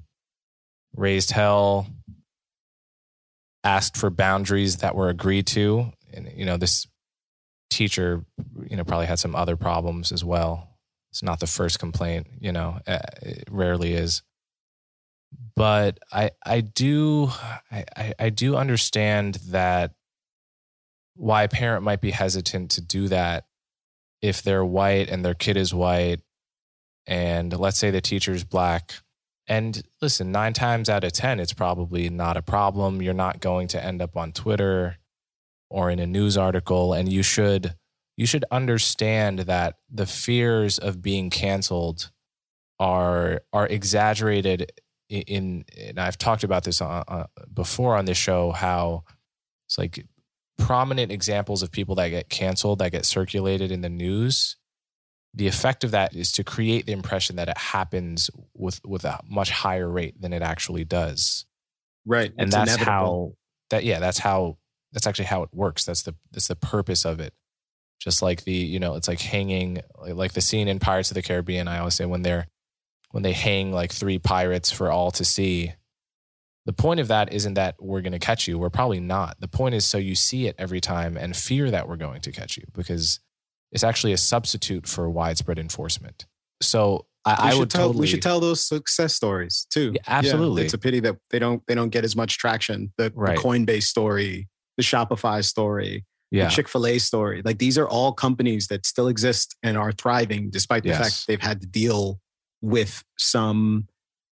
raised 0.95 1.31
hell 1.31 1.87
asked 3.63 3.95
for 3.95 4.09
boundaries 4.09 4.77
that 4.77 4.95
were 4.95 5.09
agreed 5.09 5.45
to 5.45 5.91
and 6.17 6.31
you 6.37 6.45
know 6.45 6.57
this 6.57 6.87
teacher 7.69 8.25
you 8.67 8.75
know 8.75 8.83
probably 8.83 9.05
had 9.05 9.19
some 9.19 9.35
other 9.35 9.55
problems 9.55 10.11
as 10.11 10.23
well. 10.23 10.77
It's 11.11 11.23
not 11.23 11.39
the 11.39 11.47
first 11.47 11.79
complaint 11.79 12.27
you 12.39 12.51
know 12.51 12.79
uh, 12.87 12.99
it 13.21 13.45
rarely 13.49 13.93
is. 13.93 14.23
But 15.55 15.99
i 16.11 16.31
i 16.45 16.61
do 16.61 17.29
i 17.71 18.13
i 18.19 18.29
do 18.29 18.55
understand 18.55 19.35
that 19.49 19.93
why 21.15 21.43
a 21.43 21.49
parent 21.49 21.83
might 21.83 22.01
be 22.01 22.11
hesitant 22.11 22.71
to 22.71 22.81
do 22.81 23.07
that 23.07 23.45
if 24.21 24.41
they're 24.41 24.65
white 24.65 25.09
and 25.09 25.25
their 25.25 25.33
kid 25.33 25.57
is 25.57 25.73
white 25.73 26.21
and 27.05 27.57
let's 27.57 27.77
say 27.77 27.91
the 27.91 28.01
teacher's 28.01 28.43
black. 28.43 28.93
And 29.49 29.81
listen 30.01 30.33
9 30.33 30.51
times 30.53 30.89
out 30.89 31.05
of 31.05 31.13
10 31.13 31.39
it's 31.39 31.53
probably 31.53 32.09
not 32.09 32.37
a 32.37 32.41
problem. 32.41 33.01
You're 33.01 33.13
not 33.13 33.39
going 33.39 33.69
to 33.69 33.83
end 33.83 34.01
up 34.01 34.15
on 34.17 34.31
twitter 34.31 34.97
or 35.69 35.89
in 35.89 35.99
a 35.99 36.07
news 36.07 36.37
article 36.37 36.93
and 36.93 37.11
you 37.11 37.23
should 37.23 37.75
you 38.15 38.25
should 38.25 38.45
understand 38.51 39.39
that 39.39 39.75
the 39.91 40.05
fears 40.05 40.79
of 40.79 41.01
being 41.01 41.29
canceled 41.29 42.11
are 42.79 43.41
are 43.53 43.67
exaggerated 43.67 44.71
in, 45.09 45.63
and 45.77 45.99
I've 45.99 46.17
talked 46.17 46.43
about 46.43 46.63
this 46.63 46.81
on, 46.81 47.03
uh, 47.07 47.27
before 47.53 47.95
on 47.95 48.05
this 48.05 48.17
show 48.17 48.51
how 48.51 49.03
it's 49.67 49.77
like 49.77 50.05
prominent 50.57 51.11
examples 51.11 51.63
of 51.63 51.71
people 51.71 51.95
that 51.95 52.09
get 52.09 52.29
canceled 52.29 52.79
that 52.79 52.91
get 52.91 53.05
circulated 53.05 53.71
in 53.71 53.81
the 53.81 53.89
news 53.89 54.57
the 55.33 55.47
effect 55.47 55.83
of 55.83 55.91
that 55.91 56.15
is 56.15 56.31
to 56.31 56.43
create 56.43 56.87
the 56.87 56.91
impression 56.91 57.35
that 57.35 57.47
it 57.47 57.57
happens 57.57 58.29
with 58.55 58.81
with 58.83 59.05
a 59.05 59.19
much 59.29 59.51
higher 59.51 59.87
rate 59.87 60.19
than 60.19 60.33
it 60.33 60.41
actually 60.41 60.83
does 60.83 61.45
right 62.05 62.31
and 62.37 62.47
it's 62.47 62.55
that's 62.55 62.73
inevitable. 62.73 62.91
how 62.91 63.33
that 63.69 63.83
yeah 63.83 63.99
that's 63.99 64.17
how 64.17 64.57
that's 64.93 65.07
actually 65.07 65.25
how 65.25 65.43
it 65.43 65.49
works. 65.53 65.85
That's 65.85 66.03
the 66.03 66.15
that's 66.31 66.47
the 66.47 66.55
purpose 66.55 67.05
of 67.05 67.19
it. 67.19 67.33
Just 67.99 68.21
like 68.21 68.43
the 68.43 68.53
you 68.53 68.79
know, 68.79 68.95
it's 68.95 69.07
like 69.07 69.19
hanging 69.19 69.81
like 69.99 70.33
the 70.33 70.41
scene 70.41 70.67
in 70.67 70.79
Pirates 70.79 71.11
of 71.11 71.15
the 71.15 71.21
Caribbean. 71.21 71.67
I 71.67 71.79
always 71.79 71.95
say 71.95 72.05
when 72.05 72.21
they're 72.21 72.47
when 73.11 73.23
they 73.23 73.33
hang 73.33 73.71
like 73.71 73.91
three 73.91 74.19
pirates 74.19 74.71
for 74.71 74.91
all 74.91 75.11
to 75.11 75.25
see. 75.25 75.73
The 76.65 76.73
point 76.73 76.99
of 76.99 77.07
that 77.07 77.31
isn't 77.31 77.53
that 77.53 77.75
we're 77.79 78.01
going 78.01 78.11
to 78.11 78.19
catch 78.19 78.45
you. 78.45 78.59
We're 78.59 78.69
probably 78.69 78.99
not. 78.99 79.39
The 79.39 79.47
point 79.47 79.73
is 79.73 79.85
so 79.85 79.97
you 79.97 80.15
see 80.15 80.47
it 80.47 80.55
every 80.57 80.81
time 80.81 81.15
and 81.15 81.33
fear 81.33 81.71
that 81.71 81.87
we're 81.87 81.95
going 81.95 82.19
to 82.21 82.31
catch 82.33 82.57
you 82.57 82.63
because 82.73 83.21
it's 83.71 83.85
actually 83.85 84.11
a 84.11 84.17
substitute 84.17 84.85
for 84.85 85.09
widespread 85.09 85.59
enforcement. 85.59 86.25
So 86.61 87.05
I, 87.25 87.51
I 87.51 87.55
would 87.55 87.69
tell 87.69 87.87
totally, 87.87 88.01
we 88.01 88.07
should 88.07 88.21
tell 88.21 88.39
those 88.39 88.63
success 88.63 89.13
stories 89.13 89.67
too. 89.69 89.91
Yeah, 89.93 90.01
absolutely, 90.07 90.61
yeah, 90.61 90.65
it's 90.65 90.73
a 90.73 90.77
pity 90.77 90.99
that 91.01 91.17
they 91.29 91.39
don't 91.39 91.61
they 91.67 91.75
don't 91.75 91.89
get 91.89 92.03
as 92.03 92.15
much 92.15 92.37
traction. 92.37 92.93
The, 92.97 93.11
right. 93.15 93.37
the 93.37 93.43
Coinbase 93.43 93.83
story, 93.83 94.47
the 94.77 94.83
Shopify 94.83 95.43
story, 95.43 96.05
yeah. 96.31 96.45
the 96.45 96.51
Chick 96.51 96.69
fil 96.69 96.87
A 96.87 96.97
story. 96.99 97.41
Like 97.43 97.57
these 97.57 97.77
are 97.77 97.87
all 97.87 98.13
companies 98.13 98.67
that 98.67 98.85
still 98.85 99.07
exist 99.07 99.55
and 99.63 99.77
are 99.77 99.91
thriving 99.91 100.49
despite 100.49 100.83
the 100.83 100.89
yes. 100.89 100.99
fact 100.99 101.27
they've 101.27 101.41
had 101.41 101.61
to 101.61 101.67
deal 101.67 102.19
with 102.61 103.03
some 103.17 103.87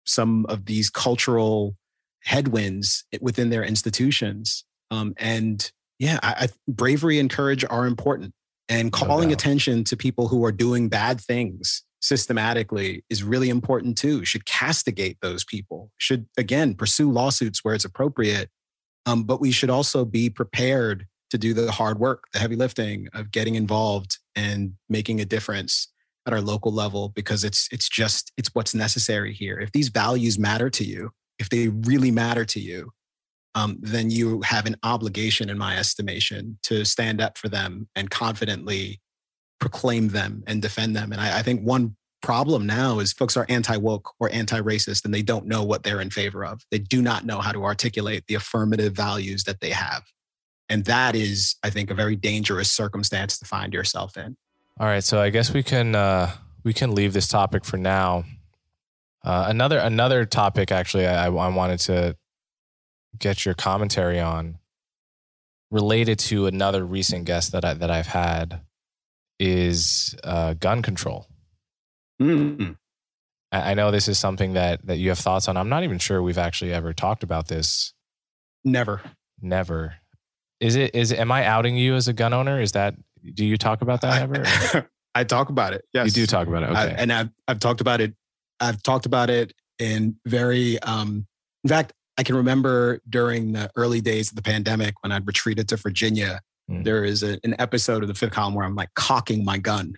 some 0.05 0.45
of 0.47 0.65
these 0.65 0.89
cultural 0.89 1.75
headwinds 2.23 3.05
within 3.21 3.49
their 3.49 3.63
institutions. 3.63 4.65
Um, 4.91 5.13
and 5.17 5.71
yeah, 5.99 6.19
I, 6.23 6.45
I, 6.45 6.47
bravery 6.67 7.19
and 7.19 7.29
courage 7.29 7.63
are 7.69 7.85
important. 7.85 8.33
And 8.67 8.91
calling 8.91 9.29
no 9.29 9.33
attention 9.33 9.83
to 9.85 9.97
people 9.97 10.27
who 10.27 10.45
are 10.45 10.51
doing 10.51 10.89
bad 10.89 11.19
things 11.19 11.83
systematically 12.01 13.03
is 13.09 13.23
really 13.23 13.49
important 13.49 13.97
too. 13.97 14.23
Should 14.25 14.45
castigate 14.45 15.17
those 15.21 15.43
people. 15.43 15.91
Should 15.97 16.27
again 16.37 16.75
pursue 16.75 17.11
lawsuits 17.11 17.63
where 17.63 17.73
it's 17.73 17.85
appropriate 17.85 18.49
um, 19.05 19.23
but 19.23 19.41
we 19.41 19.51
should 19.51 19.69
also 19.69 20.05
be 20.05 20.29
prepared 20.29 21.05
to 21.29 21.37
do 21.37 21.53
the 21.53 21.71
hard 21.71 21.99
work, 21.99 22.23
the 22.33 22.39
heavy 22.39 22.55
lifting 22.55 23.07
of 23.13 23.31
getting 23.31 23.55
involved 23.55 24.17
and 24.35 24.73
making 24.89 25.21
a 25.21 25.25
difference 25.25 25.89
at 26.25 26.33
our 26.33 26.41
local 26.41 26.71
level 26.71 27.09
because 27.09 27.43
it's 27.43 27.67
it's 27.71 27.87
just 27.87 28.31
it's 28.37 28.49
what's 28.53 28.75
necessary 28.75 29.33
here. 29.33 29.59
If 29.59 29.71
these 29.71 29.89
values 29.89 30.37
matter 30.37 30.69
to 30.71 30.83
you, 30.83 31.11
if 31.37 31.49
they 31.49 31.69
really 31.69 32.11
matter 32.11 32.45
to 32.45 32.59
you, 32.59 32.91
um, 33.55 33.77
then 33.81 34.11
you 34.11 34.41
have 34.41 34.65
an 34.65 34.75
obligation, 34.83 35.49
in 35.49 35.57
my 35.57 35.77
estimation, 35.77 36.59
to 36.63 36.85
stand 36.85 37.21
up 37.21 37.37
for 37.37 37.49
them 37.49 37.87
and 37.95 38.09
confidently 38.09 39.01
proclaim 39.59 40.09
them 40.09 40.43
and 40.47 40.61
defend 40.61 40.95
them. 40.95 41.11
And 41.11 41.19
I, 41.19 41.39
I 41.39 41.41
think 41.41 41.61
one 41.61 41.95
problem 42.21 42.65
now 42.65 42.99
is 42.99 43.13
folks 43.13 43.37
are 43.37 43.45
anti 43.49 43.77
woke 43.77 44.13
or 44.19 44.29
anti 44.31 44.59
racist 44.59 45.05
and 45.05 45.13
they 45.13 45.21
don't 45.21 45.45
know 45.45 45.63
what 45.63 45.83
they're 45.83 46.01
in 46.01 46.09
favor 46.09 46.45
of. 46.45 46.61
They 46.71 46.79
do 46.79 47.01
not 47.01 47.25
know 47.25 47.39
how 47.39 47.51
to 47.51 47.63
articulate 47.63 48.25
the 48.27 48.35
affirmative 48.35 48.93
values 48.93 49.43
that 49.45 49.61
they 49.61 49.71
have. 49.71 50.03
And 50.69 50.85
that 50.85 51.15
is, 51.15 51.55
I 51.63 51.69
think, 51.69 51.89
a 51.89 51.95
very 51.95 52.15
dangerous 52.15 52.69
circumstance 52.69 53.39
to 53.39 53.45
find 53.45 53.73
yourself 53.73 54.17
in. 54.17 54.37
All 54.79 54.87
right. 54.87 55.03
So 55.03 55.19
I 55.19 55.29
guess 55.29 55.53
we 55.53 55.63
can 55.63 55.95
uh, 55.95 56.31
we 56.63 56.73
can 56.73 56.93
leave 56.93 57.13
this 57.13 57.27
topic 57.27 57.65
for 57.65 57.77
now. 57.77 58.25
Uh, 59.23 59.45
another 59.49 59.79
another 59.79 60.25
topic 60.25 60.71
actually 60.71 61.05
I, 61.05 61.25
I 61.25 61.49
wanted 61.49 61.79
to 61.81 62.15
get 63.17 63.45
your 63.45 63.53
commentary 63.53 64.19
on 64.19 64.59
related 65.71 66.17
to 66.17 66.45
another 66.45 66.85
recent 66.85 67.25
guest 67.25 67.51
that 67.51 67.65
I 67.65 67.73
that 67.73 67.91
I've 67.91 68.07
had 68.07 68.61
is 69.39 70.15
uh, 70.23 70.53
gun 70.53 70.81
control. 70.81 71.27
Mm. 72.21 72.75
I 73.51 73.73
know 73.73 73.89
this 73.89 74.07
is 74.07 74.19
something 74.19 74.53
that 74.53 74.85
that 74.85 74.97
you 74.97 75.09
have 75.09 75.19
thoughts 75.19 75.47
on. 75.47 75.57
I'm 75.57 75.69
not 75.69 75.83
even 75.83 75.97
sure 75.97 76.21
we've 76.21 76.37
actually 76.37 76.73
ever 76.73 76.93
talked 76.93 77.23
about 77.23 77.47
this. 77.47 77.93
Never. 78.63 79.01
Never. 79.41 79.95
Is 80.59 80.75
it 80.75 80.93
is 80.93 81.11
am 81.11 81.31
I 81.31 81.45
outing 81.45 81.75
you 81.75 81.95
as 81.95 82.07
a 82.07 82.13
gun 82.13 82.33
owner? 82.33 82.61
Is 82.61 82.73
that 82.73 82.95
do 83.33 83.45
you 83.45 83.57
talk 83.57 83.81
about 83.81 84.01
that 84.01 84.21
ever? 84.21 84.87
I 85.15 85.23
talk 85.23 85.49
about 85.49 85.73
it. 85.73 85.83
Yes. 85.93 86.05
You 86.05 86.11
do 86.11 86.27
talk 86.27 86.47
about 86.47 86.63
it. 86.63 86.69
Okay. 86.69 86.79
I, 86.79 86.87
and 86.87 87.11
I've 87.11 87.29
I've 87.47 87.59
talked 87.59 87.81
about 87.81 88.01
it. 88.01 88.13
I've 88.59 88.83
talked 88.83 89.05
about 89.05 89.29
it 89.29 89.53
in 89.79 90.17
very 90.25 90.79
um 90.79 91.25
in 91.63 91.69
fact, 91.69 91.93
I 92.17 92.23
can 92.23 92.35
remember 92.35 92.99
during 93.09 93.53
the 93.53 93.71
early 93.75 94.01
days 94.01 94.29
of 94.29 94.35
the 94.35 94.41
pandemic 94.41 94.95
when 95.01 95.11
I'd 95.11 95.25
retreated 95.25 95.67
to 95.69 95.77
Virginia, 95.77 96.41
mm. 96.69 96.83
there 96.83 97.03
is 97.03 97.23
a, 97.23 97.39
an 97.43 97.55
episode 97.59 98.03
of 98.03 98.07
the 98.07 98.13
fifth 98.13 98.31
column 98.31 98.53
where 98.53 98.65
I'm 98.65 98.75
like 98.75 98.93
cocking 98.93 99.43
my 99.43 99.57
gun 99.57 99.95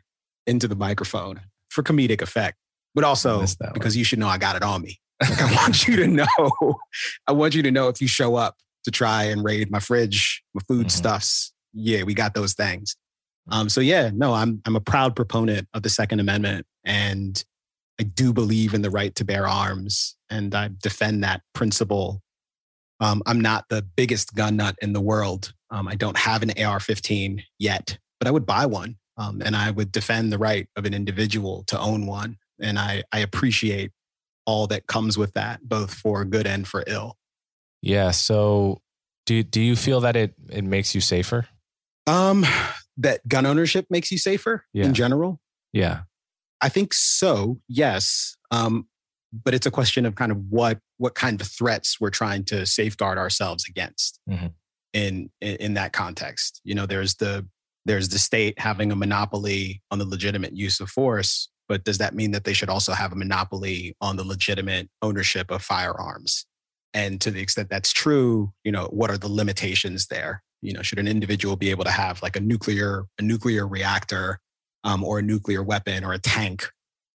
into 0.48 0.68
the 0.68 0.76
microphone 0.76 1.42
for 1.72 1.84
comedic 1.84 2.22
effect. 2.22 2.58
but 2.94 3.04
also 3.04 3.46
because 3.74 3.96
you 3.96 4.04
should 4.04 4.20
know 4.20 4.28
I 4.28 4.38
got 4.38 4.56
it 4.56 4.64
on 4.64 4.82
me. 4.82 5.00
Like 5.22 5.42
I 5.42 5.54
want 5.56 5.88
you 5.88 5.96
to 5.98 6.08
know, 6.08 6.28
I 7.28 7.32
want 7.32 7.56
you 7.56 7.64
to 7.64 7.72
know 7.72 7.88
if 7.88 8.02
you 8.02 8.08
show 8.08 8.36
up 8.36 8.58
to 8.84 8.92
try 8.92 9.24
and 9.24 9.44
raid 9.44 9.72
my 9.72 9.80
fridge, 9.80 10.44
my 10.54 10.62
food 10.68 10.88
mm-hmm. 10.88 10.90
stuffs. 10.90 11.54
Yeah, 11.74 12.04
we 12.04 12.14
got 12.14 12.34
those 12.34 12.54
things. 12.54 12.96
Um, 13.50 13.70
so 13.70 13.82
yeah, 13.82 14.12
no, 14.14 14.34
I'm 14.34 14.62
I'm 14.66 14.76
a 14.76 14.82
proud 14.82 15.16
proponent 15.16 15.68
of 15.74 15.84
the 15.84 15.90
Second 15.90 16.20
Amendment, 16.20 16.66
and 16.84 17.44
I 18.00 18.04
do 18.04 18.34
believe 18.34 18.74
in 18.74 18.82
the 18.82 18.90
right 18.90 19.14
to 19.16 19.26
bear 19.26 19.48
arms, 19.48 20.16
and 20.30 20.54
I 20.54 20.70
defend 20.82 21.24
that 21.24 21.42
principle. 21.54 22.22
Um, 23.00 23.24
I'm 23.26 23.42
not 23.42 23.66
the 23.70 23.84
biggest 23.96 24.36
gun 24.36 24.58
nut 24.58 24.76
in 24.82 24.94
the 24.94 25.02
world. 25.02 25.54
Um, 25.72 25.88
I 25.88 25.96
don't 25.96 26.18
have 26.18 26.44
an 26.44 26.52
AR-15 26.52 27.42
yet, 27.58 27.98
but 28.20 28.28
I 28.28 28.32
would 28.32 28.46
buy 28.46 28.66
one, 28.68 28.98
um, 29.22 29.42
and 29.44 29.56
I 29.56 29.72
would 29.72 29.92
defend 29.92 30.32
the 30.32 30.38
right 30.38 30.68
of 30.76 30.86
an 30.86 30.94
individual 30.94 31.64
to 31.68 31.80
own 31.80 32.06
one. 32.06 32.38
And 32.60 32.78
I 32.80 33.04
I 33.12 33.20
appreciate 33.20 33.92
all 34.46 34.68
that 34.68 34.88
comes 34.88 35.18
with 35.18 35.34
that, 35.34 35.62
both 35.68 35.94
for 35.94 36.26
good 36.26 36.48
and 36.48 36.68
for 36.68 36.84
ill. 36.88 37.18
Yeah. 37.82 38.12
So 38.12 38.82
do 39.26 39.44
do 39.44 39.62
you 39.62 39.76
feel 39.76 40.02
that 40.02 40.16
it 40.16 40.34
it 40.50 40.64
makes 40.64 40.96
you 40.96 41.02
safer? 41.02 41.48
Um, 42.08 42.46
that 42.98 43.28
gun 43.28 43.46
ownership 43.46 43.86
makes 43.90 44.12
you 44.12 44.18
safer 44.18 44.66
yeah. 44.74 44.86
in 44.86 44.94
general. 44.94 45.40
Yeah. 45.74 46.02
I 46.62 46.70
think 46.70 46.94
so. 46.94 47.60
Yes. 47.68 48.36
Um, 48.52 48.88
but 49.32 49.54
it's 49.54 49.66
a 49.66 49.72
question 49.72 50.06
of 50.06 50.16
kind 50.16 50.32
of 50.32 50.38
what 50.50 50.80
what 50.98 51.16
kind 51.16 51.40
of 51.40 51.48
threats 51.48 52.00
we're 52.00 52.10
trying 52.10 52.44
to 52.46 52.66
safeguard 52.66 53.18
ourselves 53.18 53.66
against 53.68 54.20
mm-hmm. 54.30 54.48
in, 54.94 55.30
in 55.40 55.56
in 55.58 55.74
that 55.76 55.94
context. 55.94 56.62
You 56.64 56.76
know, 56.76 56.86
there's 56.86 57.16
the 57.16 57.48
there's 57.86 58.10
the 58.10 58.20
state 58.20 58.60
having 58.60 58.92
a 58.92 58.96
monopoly 58.96 59.82
on 59.92 60.00
the 60.00 60.06
legitimate 60.06 60.56
use 60.56 60.80
of 60.80 60.90
force, 60.90 61.50
but 61.68 61.84
does 61.84 61.98
that 62.00 62.14
mean 62.14 62.32
that 62.32 62.44
they 62.44 62.54
should 62.54 62.70
also 62.70 62.94
have 62.94 63.12
a 63.12 63.16
monopoly 63.16 63.96
on 64.02 64.18
the 64.18 64.24
legitimate 64.24 64.90
ownership 65.02 65.50
of 65.50 65.64
firearms? 65.64 66.46
And 66.94 67.22
to 67.22 67.32
the 67.32 67.42
extent 67.42 67.70
that's 67.70 67.92
true, 67.92 68.52
you 68.64 68.72
know, 68.72 68.86
what 68.92 69.10
are 69.10 69.18
the 69.18 69.32
limitations 69.32 70.08
there? 70.08 70.44
You 70.62 70.74
know, 70.74 70.82
should 70.82 71.00
an 71.00 71.08
individual 71.08 71.56
be 71.56 71.72
able 71.72 71.86
to 71.86 71.92
have 71.92 72.22
like 72.22 72.36
a 72.36 72.40
nuclear 72.40 73.06
a 73.18 73.22
nuclear 73.22 73.68
reactor 73.68 74.40
um, 74.84 75.04
or 75.04 75.20
a 75.20 75.24
nuclear 75.24 75.64
weapon 75.64 76.04
or 76.04 76.14
a 76.14 76.20
tank 76.20 76.68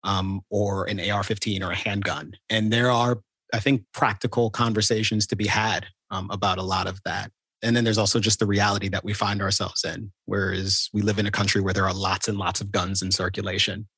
um, 0.04 0.40
or 0.50 0.88
an 0.88 0.98
AR-15 1.00 1.62
or 1.62 1.72
a 1.72 1.76
handgun? 1.76 2.32
And 2.48 2.72
there 2.72 2.90
are, 2.90 3.18
I 3.52 3.60
think, 3.60 3.82
practical 3.92 4.50
conversations 4.50 5.26
to 5.26 5.36
be 5.36 5.46
had 5.46 5.86
um, 6.10 6.30
about 6.30 6.58
a 6.58 6.62
lot 6.62 6.86
of 6.86 7.00
that. 7.04 7.30
And 7.64 7.74
then 7.74 7.82
there's 7.82 7.98
also 7.98 8.20
just 8.20 8.38
the 8.38 8.46
reality 8.46 8.90
that 8.90 9.04
we 9.04 9.14
find 9.14 9.40
ourselves 9.40 9.84
in, 9.84 10.12
whereas 10.26 10.90
we 10.92 11.00
live 11.00 11.18
in 11.18 11.26
a 11.26 11.30
country 11.30 11.62
where 11.62 11.72
there 11.72 11.86
are 11.86 11.94
lots 11.94 12.28
and 12.28 12.36
lots 12.36 12.60
of 12.60 12.70
guns 12.70 13.00
in 13.00 13.10
circulation. 13.10 13.88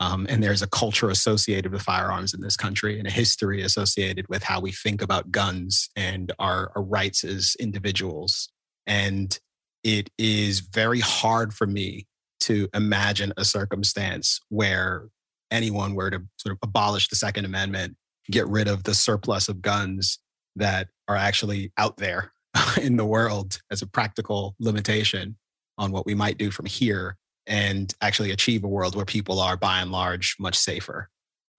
Um, 0.00 0.26
and 0.28 0.42
there's 0.42 0.62
a 0.62 0.68
culture 0.68 1.08
associated 1.08 1.70
with 1.70 1.82
firearms 1.82 2.34
in 2.34 2.40
this 2.40 2.56
country 2.56 2.98
and 2.98 3.06
a 3.06 3.12
history 3.12 3.62
associated 3.62 4.26
with 4.28 4.42
how 4.42 4.58
we 4.58 4.72
think 4.72 5.00
about 5.00 5.30
guns 5.30 5.88
and 5.94 6.32
our, 6.40 6.72
our 6.74 6.82
rights 6.82 7.22
as 7.22 7.54
individuals. 7.60 8.48
And 8.88 9.38
it 9.84 10.10
is 10.18 10.58
very 10.58 10.98
hard 10.98 11.54
for 11.54 11.68
me 11.68 12.08
to 12.40 12.68
imagine 12.74 13.32
a 13.36 13.44
circumstance 13.44 14.40
where 14.48 15.06
anyone 15.52 15.94
were 15.94 16.10
to 16.10 16.22
sort 16.38 16.54
of 16.54 16.58
abolish 16.60 17.06
the 17.06 17.14
Second 17.14 17.44
Amendment, 17.44 17.96
get 18.28 18.48
rid 18.48 18.66
of 18.66 18.82
the 18.82 18.96
surplus 18.96 19.48
of 19.48 19.62
guns 19.62 20.18
that 20.56 20.88
are 21.06 21.16
actually 21.16 21.72
out 21.78 21.98
there 21.98 22.32
in 22.80 22.96
the 22.96 23.04
world 23.04 23.60
as 23.70 23.82
a 23.82 23.86
practical 23.86 24.54
limitation 24.58 25.36
on 25.78 25.92
what 25.92 26.06
we 26.06 26.14
might 26.14 26.38
do 26.38 26.50
from 26.50 26.66
here 26.66 27.16
and 27.46 27.94
actually 28.00 28.30
achieve 28.30 28.64
a 28.64 28.68
world 28.68 28.94
where 28.94 29.04
people 29.04 29.40
are 29.40 29.56
by 29.56 29.80
and 29.80 29.90
large 29.90 30.36
much 30.38 30.56
safer. 30.56 31.08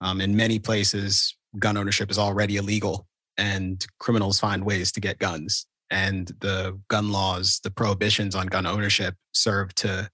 Um, 0.00 0.20
in 0.20 0.34
many 0.34 0.58
places, 0.58 1.36
gun 1.58 1.76
ownership 1.76 2.10
is 2.10 2.18
already 2.18 2.56
illegal 2.56 3.06
and 3.36 3.84
criminals 3.98 4.40
find 4.40 4.64
ways 4.64 4.92
to 4.92 5.00
get 5.00 5.18
guns. 5.18 5.66
And 5.90 6.32
the 6.40 6.80
gun 6.88 7.12
laws, 7.12 7.60
the 7.62 7.70
prohibitions 7.70 8.34
on 8.34 8.46
gun 8.46 8.66
ownership 8.66 9.14
serve 9.32 9.74
to 9.76 10.08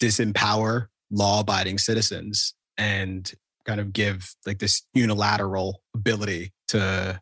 disempower 0.00 0.86
law 1.10 1.40
abiding 1.40 1.78
citizens 1.78 2.54
and 2.78 3.30
kind 3.64 3.80
of 3.80 3.92
give 3.92 4.34
like 4.46 4.58
this 4.58 4.82
unilateral 4.94 5.82
ability 5.94 6.52
to 6.68 7.20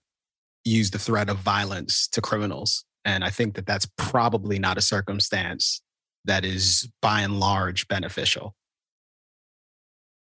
use 0.65 0.91
the 0.91 0.99
threat 0.99 1.29
of 1.29 1.39
violence 1.39 2.09
to 2.09 2.21
criminals. 2.21 2.85
And 3.05 3.23
I 3.23 3.31
think 3.31 3.55
that 3.55 3.67
that's 3.67 3.87
probably 3.99 4.59
not 4.59 4.79
a 4.79 4.81
circumstance 4.83 5.83
that 6.25 6.45
is 6.45 6.89
by 7.03 7.21
and 7.21 7.39
large 7.39 7.87
beneficial. 7.89 8.55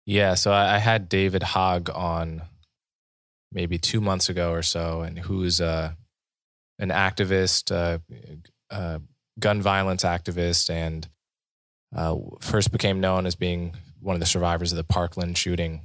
Yeah, 0.06 0.34
so 0.34 0.52
I, 0.52 0.80
had 0.80 1.08
David 1.08 1.44
Hogg 1.44 1.90
on 1.94 2.42
maybe 3.52 3.78
two 3.78 4.02
months 4.02 4.30
ago 4.30 4.52
or 4.52 4.64
so, 4.64 5.02
and 5.02 5.20
who's 5.20 5.62
uh, 5.62 5.92
an 6.80 6.90
activist, 6.90 7.72
uh, 7.72 8.00
uh, 8.72 9.00
gun 9.40 9.62
violence 9.62 10.04
activist, 10.04 10.70
and 10.72 11.08
first 12.42 12.72
became 12.72 13.02
known 13.02 13.26
as 13.28 13.36
being 13.36 13.76
one 14.00 14.16
of 14.16 14.20
the 14.20 14.26
survivors 14.26 14.72
of 14.72 14.78
the 14.78 14.84
Parkland 14.84 15.38
shooting. 15.38 15.82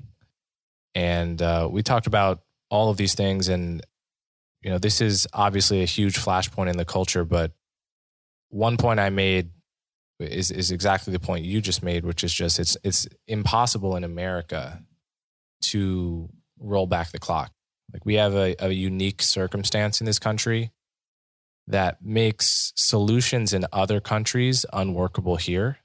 And 0.94 1.42
we 1.70 1.82
talked 1.82 2.06
about 2.06 2.40
all 2.70 2.88
of 2.88 2.96
these 2.96 3.14
things, 3.14 3.48
and 3.48 3.84
you 4.64 4.70
know, 4.70 4.78
this 4.78 5.00
is 5.00 5.28
obviously 5.34 5.82
a 5.82 5.86
huge 5.86 6.16
flashpoint 6.16 6.70
in 6.70 6.78
the 6.78 6.86
culture. 6.86 7.24
But 7.24 7.52
one 8.48 8.78
point 8.78 8.98
I 8.98 9.10
made 9.10 9.50
is 10.18 10.50
is 10.50 10.70
exactly 10.70 11.12
the 11.12 11.20
point 11.20 11.44
you 11.44 11.60
just 11.60 11.82
made, 11.82 12.04
which 12.04 12.24
is 12.24 12.32
just 12.32 12.58
it's 12.58 12.76
it's 12.82 13.06
impossible 13.28 13.94
in 13.94 14.04
America 14.04 14.82
to 15.62 16.30
roll 16.58 16.86
back 16.86 17.10
the 17.10 17.18
clock. 17.18 17.52
Like 17.92 18.06
we 18.06 18.14
have 18.14 18.34
a, 18.34 18.56
a 18.58 18.70
unique 18.70 19.22
circumstance 19.22 20.00
in 20.00 20.06
this 20.06 20.18
country 20.18 20.72
that 21.66 22.02
makes 22.02 22.72
solutions 22.74 23.52
in 23.52 23.66
other 23.72 24.00
countries 24.00 24.64
unworkable 24.72 25.36
here. 25.36 25.78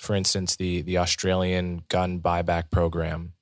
For 0.00 0.14
instance, 0.14 0.54
the 0.54 0.82
the 0.82 0.98
Australian 0.98 1.82
gun 1.88 2.20
buyback 2.20 2.70
program 2.70 3.32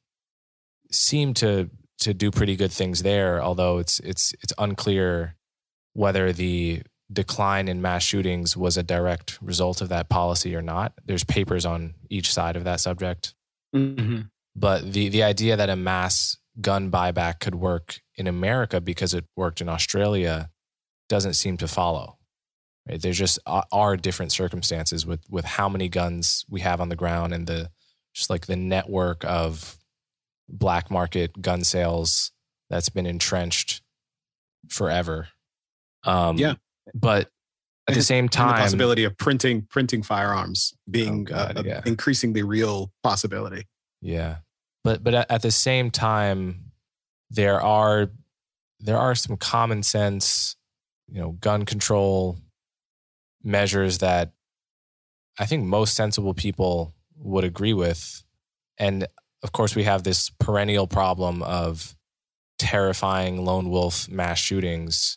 seemed 0.91 1.37
to 1.37 1.69
to 2.01 2.15
do 2.15 2.31
pretty 2.31 2.57
good 2.57 2.73
things 2.73 3.03
there, 3.03 3.43
although 3.43 3.79
it's 3.79 4.01
it's 4.01 4.33
it's 4.41 4.53
unclear 4.59 5.37
whether 5.95 6.33
the 6.33 6.83
decline 7.13 7.69
in 7.69 7.81
mass 7.81 8.03
shootings 8.03 8.57
was 8.57 8.77
a 8.77 8.83
direct 8.83 9.39
result 9.41 9.81
of 9.81 9.89
that 9.89 10.09
policy 10.09 10.55
or 10.55 10.63
not. 10.63 10.93
There's 11.05 11.25
papers 11.25 11.65
on 11.65 11.95
each 12.11 12.33
side 12.33 12.57
of 12.57 12.65
that 12.65 12.81
subject. 12.81 13.35
Mm-hmm. 13.75 14.23
But 14.55 14.93
the, 14.93 15.09
the 15.09 15.23
idea 15.23 15.57
that 15.57 15.71
a 15.71 15.77
mass 15.77 16.37
gun 16.61 16.91
buyback 16.91 17.41
could 17.41 17.55
work 17.55 18.01
in 18.17 18.27
America 18.27 18.81
because 18.81 19.15
it 19.15 19.25
worked 19.37 19.61
in 19.61 19.69
Australia 19.69 20.51
doesn't 21.09 21.35
seem 21.35 21.57
to 21.59 21.69
follow. 21.69 22.19
Right? 22.89 23.01
There's 23.01 23.19
just 23.19 23.39
are 23.47 23.97
different 23.97 24.33
circumstances 24.33 25.07
with 25.07 25.21
with 25.31 25.45
how 25.45 25.69
many 25.69 25.89
guns 25.89 26.45
we 26.49 26.61
have 26.61 26.81
on 26.81 26.89
the 26.89 26.97
ground 26.97 27.33
and 27.33 27.47
the 27.47 27.71
just 28.15 28.31
like 28.31 28.47
the 28.47 28.57
network 28.57 29.25
of 29.25 29.78
black 30.49 30.91
market 30.91 31.41
gun 31.41 31.65
sales 31.65 32.33
that's 32.71 32.89
been 32.89 33.07
entrenched 33.07 33.83
forever. 34.69 35.29
Um, 36.05 36.39
yeah, 36.39 36.55
but 36.95 37.31
at 37.89 37.95
the 37.95 38.03
same 38.03 38.29
time, 38.29 38.57
the 38.57 38.63
possibility 38.63 39.05
of 39.05 39.17
printing 39.17 39.63
printing 39.63 40.03
firearms 40.03 40.75
being 40.91 41.21
oh 41.21 41.35
God, 41.35 41.59
uh, 41.59 41.63
yeah. 41.65 41.81
increasingly 41.87 42.43
real 42.43 42.93
possibility. 43.03 43.67
Yeah, 44.01 44.37
but 44.85 45.03
but 45.03 45.15
at 45.15 45.43
the 45.43 45.51
same 45.51 45.91
time, 45.91 46.73
there 47.31 47.61
are 47.61 48.11
there 48.81 48.99
are 48.99 49.15
some 49.15 49.37
common 49.37 49.83
sense, 49.83 50.57
you 51.09 51.21
know, 51.21 51.33
gun 51.33 51.65
control 51.65 52.39
measures 53.43 53.99
that 53.99 54.33
I 55.39 55.47
think 55.47 55.65
most 55.65 55.95
sensible 55.95 56.35
people 56.35 56.95
would 57.17 57.45
agree 57.45 57.75
with, 57.75 58.23
and 58.79 59.07
of 59.43 59.53
course, 59.53 59.75
we 59.75 59.85
have 59.85 60.03
this 60.03 60.31
perennial 60.41 60.87
problem 60.87 61.43
of 61.43 61.95
terrifying 62.59 63.45
lone 63.45 63.71
wolf 63.71 64.09
mass 64.09 64.39
shootings 64.39 65.17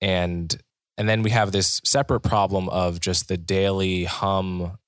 and 0.00 0.56
and 0.96 1.06
then 1.06 1.22
we 1.22 1.30
have 1.30 1.52
this 1.52 1.82
separate 1.84 2.20
problem 2.20 2.68
of 2.70 2.98
just 2.98 3.28
the 3.28 3.36
daily 3.36 4.04
hum 4.04 4.78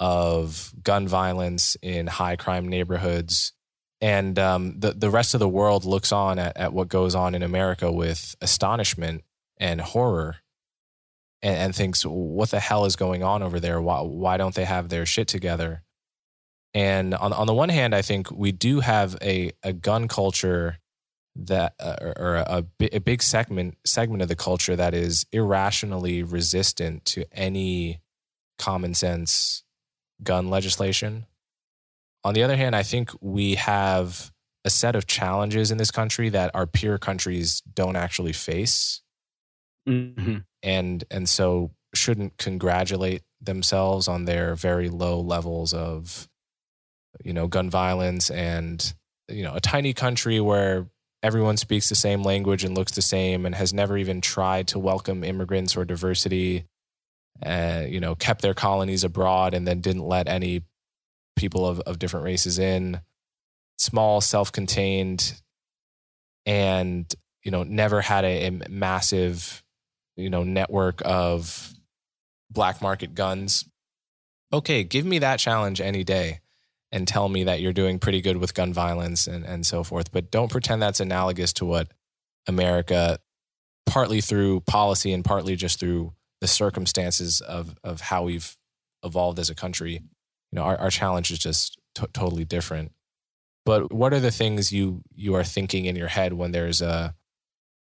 of 0.00 0.72
gun 0.82 1.06
violence 1.06 1.76
in 1.82 2.06
high 2.06 2.36
crime 2.36 2.66
neighborhoods 2.66 3.52
and 4.00 4.38
um, 4.38 4.78
the 4.78 4.92
the 4.92 5.10
rest 5.10 5.34
of 5.34 5.40
the 5.40 5.48
world 5.48 5.84
looks 5.84 6.12
on 6.12 6.38
at, 6.38 6.56
at 6.56 6.72
what 6.72 6.88
goes 6.88 7.14
on 7.14 7.34
in 7.34 7.42
America 7.42 7.90
with 7.90 8.36
astonishment 8.40 9.24
and 9.56 9.80
horror, 9.80 10.36
and, 11.40 11.56
and, 11.56 11.74
thinks, 11.74 12.04
"What 12.04 12.50
the 12.50 12.60
hell 12.60 12.84
is 12.84 12.96
going 12.96 13.22
on 13.22 13.42
over 13.42 13.58
there? 13.58 13.80
Why 13.80 14.00
why 14.00 14.36
don't 14.36 14.54
they 14.54 14.64
have 14.64 14.88
their 14.88 15.06
shit 15.06 15.28
together?" 15.28 15.82
And 16.76 17.14
on 17.14 17.32
on 17.32 17.46
the 17.46 17.54
one 17.54 17.70
hand, 17.70 17.94
I 17.94 18.02
think 18.02 18.30
we 18.30 18.52
do 18.52 18.80
have 18.80 19.16
a 19.22 19.52
a 19.62 19.72
gun 19.72 20.08
culture 20.08 20.76
that 21.34 21.72
uh, 21.80 21.96
or 22.18 22.34
a, 22.36 22.66
a 22.92 23.00
big 23.00 23.22
segment 23.22 23.78
segment 23.86 24.20
of 24.20 24.28
the 24.28 24.36
culture 24.36 24.76
that 24.76 24.92
is 24.92 25.24
irrationally 25.32 26.22
resistant 26.22 27.06
to 27.06 27.24
any 27.32 28.02
common 28.58 28.92
sense 28.92 29.64
gun 30.22 30.50
legislation. 30.50 31.24
On 32.24 32.34
the 32.34 32.42
other 32.42 32.56
hand, 32.56 32.76
I 32.76 32.82
think 32.82 33.10
we 33.22 33.54
have 33.54 34.30
a 34.66 34.68
set 34.68 34.94
of 34.94 35.06
challenges 35.06 35.70
in 35.70 35.78
this 35.78 35.90
country 35.90 36.28
that 36.28 36.50
our 36.54 36.66
peer 36.66 36.98
countries 36.98 37.62
don't 37.72 37.96
actually 37.96 38.34
face. 38.34 39.00
Mm-hmm. 39.88 40.38
And 40.62 41.04
and 41.10 41.26
so 41.26 41.70
shouldn't 41.94 42.36
congratulate 42.36 43.22
themselves 43.40 44.08
on 44.08 44.26
their 44.26 44.54
very 44.54 44.90
low 44.90 45.20
levels 45.20 45.72
of 45.72 46.28
you 47.24 47.32
know 47.32 47.46
gun 47.46 47.70
violence 47.70 48.30
and 48.30 48.94
you 49.28 49.42
know 49.42 49.54
a 49.54 49.60
tiny 49.60 49.92
country 49.92 50.40
where 50.40 50.86
everyone 51.22 51.56
speaks 51.56 51.88
the 51.88 51.94
same 51.94 52.22
language 52.22 52.64
and 52.64 52.76
looks 52.76 52.92
the 52.92 53.02
same 53.02 53.46
and 53.46 53.54
has 53.54 53.72
never 53.72 53.96
even 53.96 54.20
tried 54.20 54.68
to 54.68 54.78
welcome 54.78 55.24
immigrants 55.24 55.76
or 55.76 55.84
diversity 55.84 56.64
uh, 57.44 57.82
you 57.86 58.00
know 58.00 58.14
kept 58.14 58.42
their 58.42 58.54
colonies 58.54 59.04
abroad 59.04 59.54
and 59.54 59.66
then 59.66 59.80
didn't 59.80 60.06
let 60.06 60.28
any 60.28 60.62
people 61.36 61.66
of, 61.66 61.80
of 61.80 61.98
different 61.98 62.24
races 62.24 62.58
in. 62.58 63.00
Small 63.78 64.20
self-contained 64.20 65.34
and 66.46 67.12
you 67.44 67.50
know 67.50 67.62
never 67.62 68.00
had 68.00 68.24
a, 68.24 68.46
a 68.46 68.50
massive 68.70 69.62
you 70.16 70.30
know 70.30 70.44
network 70.44 71.02
of 71.04 71.74
black 72.50 72.80
market 72.80 73.14
guns. 73.14 73.68
Okay 74.52 74.82
give 74.82 75.04
me 75.04 75.18
that 75.18 75.38
challenge 75.38 75.80
any 75.80 76.04
day 76.04 76.40
and 76.92 77.06
tell 77.06 77.28
me 77.28 77.44
that 77.44 77.60
you're 77.60 77.72
doing 77.72 77.98
pretty 77.98 78.20
good 78.20 78.36
with 78.36 78.54
gun 78.54 78.72
violence 78.72 79.26
and, 79.26 79.44
and 79.44 79.66
so 79.66 79.82
forth. 79.82 80.12
But 80.12 80.30
don't 80.30 80.50
pretend 80.50 80.82
that's 80.82 81.00
analogous 81.00 81.52
to 81.54 81.64
what 81.64 81.88
America, 82.46 83.18
partly 83.86 84.20
through 84.20 84.60
policy 84.60 85.12
and 85.12 85.24
partly 85.24 85.56
just 85.56 85.80
through 85.80 86.12
the 86.40 86.46
circumstances 86.46 87.40
of, 87.40 87.74
of 87.82 88.00
how 88.00 88.24
we've 88.24 88.56
evolved 89.02 89.38
as 89.38 89.50
a 89.50 89.54
country. 89.54 89.94
You 90.52 90.56
know, 90.56 90.62
our, 90.62 90.76
our 90.76 90.90
challenge 90.90 91.30
is 91.30 91.38
just 91.38 91.78
t- 91.94 92.06
totally 92.12 92.44
different. 92.44 92.92
But 93.64 93.92
what 93.92 94.12
are 94.14 94.20
the 94.20 94.30
things 94.30 94.72
you 94.72 95.02
you 95.14 95.34
are 95.34 95.42
thinking 95.42 95.86
in 95.86 95.96
your 95.96 96.06
head 96.06 96.32
when 96.32 96.52
there's 96.52 96.80
a 96.80 97.16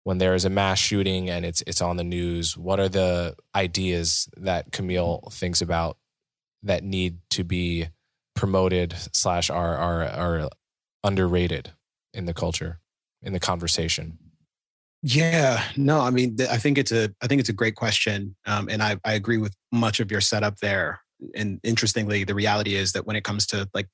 when 0.05 0.19
there 0.19 0.35
is 0.35 0.45
a 0.45 0.49
mass 0.49 0.79
shooting 0.79 1.29
and 1.29 1.43
it's 1.43 1.61
it's 1.67 1.81
on 1.81 1.97
the 1.97 2.03
news? 2.03 2.57
What 2.57 2.79
are 2.79 2.87
the 2.87 3.35
ideas 3.53 4.29
that 4.37 4.71
Kmele 4.71 5.33
thinks 5.33 5.61
about 5.61 5.97
that 6.63 6.83
need 6.83 7.17
to 7.31 7.43
be 7.43 7.89
promoted 8.35 8.95
slash 9.13 9.49
are 9.49 9.75
are 9.75 10.03
are 10.03 10.49
underrated 11.03 11.71
in 12.13 12.25
the 12.25 12.33
culture 12.33 12.79
in 13.21 13.33
the 13.33 13.39
conversation? 13.39 14.17
Yeah 15.01 15.63
no 15.77 15.99
i 15.99 16.09
mean 16.09 16.35
i 16.49 16.57
think 16.57 16.79
it's 16.79 16.91
a 16.91 17.13
i 17.21 17.27
think 17.27 17.39
it's 17.39 17.49
a 17.49 17.53
great 17.53 17.75
question 17.75 18.35
um, 18.47 18.69
and 18.69 18.81
I, 18.81 18.97
I 19.05 19.13
agree 19.13 19.37
with 19.37 19.55
much 19.71 19.99
of 19.99 20.09
your 20.09 20.21
setup 20.21 20.57
there. 20.57 21.01
And 21.35 21.59
interestingly 21.63 22.23
the 22.23 22.33
reality 22.33 22.75
is 22.75 22.93
that 22.93 23.05
when 23.05 23.15
it 23.15 23.23
comes 23.23 23.45
to 23.47 23.69
like 23.73 23.89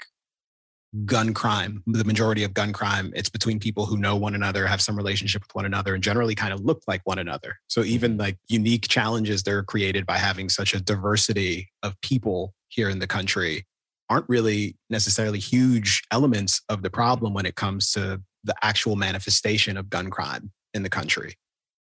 gun 1.05 1.33
crime 1.33 1.83
the 1.85 2.05
majority 2.05 2.43
of 2.43 2.53
gun 2.53 2.73
crime 2.73 3.11
it's 3.15 3.29
between 3.29 3.59
people 3.59 3.85
who 3.85 3.97
know 3.97 4.15
one 4.15 4.35
another 4.35 4.67
have 4.67 4.81
some 4.81 4.95
relationship 4.95 5.41
with 5.41 5.53
one 5.53 5.65
another 5.65 5.93
and 5.95 6.03
generally 6.03 6.35
kind 6.35 6.53
of 6.53 6.61
look 6.61 6.81
like 6.87 7.01
one 7.03 7.19
another. 7.19 7.57
So 7.67 7.83
even 7.83 8.17
like 8.17 8.37
unique 8.47 8.87
challenges 8.87 9.43
that 9.43 9.53
are 9.53 9.63
created 9.63 10.05
by 10.05 10.17
having 10.17 10.47
such 10.47 10.73
a 10.73 10.81
diversity 10.81 11.69
of 11.83 11.99
people 12.01 12.53
here 12.69 12.89
in 12.89 12.99
the 12.99 13.07
country 13.07 13.65
aren't 14.11 14.27
really 14.27 14.75
necessarily 14.89 15.39
huge 15.39 16.03
elements 16.11 16.61
of 16.67 16.83
the 16.83 16.89
problem 16.89 17.33
when 17.33 17.45
it 17.45 17.55
comes 17.55 17.93
to 17.93 18.21
the 18.43 18.53
actual 18.61 18.97
manifestation 18.97 19.77
of 19.77 19.89
gun 19.89 20.09
crime 20.09 20.51
in 20.73 20.83
the 20.83 20.89
country. 20.89 21.35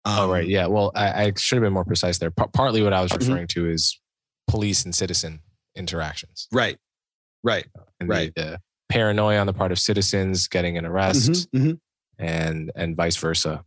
Um, 0.03 0.20
oh, 0.20 0.32
right. 0.32 0.45
Um, 0.45 0.49
yeah. 0.49 0.65
Well, 0.65 0.91
I, 0.95 1.26
I, 1.26 1.34
should 1.38 1.57
have 1.57 1.63
been 1.63 1.74
more 1.74 1.86
precise 1.86 2.18
there. 2.18 2.32
P- 2.32 2.43
partly 2.53 2.82
what 2.82 2.91
I 2.91 3.03
was 3.03 3.11
mm-hmm. 3.11 3.20
referring 3.30 3.47
mm-hmm. 3.47 3.65
to 3.65 3.72
is 3.72 3.99
police 4.47 4.84
and 4.84 4.95
citizen 4.95 5.41
interactions. 5.76 6.47
Right. 6.51 6.78
Right. 7.43 7.68
And 7.99 8.09
right. 8.09 8.34
The, 8.36 8.41
the, 8.41 8.59
paranoia 8.89 9.38
on 9.38 9.47
the 9.47 9.53
part 9.53 9.72
of 9.74 9.78
citizens 9.78 10.47
getting 10.47 10.78
an 10.78 10.86
arrest 10.86 11.30
mm-hmm. 11.51 11.57
Mm-hmm. 11.57 12.24
and 12.24 12.72
and 12.74 12.95
vice 12.95 13.18
versa. 13.18 13.63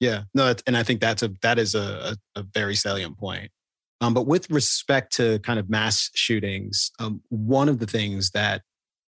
Yeah. 0.00 0.22
No, 0.34 0.54
and 0.66 0.76
I 0.76 0.82
think 0.82 1.00
that's 1.00 1.22
a 1.22 1.30
that 1.42 1.58
is 1.58 1.74
a, 1.74 2.16
a, 2.34 2.40
a 2.40 2.42
very 2.42 2.74
salient 2.74 3.18
point. 3.18 3.50
Um, 4.00 4.14
but 4.14 4.26
with 4.26 4.50
respect 4.50 5.14
to 5.16 5.38
kind 5.40 5.58
of 5.58 5.70
mass 5.70 6.10
shootings, 6.14 6.90
um, 6.98 7.22
one 7.28 7.68
of 7.68 7.78
the 7.78 7.86
things 7.86 8.30
that 8.30 8.62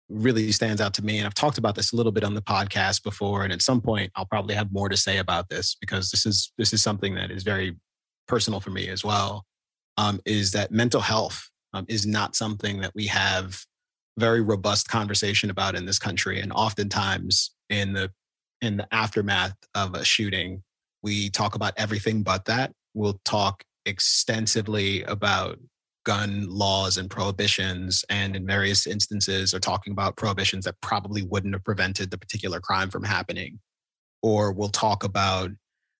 really 0.09 0.51
stands 0.51 0.79
out 0.79 0.93
to 0.95 1.03
me, 1.03 1.17
and 1.17 1.25
I've 1.25 1.33
talked 1.33 1.57
about 1.57 1.75
this 1.75 1.91
a 1.91 1.95
little 1.95 2.11
bit 2.11 2.23
on 2.23 2.35
the 2.35 2.41
podcast 2.41 3.03
before, 3.03 3.43
and 3.43 3.51
at 3.51 3.61
some 3.61 3.81
point 3.81 4.11
I'll 4.15 4.27
probably 4.27 4.53
have 4.53 4.71
more 4.71 4.89
to 4.89 4.97
say 4.97 5.17
about 5.17 5.49
this 5.49 5.75
because 5.79 6.11
this 6.11 6.25
is 6.25 6.51
this 6.57 6.73
is 6.73 6.83
something 6.83 7.15
that 7.15 7.31
is 7.31 7.43
very 7.43 7.75
personal 8.27 8.59
for 8.59 8.69
me 8.69 8.87
as 8.89 9.03
well. 9.03 9.45
Um, 9.97 10.19
is 10.25 10.51
that 10.51 10.71
mental 10.71 11.01
health 11.01 11.49
um, 11.73 11.85
is 11.87 12.05
not 12.05 12.35
something 12.35 12.81
that 12.81 12.91
we 12.93 13.07
have 13.07 13.59
very 14.17 14.41
robust 14.41 14.87
conversation 14.87 15.49
about 15.49 15.75
in 15.75 15.85
this 15.85 15.99
country, 15.99 16.39
and 16.39 16.53
oftentimes 16.53 17.55
in 17.69 17.93
the 17.93 18.11
in 18.61 18.77
the 18.77 18.87
aftermath 18.93 19.55
of 19.73 19.95
a 19.95 20.05
shooting, 20.05 20.63
we 21.01 21.29
talk 21.29 21.55
about 21.55 21.73
everything 21.75 22.21
but 22.21 22.45
that. 22.45 22.71
We'll 22.93 23.19
talk 23.25 23.63
extensively 23.85 25.03
about 25.03 25.59
gun 26.05 26.47
laws 26.47 26.97
and 26.97 27.09
prohibitions, 27.09 28.05
and 28.09 28.35
in 28.35 28.45
various 28.45 28.87
instances 28.87 29.53
are 29.53 29.59
talking 29.59 29.91
about 29.91 30.15
prohibitions 30.15 30.65
that 30.65 30.79
probably 30.81 31.23
wouldn't 31.23 31.55
have 31.55 31.63
prevented 31.63 32.11
the 32.11 32.17
particular 32.17 32.59
crime 32.59 32.89
from 32.89 33.03
happening. 33.03 33.59
Or 34.21 34.51
we'll 34.51 34.69
talk 34.69 35.03
about 35.03 35.51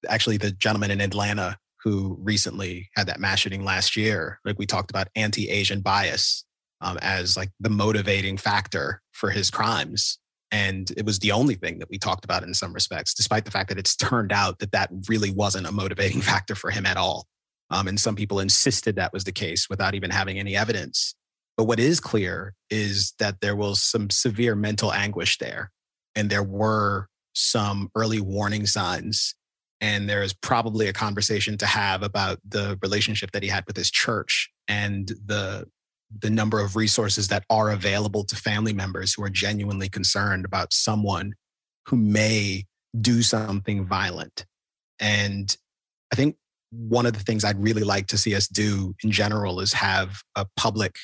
actually 0.08 0.38
the 0.38 0.52
gentleman 0.52 0.92
in 0.92 1.02
Atlanta 1.02 1.58
who 1.84 2.18
recently 2.20 2.90
had 2.96 3.08
that 3.08 3.20
mass 3.20 3.40
shooting 3.40 3.64
last 3.64 3.96
year. 3.96 4.40
Like 4.44 4.58
we 4.58 4.66
talked 4.66 4.90
about 4.90 5.08
anti 5.16 5.50
Asian 5.50 5.82
bias 5.82 6.44
um, 6.82 6.98
as 7.02 7.38
like 7.38 7.50
the 7.60 7.70
motivating 7.70 8.38
factor 8.38 9.02
for 9.12 9.30
his 9.30 9.50
crimes. 9.50 10.18
And 10.52 10.92
it 10.98 11.06
was 11.06 11.20
the 11.20 11.32
only 11.32 11.56
thing 11.56 11.80
that 11.80 11.90
we 11.90 11.98
talked 11.98 12.26
about 12.26 12.44
in 12.44 12.54
some 12.54 12.74
respects, 12.74 13.14
despite 13.14 13.46
the 13.46 13.52
fact 13.52 13.70
that 13.70 13.78
it's 13.78 13.96
turned 13.96 14.32
out 14.32 14.60
that 14.60 14.72
that 14.72 14.90
really 15.08 15.32
wasn't 15.32 15.68
a 15.68 15.72
motivating 15.72 16.22
factor 16.22 16.56
for 16.56 16.72
him 16.72 16.86
at 16.86 16.98
all. 16.98 17.28
Um, 17.72 17.88
and 17.88 18.00
some 18.00 18.16
people 18.16 18.40
insisted 18.40 18.96
that 18.96 19.14
was 19.14 19.24
the 19.24 19.32
case 19.32 19.70
without 19.70 19.96
even 19.96 20.12
having 20.12 20.38
any 20.38 20.56
evidence. 20.56 21.16
But 21.58 21.66
what 21.66 21.80
is 21.80 22.00
clear 22.00 22.54
is 22.70 23.14
that 23.20 23.42
there 23.42 23.56
was 23.56 23.82
some 23.82 24.10
severe 24.10 24.56
mental 24.56 24.92
anguish 24.92 25.38
there. 25.38 25.72
And 26.16 26.30
there 26.30 26.44
were 26.44 27.08
some 27.34 27.90
early 27.96 28.22
warning 28.22 28.66
signs. 28.66 29.36
And 29.82 30.10
there 30.10 30.24
is 30.24 30.34
probably 30.34 30.88
a 30.88 30.94
conversation 30.94 31.58
to 31.58 31.66
have 31.66 32.02
about 32.04 32.40
the 32.48 32.78
relationship 32.82 33.32
that 33.32 33.44
he 33.44 33.50
had 33.50 33.66
with 33.68 33.76
his 33.76 33.92
church 33.92 34.50
and 34.68 35.08
the, 35.26 35.66
the 36.20 36.30
number 36.30 36.60
of 36.60 36.76
resources 36.76 37.28
that 37.28 37.44
are 37.50 37.72
available 37.72 38.24
to 38.26 38.36
family 38.36 38.74
members 38.74 39.14
who 39.14 39.24
are 39.24 39.30
genuinely 39.30 39.90
concerned 39.90 40.46
about 40.46 40.74
someone 40.74 41.34
who 41.88 41.98
may 41.98 42.66
do 43.00 43.22
something 43.22 43.86
violent. 43.86 44.46
And 45.00 45.56
I 46.12 46.16
think 46.16 46.38
one 46.78 47.06
of 47.06 47.14
the 47.14 47.20
things 47.20 47.44
I'd 47.44 47.62
really 47.62 47.84
like 47.84 48.08
to 48.08 48.18
see 48.18 48.36
us 48.36 48.48
do 48.48 48.96
in 49.04 49.12
general 49.12 49.60
is 49.60 49.74
have 49.74 50.22
a 50.36 50.46
public 50.58 50.96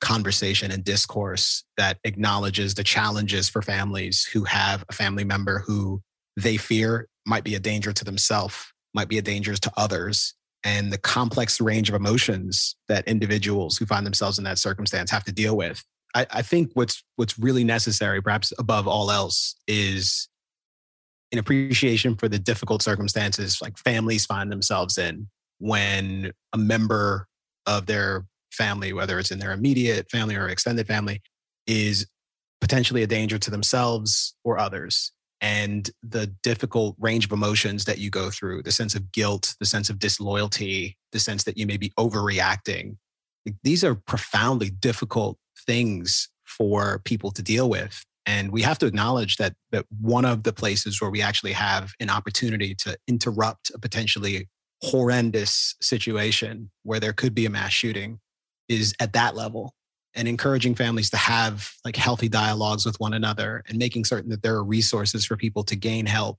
conversation 0.00 0.70
and 0.70 0.84
discourse 0.84 1.64
that 1.76 1.98
acknowledges 2.04 2.74
the 2.74 2.84
challenges 2.84 3.48
for 3.48 3.62
families 3.62 4.24
who 4.24 4.44
have 4.44 4.84
a 4.88 4.92
family 4.92 5.24
member 5.24 5.60
who 5.66 6.00
they 6.36 6.56
fear 6.56 7.08
might 7.26 7.44
be 7.44 7.54
a 7.54 7.60
danger 7.60 7.92
to 7.92 8.04
themselves, 8.04 8.72
might 8.94 9.08
be 9.08 9.18
a 9.18 9.22
danger 9.22 9.54
to 9.54 9.72
others, 9.76 10.34
and 10.64 10.92
the 10.92 10.98
complex 10.98 11.60
range 11.60 11.88
of 11.88 11.94
emotions 11.94 12.76
that 12.88 13.06
individuals 13.06 13.76
who 13.76 13.86
find 13.86 14.06
themselves 14.06 14.38
in 14.38 14.44
that 14.44 14.58
circumstance 14.58 15.10
have 15.10 15.24
to 15.24 15.32
deal 15.32 15.56
with. 15.56 15.84
I, 16.14 16.26
I 16.30 16.42
think 16.42 16.70
what's 16.74 17.02
what's 17.16 17.38
really 17.38 17.64
necessary, 17.64 18.22
perhaps 18.22 18.52
above 18.58 18.88
all 18.88 19.10
else, 19.10 19.56
is 19.68 20.28
an 21.32 21.38
appreciation 21.38 22.16
for 22.16 22.28
the 22.28 22.38
difficult 22.38 22.82
circumstances 22.82 23.58
like 23.60 23.78
families 23.78 24.26
find 24.26 24.50
themselves 24.50 24.98
in 24.98 25.28
when 25.58 26.32
a 26.52 26.58
member 26.58 27.26
of 27.66 27.86
their 27.86 28.26
family, 28.52 28.92
whether 28.92 29.18
it's 29.18 29.30
in 29.30 29.38
their 29.38 29.52
immediate 29.52 30.10
family 30.10 30.36
or 30.36 30.48
extended 30.48 30.86
family, 30.86 31.20
is 31.66 32.06
potentially 32.60 33.02
a 33.02 33.06
danger 33.06 33.38
to 33.38 33.50
themselves 33.50 34.34
or 34.44 34.58
others. 34.58 35.12
And 35.40 35.90
the 36.02 36.28
difficult 36.42 36.96
range 36.98 37.26
of 37.26 37.32
emotions 37.32 37.84
that 37.84 37.98
you 37.98 38.08
go 38.08 38.30
through, 38.30 38.62
the 38.62 38.72
sense 38.72 38.94
of 38.94 39.12
guilt, 39.12 39.54
the 39.60 39.66
sense 39.66 39.90
of 39.90 39.98
disloyalty, 39.98 40.96
the 41.12 41.20
sense 41.20 41.44
that 41.44 41.58
you 41.58 41.66
may 41.66 41.76
be 41.76 41.92
overreacting. 41.98 42.96
These 43.62 43.84
are 43.84 43.94
profoundly 43.94 44.70
difficult 44.70 45.38
things 45.66 46.28
for 46.44 47.00
people 47.04 47.30
to 47.32 47.42
deal 47.42 47.68
with. 47.68 48.02
And 48.26 48.50
we 48.50 48.62
have 48.62 48.78
to 48.78 48.86
acknowledge 48.86 49.36
that 49.36 49.54
that 49.70 49.86
one 50.00 50.24
of 50.24 50.42
the 50.42 50.52
places 50.52 51.00
where 51.00 51.10
we 51.10 51.22
actually 51.22 51.52
have 51.52 51.92
an 52.00 52.10
opportunity 52.10 52.74
to 52.76 52.96
interrupt 53.06 53.70
a 53.74 53.78
potentially 53.78 54.48
horrendous 54.82 55.74
situation 55.80 56.70
where 56.82 57.00
there 57.00 57.12
could 57.12 57.34
be 57.34 57.46
a 57.46 57.50
mass 57.50 57.72
shooting 57.72 58.18
is 58.68 58.94
at 59.00 59.12
that 59.12 59.34
level 59.34 59.72
and 60.14 60.26
encouraging 60.26 60.74
families 60.74 61.10
to 61.10 61.16
have 61.16 61.72
like 61.84 61.96
healthy 61.96 62.28
dialogues 62.28 62.84
with 62.84 62.98
one 62.98 63.14
another 63.14 63.62
and 63.68 63.78
making 63.78 64.04
certain 64.04 64.30
that 64.30 64.42
there 64.42 64.54
are 64.54 64.64
resources 64.64 65.24
for 65.24 65.36
people 65.36 65.62
to 65.62 65.76
gain 65.76 66.04
help 66.06 66.38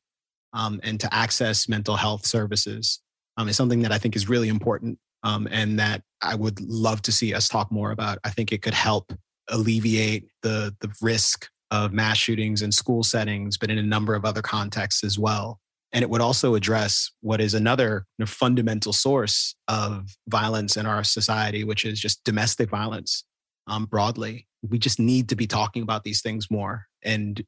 um, 0.53 0.79
and 0.83 0.99
to 0.99 1.13
access 1.13 1.69
mental 1.69 1.95
health 1.95 2.25
services 2.25 3.01
um, 3.37 3.47
is 3.47 3.55
something 3.55 3.81
that 3.81 3.91
I 3.91 3.97
think 3.97 4.15
is 4.15 4.27
really 4.27 4.49
important 4.49 4.97
um, 5.23 5.47
and 5.51 5.79
that 5.79 6.01
I 6.21 6.35
would 6.35 6.59
love 6.59 7.01
to 7.03 7.11
see 7.11 7.33
us 7.33 7.47
talk 7.47 7.71
more 7.71 7.91
about. 7.91 8.19
I 8.23 8.29
think 8.29 8.51
it 8.51 8.61
could 8.61 8.73
help 8.73 9.13
alleviate 9.49 10.27
the 10.41 10.75
the 10.81 10.91
risk 11.01 11.47
of 11.71 11.93
mass 11.93 12.17
shootings 12.17 12.61
in 12.61 12.71
school 12.71 13.03
settings, 13.03 13.57
but 13.57 13.69
in 13.69 13.77
a 13.77 13.83
number 13.83 14.15
of 14.15 14.25
other 14.25 14.41
contexts 14.41 15.03
as 15.03 15.19
well. 15.19 15.59
And 15.93 16.03
it 16.03 16.09
would 16.09 16.21
also 16.21 16.55
address 16.55 17.11
what 17.21 17.39
is 17.39 17.53
another 17.53 18.05
you 18.17 18.23
know, 18.23 18.25
fundamental 18.25 18.93
source 18.93 19.55
of 19.67 20.09
violence 20.27 20.77
in 20.77 20.85
our 20.85 21.03
society, 21.03 21.63
which 21.63 21.85
is 21.85 21.99
just 21.99 22.23
domestic 22.23 22.69
violence 22.69 23.23
um, 23.67 23.85
broadly. 23.85 24.47
We 24.67 24.79
just 24.79 24.99
need 24.99 25.29
to 25.29 25.35
be 25.35 25.47
talking 25.47 25.83
about 25.83 26.03
these 26.03 26.21
things 26.21 26.51
more 26.51 26.87
and 27.03 27.43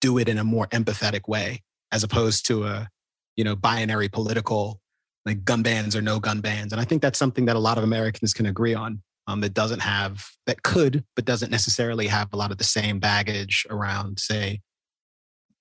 do 0.00 0.18
it 0.18 0.28
in 0.28 0.38
a 0.38 0.44
more 0.44 0.66
empathetic 0.68 1.28
way, 1.28 1.62
as 1.92 2.02
opposed 2.02 2.46
to 2.46 2.64
a 2.64 2.88
you 3.36 3.44
know 3.44 3.54
binary 3.54 4.08
political 4.08 4.80
like 5.24 5.44
gun 5.44 5.62
bans 5.62 5.94
or 5.94 6.02
no 6.02 6.18
gun 6.18 6.40
bans. 6.40 6.72
And 6.72 6.80
I 6.80 6.84
think 6.84 7.02
that's 7.02 7.18
something 7.18 7.44
that 7.46 7.56
a 7.56 7.60
lot 7.60 7.78
of 7.78 7.84
Americans 7.84 8.32
can 8.32 8.46
agree 8.46 8.74
on. 8.74 9.02
Um, 9.28 9.40
that 9.42 9.54
doesn't 9.54 9.80
have 9.80 10.26
that 10.46 10.62
could, 10.62 11.04
but 11.14 11.26
doesn't 11.26 11.50
necessarily 11.50 12.06
have 12.06 12.32
a 12.32 12.36
lot 12.36 12.50
of 12.50 12.58
the 12.58 12.64
same 12.64 12.98
baggage 12.98 13.66
around, 13.68 14.18
say, 14.18 14.60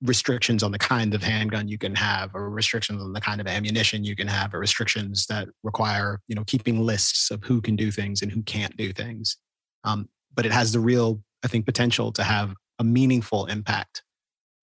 restrictions 0.02 0.64
on 0.64 0.72
the 0.72 0.80
kind 0.80 1.14
of 1.14 1.22
handgun 1.22 1.68
you 1.68 1.77
can 1.77 1.94
have 1.94 2.34
or 2.34 2.49
restrictions 2.49 3.02
on 3.02 3.14
the 3.14 3.22
kind 3.22 3.41
of 3.41 3.48
ammunition 3.48 4.03
you 4.03 4.15
can 4.15 4.27
have 4.27 4.53
or 4.53 4.60
restrictions 4.60 5.26
that 5.26 5.48
require 5.64 6.19
you 6.27 6.35
know 6.35 6.44
keeping 6.45 6.80
lists 6.80 7.31
of 7.31 7.44
who 7.44 7.60
can 7.60 7.76
do 7.76 7.91
things 7.91 8.22
and 8.22 8.31
who 8.31 8.41
can't 8.44 8.76
do 8.77 8.94
things. 8.94 9.38
Um, 9.84 10.07
but 10.34 10.45
it 10.45 10.52
has 10.52 10.72
the 10.72 10.80
real 10.80 11.22
i 11.44 11.48
think 11.48 11.65
potential 11.65 12.11
to 12.11 12.23
have 12.23 12.53
a 12.80 12.84
meaningful 12.84 13.45
impact 13.45 14.03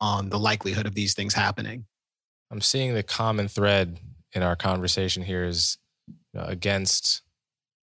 on 0.01 0.28
the 0.28 0.39
likelihood 0.39 0.86
of 0.86 0.94
these 0.94 1.14
things 1.14 1.35
happening. 1.35 1.85
I'm 2.51 2.60
seeing 2.60 2.94
the 2.94 3.02
common 3.02 3.48
thread 3.48 3.98
in 4.32 4.43
our 4.43 4.56
conversation 4.56 5.22
here 5.22 5.44
is 5.44 5.78
you 6.06 6.40
know, 6.40 6.47
against 6.47 7.22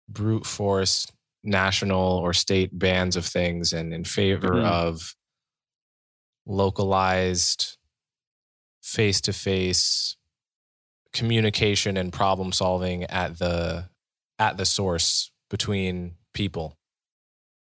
brute 0.08 0.46
force 0.46 1.06
national 1.42 2.18
or 2.18 2.32
state 2.32 2.76
bans 2.76 3.16
of 3.16 3.24
things 3.24 3.72
and 3.72 3.94
in 3.94 4.04
favor 4.04 4.50
mm-hmm. 4.50 4.66
of 4.66 5.14
localized 6.44 7.76
face 8.82 9.20
to 9.20 9.32
face 9.32 10.16
communication 11.12 11.96
and 11.96 12.12
problem 12.12 12.52
solving 12.52 13.04
at 13.04 13.38
the 13.38 13.88
at 14.38 14.56
the 14.56 14.66
source 14.66 15.30
between 15.48 16.14
people. 16.34 16.76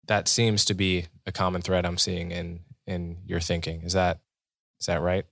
That 0.06 0.28
seems 0.28 0.64
to 0.66 0.74
be 0.74 1.06
a 1.26 1.32
common 1.32 1.62
thread 1.62 1.84
i'm 1.84 1.98
seeing 1.98 2.30
in 2.30 2.60
in 2.86 3.18
your 3.26 3.40
thinking. 3.40 3.82
Is 3.82 3.94
that 3.94 4.20
is 4.80 4.86
that 4.86 5.00
right? 5.00 5.24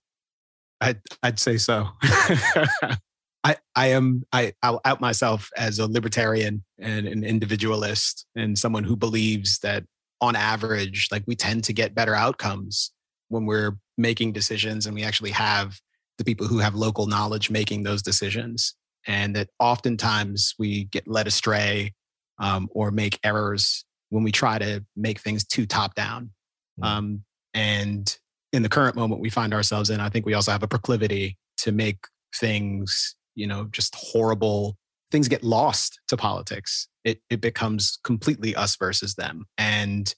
I'd 0.80 1.00
i'd 1.22 1.38
say 1.38 1.58
so 1.58 1.88
i 3.44 3.56
i 3.76 3.86
am 3.88 4.22
i 4.32 4.52
i'll 4.62 4.80
out 4.84 5.00
myself 5.00 5.50
as 5.56 5.78
a 5.78 5.86
libertarian 5.86 6.64
and 6.78 7.06
an 7.06 7.24
individualist 7.24 8.26
and 8.36 8.58
someone 8.58 8.84
who 8.84 8.96
believes 8.96 9.58
that 9.60 9.84
on 10.20 10.36
average 10.36 11.08
like 11.10 11.24
we 11.26 11.34
tend 11.34 11.64
to 11.64 11.72
get 11.72 11.94
better 11.94 12.14
outcomes 12.14 12.92
when 13.28 13.46
we're 13.46 13.76
making 13.96 14.32
decisions 14.32 14.86
and 14.86 14.94
we 14.94 15.02
actually 15.02 15.30
have 15.30 15.78
the 16.18 16.24
people 16.24 16.46
who 16.46 16.58
have 16.58 16.74
local 16.74 17.06
knowledge 17.06 17.50
making 17.50 17.82
those 17.82 18.02
decisions 18.02 18.74
and 19.06 19.34
that 19.34 19.48
oftentimes 19.58 20.54
we 20.58 20.84
get 20.84 21.08
led 21.08 21.26
astray 21.26 21.94
um, 22.38 22.68
or 22.72 22.90
make 22.90 23.18
errors 23.24 23.84
when 24.10 24.22
we 24.22 24.32
try 24.32 24.58
to 24.58 24.84
make 24.96 25.20
things 25.20 25.44
too 25.44 25.64
top 25.64 25.94
down 25.94 26.30
mm. 26.78 26.86
um, 26.86 27.22
and 27.54 28.18
in 28.52 28.62
the 28.62 28.68
current 28.68 28.96
moment 28.96 29.20
we 29.20 29.30
find 29.30 29.54
ourselves 29.54 29.88
in 29.88 30.00
i 30.00 30.10
think 30.10 30.26
we 30.26 30.34
also 30.34 30.52
have 30.52 30.62
a 30.62 30.68
proclivity 30.68 31.38
to 31.56 31.72
make 31.72 31.98
things 32.36 33.16
you 33.34 33.46
know 33.46 33.64
just 33.72 33.94
horrible 33.94 34.76
things 35.10 35.28
get 35.28 35.42
lost 35.42 36.00
to 36.08 36.16
politics 36.16 36.88
it, 37.04 37.20
it 37.30 37.40
becomes 37.40 37.98
completely 38.04 38.54
us 38.54 38.76
versus 38.76 39.14
them 39.14 39.44
and 39.58 40.14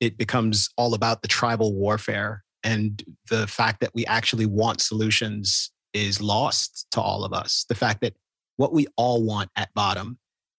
it 0.00 0.18
becomes 0.18 0.68
all 0.76 0.94
about 0.94 1.22
the 1.22 1.28
tribal 1.28 1.74
warfare 1.74 2.44
and 2.62 3.02
the 3.30 3.46
fact 3.46 3.80
that 3.80 3.92
we 3.94 4.04
actually 4.06 4.46
want 4.46 4.80
solutions 4.80 5.70
is 5.94 6.20
lost 6.20 6.86
to 6.90 7.00
all 7.00 7.24
of 7.24 7.32
us. 7.32 7.64
The 7.68 7.74
fact 7.74 8.00
that 8.00 8.14
what 8.56 8.72
we 8.72 8.86
all 8.96 9.24
want 9.24 9.50
at 9.56 9.72
bottom 9.74 10.18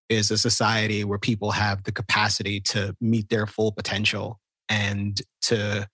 is 0.09 0.31
a 0.31 0.38
society 0.38 1.03
where 1.03 1.19
people 1.19 1.51
have 1.51 1.84
the 1.84 1.91
capacity 1.91 2.61
to 2.61 2.95
meet 3.01 3.29
their 3.29 3.45
full 3.45 3.71
potential 3.71 4.39
and 4.69 5.21
to 5.41 5.88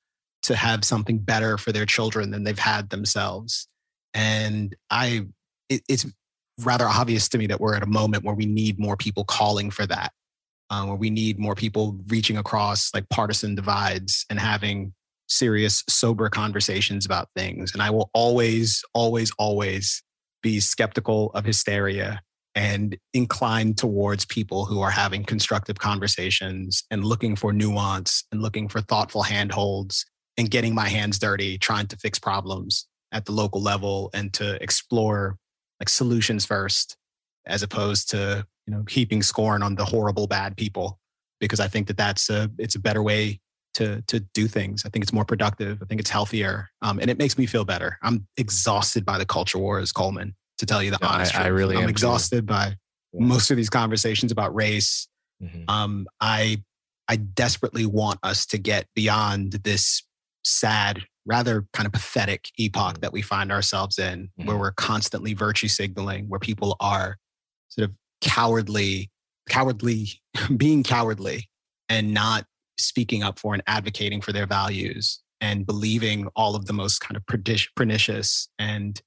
to 0.43 0.55
have 0.55 0.83
something 0.83 1.17
better 1.19 1.57
for 1.57 1.71
their 1.71 1.85
children 1.85 2.29
than 2.29 2.43
they've 2.43 2.59
had 2.59 2.89
themselves. 2.89 3.67
And 4.13 4.75
I 4.91 5.25
it, 5.73 5.81
it's 5.89 6.05
rather 6.59 6.87
obvious 6.87 7.27
to 7.29 7.37
me 7.37 7.47
that 7.47 7.59
we're 7.59 7.75
at 7.75 7.83
a 7.83 7.87
moment 7.87 8.23
where 8.23 8.35
we 8.35 8.45
need 8.45 8.79
more 8.79 8.95
people 8.95 9.23
calling 9.23 9.71
for 9.71 9.85
that, 9.87 10.11
uh, 10.69 10.85
where 10.85 10.95
we 10.95 11.09
need 11.09 11.39
more 11.39 11.55
people 11.55 11.99
reaching 12.07 12.37
across 12.37 12.93
like 12.93 13.07
partisan 13.09 13.55
divides 13.55 14.25
and 14.29 14.39
having 14.39 14.93
serious, 15.27 15.83
sober 15.89 16.29
conversations 16.29 17.05
about 17.05 17.29
things. 17.35 17.73
And 17.73 17.81
I 17.81 17.89
will 17.89 18.09
always, 18.13 18.83
always, 18.93 19.31
always 19.39 20.03
be 20.41 20.59
skeptical 20.59 21.31
of 21.33 21.45
hysteria 21.45 22.21
and 22.55 22.95
inclined 23.13 23.77
towards 23.79 24.25
people 24.25 24.65
who 24.65 24.81
are 24.81 24.91
having 24.91 25.23
constructive 25.23 25.79
conversations 25.79 26.83
and 26.91 27.03
looking 27.03 27.35
for 27.35 27.51
nuance 27.51 28.25
and 28.31 28.41
looking 28.43 28.67
for 28.67 28.81
thoughtful 28.81 29.23
handholds 29.23 30.05
and 30.37 30.51
getting 30.51 30.75
my 30.75 30.87
hands 30.87 31.17
dirty 31.17 31.57
trying 31.57 31.87
to 31.87 31.97
fix 31.97 32.19
problems 32.19 32.87
at 33.11 33.25
the 33.25 33.31
local 33.31 33.61
level 33.61 34.11
and 34.13 34.33
to 34.33 34.61
explore 34.61 35.37
like 35.83 35.89
solutions 35.89 36.45
first 36.45 36.97
as 37.45 37.61
opposed 37.61 38.09
to 38.09 38.47
you 38.65 38.73
know 38.73 38.83
heaping 38.89 39.21
scorn 39.21 39.61
on 39.61 39.75
the 39.75 39.83
horrible 39.83 40.27
bad 40.27 40.55
people 40.55 40.97
because 41.41 41.59
i 41.59 41.67
think 41.67 41.87
that 41.87 41.97
that's 41.97 42.29
a 42.29 42.49
it's 42.57 42.75
a 42.75 42.79
better 42.79 43.03
way 43.03 43.39
to 43.73 44.01
to 44.03 44.19
do 44.33 44.47
things. 44.47 44.83
I 44.85 44.89
think 44.89 45.03
it's 45.03 45.13
more 45.13 45.25
productive. 45.25 45.81
I 45.81 45.85
think 45.85 45.99
it's 45.99 46.09
healthier, 46.09 46.69
um, 46.81 46.99
and 46.99 47.09
it 47.09 47.17
makes 47.17 47.37
me 47.37 47.45
feel 47.45 47.65
better. 47.65 47.97
I'm 48.01 48.27
exhausted 48.37 49.05
by 49.05 49.17
the 49.17 49.25
culture 49.25 49.57
wars, 49.57 49.91
Coleman. 49.91 50.35
To 50.59 50.65
tell 50.65 50.83
you 50.83 50.91
the 50.91 51.03
honest, 51.03 51.35
I, 51.35 51.45
I 51.45 51.47
really 51.47 51.75
I'm 51.75 51.89
exhausted 51.89 52.41
too. 52.41 52.53
by 52.53 52.75
yeah. 53.11 53.25
most 53.25 53.49
of 53.49 53.57
these 53.57 53.69
conversations 53.69 54.31
about 54.31 54.53
race. 54.53 55.07
Mm-hmm. 55.41 55.63
Um, 55.67 56.07
I 56.21 56.63
I 57.07 57.15
desperately 57.15 57.85
want 57.85 58.19
us 58.23 58.45
to 58.47 58.57
get 58.57 58.85
beyond 58.95 59.53
this 59.63 60.03
sad, 60.43 61.03
rather 61.25 61.65
kind 61.73 61.87
of 61.87 61.93
pathetic 61.93 62.49
epoch 62.57 63.01
that 63.01 63.13
we 63.13 63.21
find 63.21 63.51
ourselves 63.51 63.97
in, 63.97 64.29
mm-hmm. 64.39 64.47
where 64.47 64.57
we're 64.57 64.71
constantly 64.71 65.33
virtue 65.33 65.67
signaling, 65.67 66.27
where 66.27 66.39
people 66.39 66.75
are 66.79 67.17
sort 67.69 67.89
of 67.89 67.95
cowardly, 68.21 69.09
cowardly, 69.49 70.09
being 70.57 70.83
cowardly, 70.83 71.49
and 71.89 72.13
not 72.13 72.45
speaking 72.77 73.23
up 73.23 73.39
for 73.39 73.53
and 73.53 73.63
advocating 73.67 74.21
for 74.21 74.33
their 74.33 74.47
values 74.47 75.21
and 75.41 75.65
believing 75.65 76.27
all 76.35 76.55
of 76.55 76.65
the 76.65 76.73
most 76.73 76.99
kind 76.99 77.17
of 77.17 77.23
pernicious 77.75 78.47
and 78.57 79.01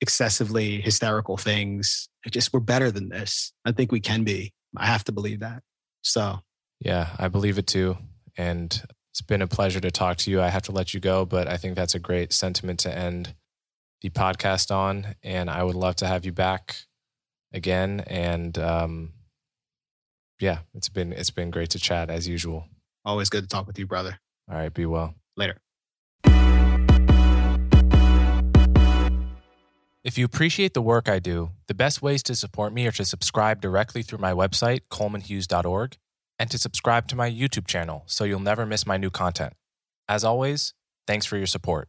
excessively 0.00 0.80
hysterical 0.80 1.36
things. 1.36 2.08
It 2.24 2.32
just 2.32 2.52
we're 2.52 2.60
better 2.60 2.90
than 2.90 3.08
this. 3.08 3.52
I 3.64 3.72
think 3.72 3.92
we 3.92 4.00
can 4.00 4.24
be. 4.24 4.52
I 4.76 4.86
have 4.86 5.04
to 5.04 5.12
believe 5.12 5.40
that. 5.40 5.62
So, 6.02 6.40
yeah, 6.80 7.08
I 7.18 7.28
believe 7.28 7.58
it 7.58 7.66
too. 7.66 7.96
And 8.36 8.80
it's 9.16 9.22
been 9.22 9.40
a 9.40 9.46
pleasure 9.46 9.80
to 9.80 9.90
talk 9.90 10.18
to 10.18 10.30
you. 10.30 10.42
I 10.42 10.48
have 10.48 10.64
to 10.64 10.72
let 10.72 10.92
you 10.92 11.00
go, 11.00 11.24
but 11.24 11.48
I 11.48 11.56
think 11.56 11.74
that's 11.74 11.94
a 11.94 11.98
great 11.98 12.34
sentiment 12.34 12.80
to 12.80 12.94
end 12.94 13.34
the 14.02 14.10
podcast 14.10 14.70
on. 14.70 15.14
And 15.22 15.48
I 15.48 15.62
would 15.62 15.74
love 15.74 15.96
to 15.96 16.06
have 16.06 16.26
you 16.26 16.32
back 16.32 16.76
again. 17.50 18.04
And 18.08 18.58
um, 18.58 19.12
yeah, 20.38 20.58
it's 20.74 20.90
been 20.90 21.14
it's 21.14 21.30
been 21.30 21.50
great 21.50 21.70
to 21.70 21.78
chat 21.78 22.10
as 22.10 22.28
usual. 22.28 22.68
Always 23.06 23.30
good 23.30 23.44
to 23.44 23.48
talk 23.48 23.66
with 23.66 23.78
you, 23.78 23.86
brother. 23.86 24.18
All 24.50 24.58
right. 24.58 24.74
Be 24.74 24.84
well. 24.84 25.14
Later. 25.34 25.56
If 30.04 30.18
you 30.18 30.26
appreciate 30.26 30.74
the 30.74 30.82
work 30.82 31.08
I 31.08 31.20
do, 31.20 31.52
the 31.68 31.74
best 31.74 32.02
ways 32.02 32.22
to 32.24 32.34
support 32.34 32.74
me 32.74 32.86
are 32.86 32.92
to 32.92 33.04
subscribe 33.06 33.62
directly 33.62 34.02
through 34.02 34.18
my 34.18 34.34
website, 34.34 34.80
colemanhughes.org, 34.90 35.96
and 36.38 36.50
to 36.50 36.58
subscribe 36.58 37.08
to 37.08 37.16
my 37.16 37.30
YouTube 37.30 37.66
channel 37.66 38.02
so 38.06 38.24
you'll 38.24 38.40
never 38.40 38.66
miss 38.66 38.86
my 38.86 38.96
new 38.96 39.10
content. 39.10 39.54
As 40.08 40.24
always, 40.24 40.74
thanks 41.06 41.26
for 41.26 41.36
your 41.36 41.46
support. 41.46 41.88